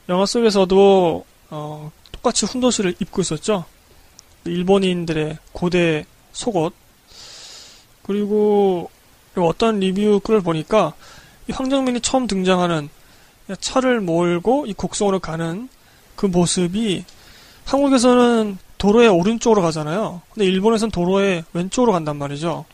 영화 0.10 0.26
속에서도 0.26 1.26
어, 1.52 1.92
똑같이 2.12 2.46
훈도시를 2.46 2.96
입고 3.00 3.22
있었죠. 3.22 3.64
일본인들의 4.44 5.38
고대 5.54 6.06
속옷. 6.34 6.74
그리고 8.04 8.90
어떤 9.38 9.80
리뷰 9.80 10.20
글을 10.20 10.42
보니까 10.42 10.92
이 11.48 11.54
황정민이 11.54 12.02
처음 12.02 12.28
등장하는 12.28 12.90
차를 13.62 14.02
몰고 14.02 14.66
이 14.66 14.74
곡성으로 14.74 15.20
가는 15.20 15.70
그 16.18 16.26
모습이 16.26 17.06
한국에서는 17.64 18.58
도로의 18.80 19.08
오른쪽으로 19.08 19.62
가잖아요. 19.62 20.24
근데 20.34 20.46
일본에서는 20.46 20.92
도로의 20.92 21.46
왼쪽으로 21.54 21.94
간단 21.94 22.18
말이죠. 22.18 22.66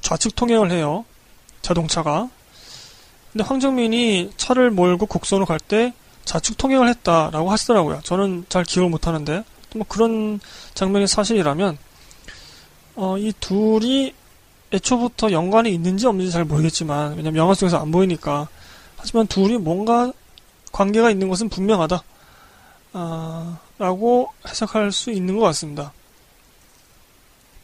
좌측 0.00 0.34
통행을 0.34 0.70
해요. 0.70 1.04
자동차가. 1.62 2.28
근데 3.32 3.44
황정민이 3.44 4.32
차를 4.36 4.70
몰고 4.70 5.06
곡선으로 5.06 5.46
갈 5.46 5.58
때 5.60 5.92
좌측 6.24 6.56
통행을 6.58 6.88
했다라고 6.88 7.50
하시더라고요. 7.50 8.00
저는 8.04 8.46
잘 8.48 8.64
기억을 8.64 8.90
못 8.90 9.06
하는데. 9.06 9.44
뭐 9.74 9.86
그런 9.88 10.40
장면이 10.74 11.06
사실이라면, 11.06 11.78
어, 12.96 13.18
이 13.18 13.32
둘이 13.40 14.14
애초부터 14.72 15.32
연관이 15.32 15.72
있는지 15.72 16.06
없는지 16.06 16.30
잘 16.32 16.44
모르겠지만, 16.44 17.16
왜냐면 17.16 17.36
영화 17.36 17.54
속에서 17.54 17.78
안 17.78 17.90
보이니까. 17.90 18.48
하지만 18.96 19.26
둘이 19.26 19.58
뭔가 19.58 20.12
관계가 20.72 21.10
있는 21.10 21.28
것은 21.28 21.48
분명하다. 21.48 22.02
아, 22.92 23.58
라고 23.78 24.28
해석할 24.46 24.92
수 24.92 25.10
있는 25.10 25.36
것 25.36 25.44
같습니다. 25.46 25.92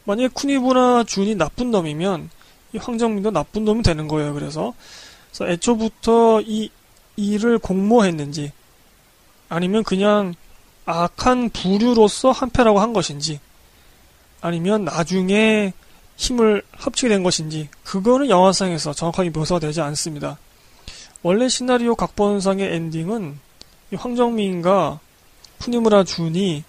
만약에 0.05 0.29
쿠니부나 0.29 1.03
준이 1.03 1.35
나쁜 1.35 1.71
놈이면 1.71 2.29
이 2.73 2.77
황정민도 2.77 3.31
나쁜 3.31 3.65
놈이 3.65 3.83
되는 3.83 4.07
거예요. 4.07 4.33
그래서, 4.33 4.73
그래서 5.29 5.51
애초부터 5.51 6.41
이 6.41 6.69
일을 7.15 7.59
공모했는지 7.59 8.51
아니면 9.49 9.83
그냥 9.83 10.33
악한 10.85 11.49
부류로서 11.49 12.31
한패라고 12.31 12.79
한 12.79 12.93
것인지 12.93 13.39
아니면 14.41 14.85
나중에 14.85 15.73
힘을 16.15 16.63
합치게 16.71 17.09
된 17.09 17.23
것인지 17.23 17.69
그거는 17.83 18.29
영화상에서 18.29 18.93
정확하게 18.93 19.31
묘사가 19.31 19.59
되지 19.59 19.81
않습니다. 19.81 20.37
원래 21.23 21.49
시나리오 21.49 21.95
각본상의 21.95 22.73
엔딩은 22.73 23.39
황정민과 23.95 24.99
푸니무라 25.59 26.03
준이 26.03 26.63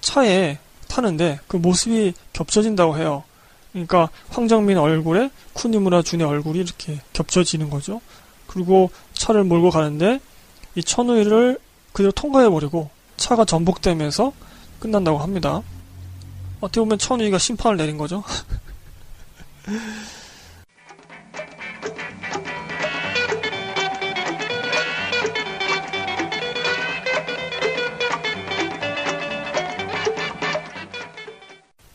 차에 0.00 0.58
타는데 0.88 1.40
그 1.46 1.56
모습이 1.56 2.14
겹쳐진다고 2.32 2.98
해요. 2.98 3.24
그러니까 3.72 4.10
황정민 4.28 4.78
얼굴에 4.78 5.30
쿠니무라 5.52 6.02
준의 6.02 6.26
얼굴이 6.26 6.58
이렇게 6.58 7.00
겹쳐지는 7.12 7.70
거죠. 7.70 8.00
그리고 8.46 8.90
차를 9.12 9.44
몰고 9.44 9.70
가는데 9.70 10.20
이 10.74 10.82
천우이를 10.82 11.58
그대로 11.92 12.12
통과해버리고 12.12 12.90
차가 13.16 13.44
전복되면서 13.44 14.32
끝난다고 14.80 15.18
합니다. 15.18 15.62
어떻게 16.60 16.80
보면 16.80 16.98
천우이가 16.98 17.38
심판을 17.38 17.76
내린 17.76 17.96
거죠. 17.96 18.24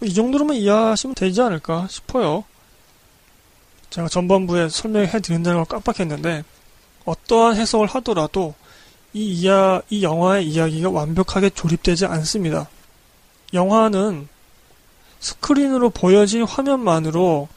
이 0.01 0.13
정도로만 0.13 0.57
이해하시면 0.57 1.15
되지 1.15 1.41
않을까 1.41 1.87
싶어요. 1.89 2.43
제가 3.89 4.07
전반부에 4.07 4.69
설명해 4.69 5.21
드린다는 5.21 5.63
걸 5.63 5.65
깜빡했는데 5.65 6.43
어떠한 7.05 7.55
해석을 7.55 7.87
하더라도 7.87 8.53
이 9.13 9.41
이야 9.41 9.81
이 9.89 10.03
영화의 10.03 10.47
이야기가 10.47 10.89
완벽하게 10.89 11.49
조립되지 11.51 12.05
않습니다. 12.05 12.67
영화는 13.53 14.27
스크린으로 15.19 15.91
보여진 15.91 16.43
화면만으로 16.43 17.47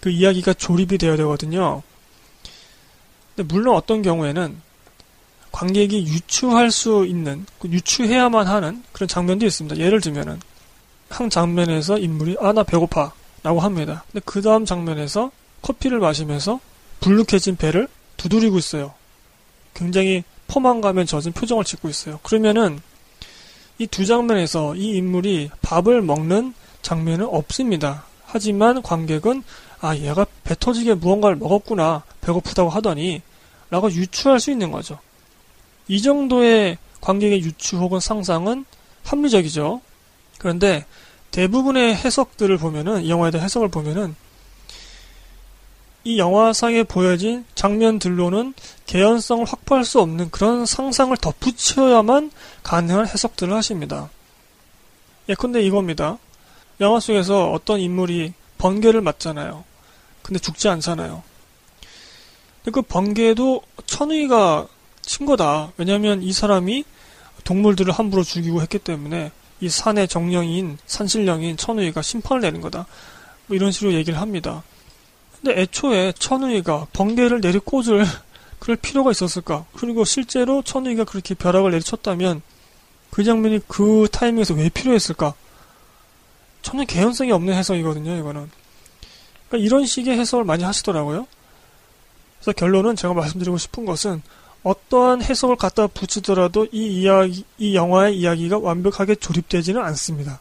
그 0.00 0.10
이야기가 0.10 0.54
조립이 0.54 0.98
되어야 0.98 1.16
되거든요. 1.16 1.82
근데 3.34 3.52
물론 3.52 3.76
어떤 3.76 4.02
경우에는 4.02 4.60
관객이 5.50 6.06
유추할 6.06 6.70
수 6.70 7.04
있는, 7.06 7.46
그 7.58 7.68
유추해야만 7.68 8.46
하는 8.46 8.84
그런 8.92 9.08
장면도 9.08 9.46
있습니다. 9.46 9.78
예를 9.78 10.00
들면은, 10.00 10.40
한 11.08 11.30
장면에서 11.30 11.98
인물이, 11.98 12.36
아, 12.40 12.52
나 12.52 12.62
배고파. 12.62 13.12
라고 13.42 13.60
합니다. 13.60 14.04
근데 14.10 14.22
그 14.24 14.42
다음 14.42 14.64
장면에서 14.64 15.30
커피를 15.62 16.00
마시면서 16.00 16.60
불룩해진 17.00 17.56
배를 17.56 17.86
두드리고 18.16 18.58
있어요. 18.58 18.94
굉장히 19.74 20.24
포만감에 20.48 21.04
젖은 21.04 21.32
표정을 21.32 21.64
짓고 21.64 21.88
있어요. 21.88 22.18
그러면은, 22.22 22.80
이 23.78 23.86
두 23.86 24.04
장면에서 24.04 24.74
이 24.74 24.96
인물이 24.96 25.50
밥을 25.62 26.02
먹는 26.02 26.52
장면은 26.82 27.26
없습니다. 27.26 28.04
하지만 28.24 28.82
관객은, 28.82 29.44
아, 29.80 29.96
얘가 29.96 30.26
배 30.42 30.56
터지게 30.58 30.94
무언가를 30.94 31.36
먹었구나. 31.36 32.02
배고프다고 32.20 32.70
하더니, 32.70 33.22
라고 33.70 33.90
유추할 33.92 34.40
수 34.40 34.50
있는 34.50 34.72
거죠. 34.72 34.98
이 35.86 36.02
정도의 36.02 36.76
관객의 37.00 37.40
유추 37.42 37.76
혹은 37.76 38.00
상상은 38.00 38.64
합리적이죠. 39.04 39.80
그런데 40.38 40.86
대부분의 41.30 41.94
해석들을 41.94 42.56
보면은 42.58 43.02
이 43.02 43.10
영화에 43.10 43.30
대한 43.30 43.44
해석을 43.44 43.68
보면은 43.68 44.14
이 46.04 46.18
영화상에 46.18 46.84
보여진 46.84 47.44
장면들로는 47.54 48.54
개연성을 48.86 49.44
확보할 49.44 49.84
수 49.84 50.00
없는 50.00 50.30
그런 50.30 50.64
상상을 50.64 51.14
덧붙여야만 51.16 52.30
가능한 52.62 53.06
해석들을 53.06 53.52
하십니다. 53.54 54.08
예컨대 55.28 55.60
이겁니다. 55.62 56.18
영화 56.80 57.00
속에서 57.00 57.50
어떤 57.50 57.80
인물이 57.80 58.32
번개를 58.56 59.00
맞잖아요. 59.02 59.64
근데 60.22 60.38
죽지 60.38 60.68
않잖아요. 60.68 61.22
그 62.72 62.82
번개도 62.82 63.62
천의가 63.86 64.66
친 65.02 65.26
거다. 65.26 65.72
왜냐하면 65.76 66.22
이 66.22 66.32
사람이 66.32 66.84
동물들을 67.44 67.92
함부로 67.92 68.22
죽이고 68.22 68.60
했기 68.60 68.78
때문에 68.78 69.32
이 69.60 69.68
산의 69.68 70.08
정령인 70.08 70.78
산신령인 70.86 71.56
천우이가 71.56 72.02
심판을 72.02 72.42
내는 72.42 72.60
거다. 72.60 72.86
뭐 73.46 73.56
이런 73.56 73.72
식으로 73.72 73.92
얘기를 73.94 74.20
합니다. 74.20 74.62
근데 75.40 75.60
애초에 75.60 76.12
천우이가 76.18 76.88
번개를 76.92 77.40
내리 77.40 77.58
꽂을 77.58 78.04
그럴 78.58 78.76
필요가 78.76 79.10
있었을까? 79.10 79.64
그리고 79.74 80.04
실제로 80.04 80.62
천우이가 80.62 81.04
그렇게 81.04 81.34
벼락을 81.34 81.70
내리쳤다면 81.70 82.42
그 83.10 83.24
장면이 83.24 83.60
그 83.68 84.08
타이밍에서 84.10 84.54
왜 84.54 84.68
필요했을까? 84.68 85.34
전혀 86.62 86.84
개연성이 86.84 87.32
없는 87.32 87.54
해석이거든요, 87.54 88.16
이거는. 88.16 88.50
그러니까 89.48 89.66
이런 89.66 89.86
식의 89.86 90.18
해석을 90.18 90.44
많이 90.44 90.64
하시더라고요. 90.64 91.26
그래서 92.38 92.52
결론은 92.52 92.96
제가 92.96 93.14
말씀드리고 93.14 93.58
싶은 93.58 93.84
것은 93.84 94.22
어떠한 94.62 95.22
해석을 95.22 95.56
갖다 95.56 95.86
붙이더라도 95.86 96.66
이 96.72 97.00
이야기, 97.00 97.44
이 97.58 97.74
영화의 97.74 98.18
이야기가 98.18 98.58
완벽하게 98.58 99.14
조립되지는 99.14 99.80
않습니다. 99.82 100.40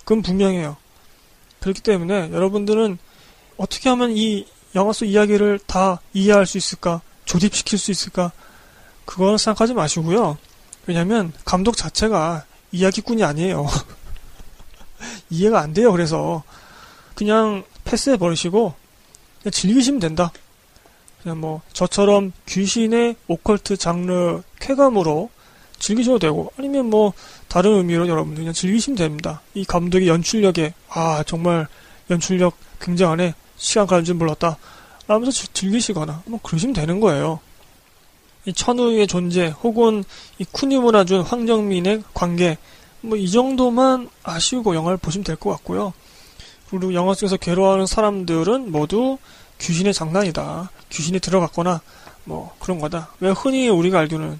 그건 0.00 0.22
분명해요. 0.22 0.76
그렇기 1.60 1.80
때문에 1.80 2.30
여러분들은 2.32 2.98
어떻게 3.56 3.88
하면 3.88 4.12
이 4.16 4.46
영화 4.74 4.92
속 4.92 5.06
이야기를 5.06 5.60
다 5.66 6.00
이해할 6.12 6.46
수 6.46 6.58
있을까? 6.58 7.00
조립시킬 7.24 7.78
수 7.78 7.90
있을까? 7.90 8.30
그건 9.04 9.38
생각하지 9.38 9.74
마시고요. 9.74 10.36
왜냐면 10.86 11.32
감독 11.44 11.76
자체가 11.76 12.44
이야기꾼이 12.72 13.24
아니에요. 13.24 13.66
이해가 15.30 15.60
안 15.60 15.72
돼요. 15.72 15.92
그래서 15.92 16.42
그냥 17.14 17.64
패스해 17.84 18.16
버리시고 18.16 18.74
그냥 19.42 19.50
즐기시면 19.50 20.00
된다. 20.00 20.30
그냥 21.26 21.40
뭐 21.40 21.60
저처럼 21.72 22.30
귀신의 22.46 23.16
오컬트 23.26 23.76
장르 23.78 24.42
쾌감으로 24.60 25.28
즐기셔도 25.80 26.20
되고 26.20 26.52
아니면 26.56 26.88
뭐 26.88 27.14
다른 27.48 27.72
의미로 27.78 28.06
여러분들 28.06 28.42
그냥 28.42 28.54
즐기시면 28.54 28.96
됩니다. 28.96 29.40
이 29.52 29.64
감독의 29.64 30.06
연출력에 30.06 30.72
아 30.88 31.24
정말 31.26 31.66
연출력 32.10 32.54
굉장하네 32.80 33.34
시간 33.56 33.88
가는 33.88 34.04
줄 34.04 34.14
몰랐다 34.14 34.56
라면서 35.08 35.48
즐기시거나 35.52 36.22
뭐 36.26 36.38
그러시면 36.44 36.74
되는 36.74 37.00
거예요. 37.00 37.40
이 38.44 38.52
천우의 38.52 39.08
존재 39.08 39.48
혹은 39.64 40.04
이 40.38 40.44
쿠니무나 40.44 41.02
준 41.02 41.22
황정민의 41.22 42.04
관계 42.14 42.56
뭐 43.00 43.18
이 43.18 43.28
정도만 43.28 44.08
아시고 44.22 44.76
영화를 44.76 44.96
보시면 44.98 45.24
될 45.24 45.34
것 45.34 45.50
같고요. 45.50 45.92
그리고 46.70 46.94
영화 46.94 47.14
속에서 47.14 47.36
괴로워하는 47.36 47.86
사람들은 47.86 48.70
모두 48.70 49.18
귀신의 49.58 49.94
장난이다. 49.94 50.70
귀신이 50.90 51.20
들어갔거나 51.20 51.80
뭐 52.24 52.54
그런 52.58 52.80
거다. 52.80 53.10
왜 53.20 53.30
흔히 53.30 53.68
우리가 53.68 53.98
알기로는 54.00 54.38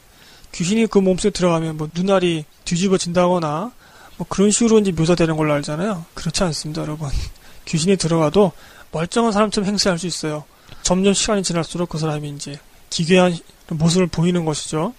귀신이 0.52 0.86
그 0.86 0.98
몸속에 0.98 1.30
들어가면 1.30 1.76
뭐 1.76 1.88
눈알이 1.94 2.44
뒤집어진다거나 2.64 3.72
뭐 4.16 4.26
그런 4.28 4.50
식으로 4.50 4.78
이제 4.78 4.92
묘사되는 4.92 5.36
걸로 5.36 5.52
알잖아요. 5.54 6.04
그렇지 6.14 6.42
않습니다, 6.44 6.82
여러분. 6.82 7.10
귀신이 7.66 7.96
들어가도 7.96 8.52
멀쩡한 8.92 9.32
사람처럼 9.32 9.68
행세할 9.68 9.98
수 9.98 10.06
있어요. 10.06 10.44
점점 10.82 11.12
시간이 11.12 11.42
지날수록 11.42 11.88
그 11.88 11.98
사람이 11.98 12.28
이제 12.30 12.58
기괴한 12.90 13.36
모습을 13.68 14.06
보이는 14.06 14.44
것이죠. 14.44 14.94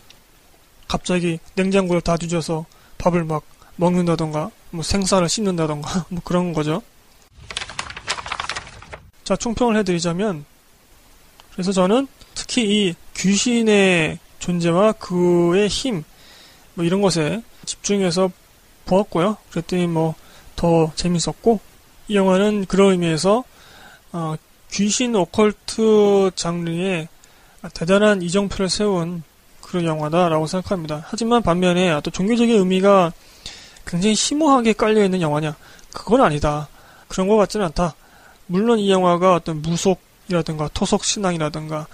갑자기 0.88 1.40
냉장고를 1.56 2.02
다 2.02 2.18
뒤져서 2.18 2.66
밥을 2.98 3.24
막 3.24 3.44
먹는다던가, 3.76 4.52
뭐 4.72 4.84
생쌀을 4.84 5.30
씹는다던가, 5.30 6.06
뭐 6.10 6.22
그런 6.24 6.54
거죠. 6.54 6.82
자, 9.28 9.36
총평을 9.36 9.76
해드리자면, 9.76 10.46
그래서 11.52 11.74
저는 11.74 12.08
특히 12.34 12.64
이 12.64 12.96
귀신의 13.14 14.20
존재와 14.40 14.94
그의 14.94 15.68
힘, 15.68 16.06
뭐 16.76 16.86
이런 16.86 17.02
것에 17.02 17.44
집중해서 17.66 18.32
보았고요. 18.86 19.36
그랬더니 19.52 19.88
뭐 19.88 20.16
더 20.56 20.94
재밌었고, 20.96 21.60
이 22.08 22.16
영화는 22.16 22.68
그런 22.68 22.92
의미에서, 22.92 23.44
어, 24.14 24.36
귀신 24.72 25.14
오컬트 25.14 26.32
장르에 26.36 27.10
대단한 27.74 28.22
이정표를 28.22 28.70
세운 28.70 29.24
그런 29.60 29.84
영화다라고 29.84 30.48
생각합니다. 30.48 31.06
하지만 31.10 31.44
반면에 31.44 31.92
어떤 31.92 32.14
종교적인 32.14 32.60
의미가 32.60 33.12
굉장히 33.86 34.16
심오하게 34.16 34.72
깔려있는 34.72 35.20
영화냐? 35.20 35.58
그건 35.92 36.22
아니다. 36.22 36.70
그런 37.10 37.28
것 37.28 37.36
같지는 37.36 37.66
않다. 37.66 37.94
물론 38.48 38.80
이 38.80 38.90
영화가 38.90 39.36
어떤 39.36 39.62
무속이라든가 39.62 40.70
토속 40.74 41.04
신앙이라든가 41.04 41.88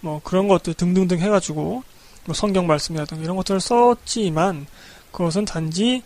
뭐 0.00 0.20
그런 0.22 0.48
것들 0.48 0.74
등등등 0.74 1.18
해가지고 1.18 1.82
뭐 2.24 2.34
성경 2.34 2.66
말씀이라든가 2.66 3.22
이런 3.22 3.36
것들을 3.36 3.60
썼지만 3.60 4.66
그것은 5.10 5.44
단지 5.44 6.02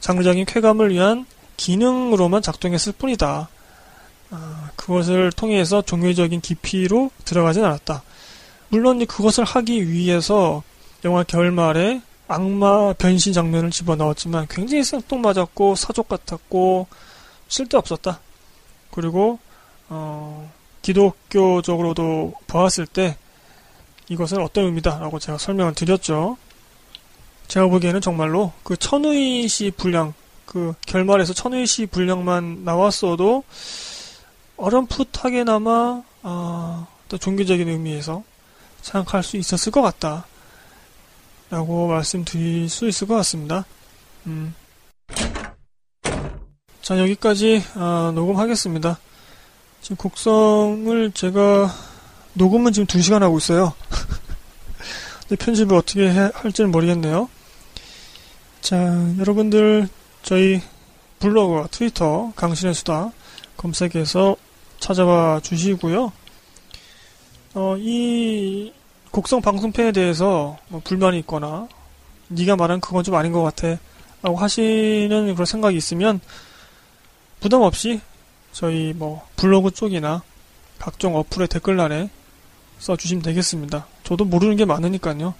장르적인 0.00 0.44
쾌감을 0.46 0.90
위한 0.90 1.26
기능으로만 1.56 2.42
작동했을 2.42 2.92
뿐이다. 2.92 3.48
아, 4.30 4.70
그것을 4.76 5.30
통해서 5.30 5.82
종교적인 5.82 6.40
깊이로 6.40 7.10
들어가진 7.24 7.64
않았다. 7.64 8.02
물론 8.68 9.04
그것을 9.06 9.44
하기 9.44 9.90
위해서 9.90 10.62
영화 11.04 11.22
결말에 11.22 12.00
악마 12.26 12.94
변신 12.94 13.32
장면을 13.32 13.70
집어넣었지만 13.70 14.46
굉장히 14.48 14.82
생뚱맞았고 14.82 15.74
사족 15.74 16.08
같았고 16.08 16.86
쓸데없었다. 17.48 18.20
그리고 18.92 19.40
어, 19.88 20.52
기독교적으로도 20.82 22.34
보았을 22.46 22.86
때 22.86 23.16
이것은 24.08 24.38
어떤 24.40 24.66
의미다라고 24.66 25.18
제가 25.18 25.38
설명을 25.38 25.74
드렸죠. 25.74 26.36
제가 27.48 27.66
보기에는 27.66 28.00
정말로 28.00 28.52
그 28.62 28.76
천의 28.76 29.48
씨 29.48 29.72
분량, 29.76 30.14
그 30.46 30.74
결말에서 30.86 31.32
천의 31.34 31.66
씨 31.66 31.86
분량만 31.86 32.64
나왔어도 32.64 33.42
어렴풋하게나마 34.56 36.02
아, 36.22 36.86
또 37.08 37.18
종교적인 37.18 37.68
의미에서 37.68 38.22
생각할 38.82 39.22
수 39.22 39.36
있었을 39.36 39.72
것 39.72 39.82
같다. 39.82 40.26
라고 41.50 41.88
말씀드릴 41.88 42.68
수 42.68 42.88
있을 42.88 43.06
것 43.06 43.14
같습니다. 43.16 43.66
음. 44.26 44.54
자, 46.92 46.98
여기까지 46.98 47.62
아, 47.74 48.12
녹음하겠습니다. 48.14 48.98
지금 49.80 49.96
곡성을 49.96 51.10
제가 51.12 51.72
녹음은 52.34 52.74
지금 52.74 52.86
2시간 52.86 53.20
하고 53.20 53.38
있어요. 53.38 53.72
근데 55.26 55.42
편집을 55.42 55.74
어떻게 55.74 56.10
해, 56.10 56.30
할지는 56.34 56.70
모르겠네요. 56.70 57.30
자, 58.60 58.76
여러분들 59.18 59.88
저희 60.22 60.60
블로그와 61.18 61.68
트위터 61.68 62.30
강신의 62.36 62.74
수다 62.74 63.10
검색해서 63.56 64.36
찾아봐 64.78 65.40
주시고요. 65.42 66.12
어, 67.54 67.76
이 67.78 68.70
곡성 69.10 69.40
방송편에 69.40 69.92
대해서 69.92 70.58
뭐 70.68 70.82
불만이 70.84 71.20
있거나 71.20 71.68
네가 72.28 72.56
말한 72.56 72.82
그건 72.82 73.02
좀 73.02 73.14
아닌 73.14 73.32
것 73.32 73.42
같아 73.42 73.78
라고 74.20 74.36
하시는 74.36 75.32
그런 75.34 75.46
생각이 75.46 75.74
있으면 75.74 76.20
부담 77.42 77.62
없이 77.62 78.00
저희 78.52 78.92
뭐 78.92 79.26
블로그 79.34 79.72
쪽이나 79.72 80.22
각종 80.78 81.16
어플의 81.16 81.48
댓글란에 81.48 82.08
써주시면 82.78 83.24
되겠습니다. 83.24 83.84
저도 84.04 84.24
모르는 84.24 84.54
게 84.54 84.64
많으니까요. 84.64 85.34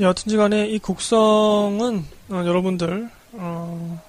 여하튼지 0.00 0.36
간에 0.36 0.66
이 0.66 0.80
곡성은 0.80 2.04
어, 2.30 2.34
여러분들 2.44 3.08
어, 3.34 4.02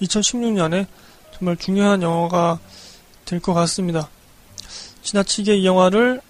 2016년에 0.00 0.86
정말 1.36 1.56
중요한 1.56 2.00
영화가 2.02 2.60
될 3.24 3.40
것 3.40 3.54
같습니다. 3.54 4.08
지나치게 5.02 5.56
이 5.56 5.66
영화를 5.66 6.20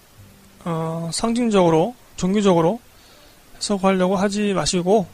어, 0.63 1.11
상징적으로 1.13 1.93
종교적으로 2.15 2.79
해석하려고 3.57 4.15
하지 4.15 4.53
마시고 4.53 5.05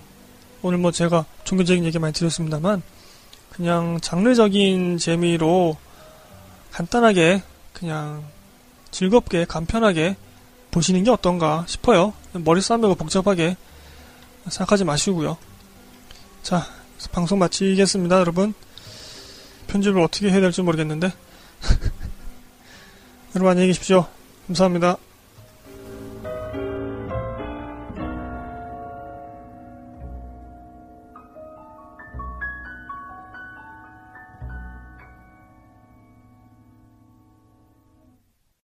오늘 0.62 0.78
뭐 0.78 0.92
제가 0.92 1.26
종교적인 1.44 1.84
얘기 1.84 2.00
많이 2.00 2.14
드렸습니다만 2.14 2.82
그냥 3.52 3.99
장르적인 4.02 4.97
재미로 4.97 5.78
간단하게 6.72 7.43
그냥 7.74 8.24
즐겁게 8.91 9.45
간편하게 9.45 10.16
보시는 10.72 11.04
게 11.04 11.12
어떤가 11.12 11.66
싶어요. 11.68 12.14
머리 12.34 12.62
싸매고 12.62 12.95
복잡하게 12.95 13.58
생각하지 14.47 14.86
마시고요. 14.86 15.38
자, 16.41 16.66
방송 17.12 17.39
마치겠습니다, 17.39 18.20
여러분. 18.20 18.54
편집을 19.68 20.02
어떻게 20.02 20.30
해야 20.30 20.41
될지 20.41 20.62
모르겠는데. 20.62 21.12
여러분 23.36 23.52
안녕히 23.52 23.68
계십시오. 23.68 24.08
감사합니다. 24.47 24.97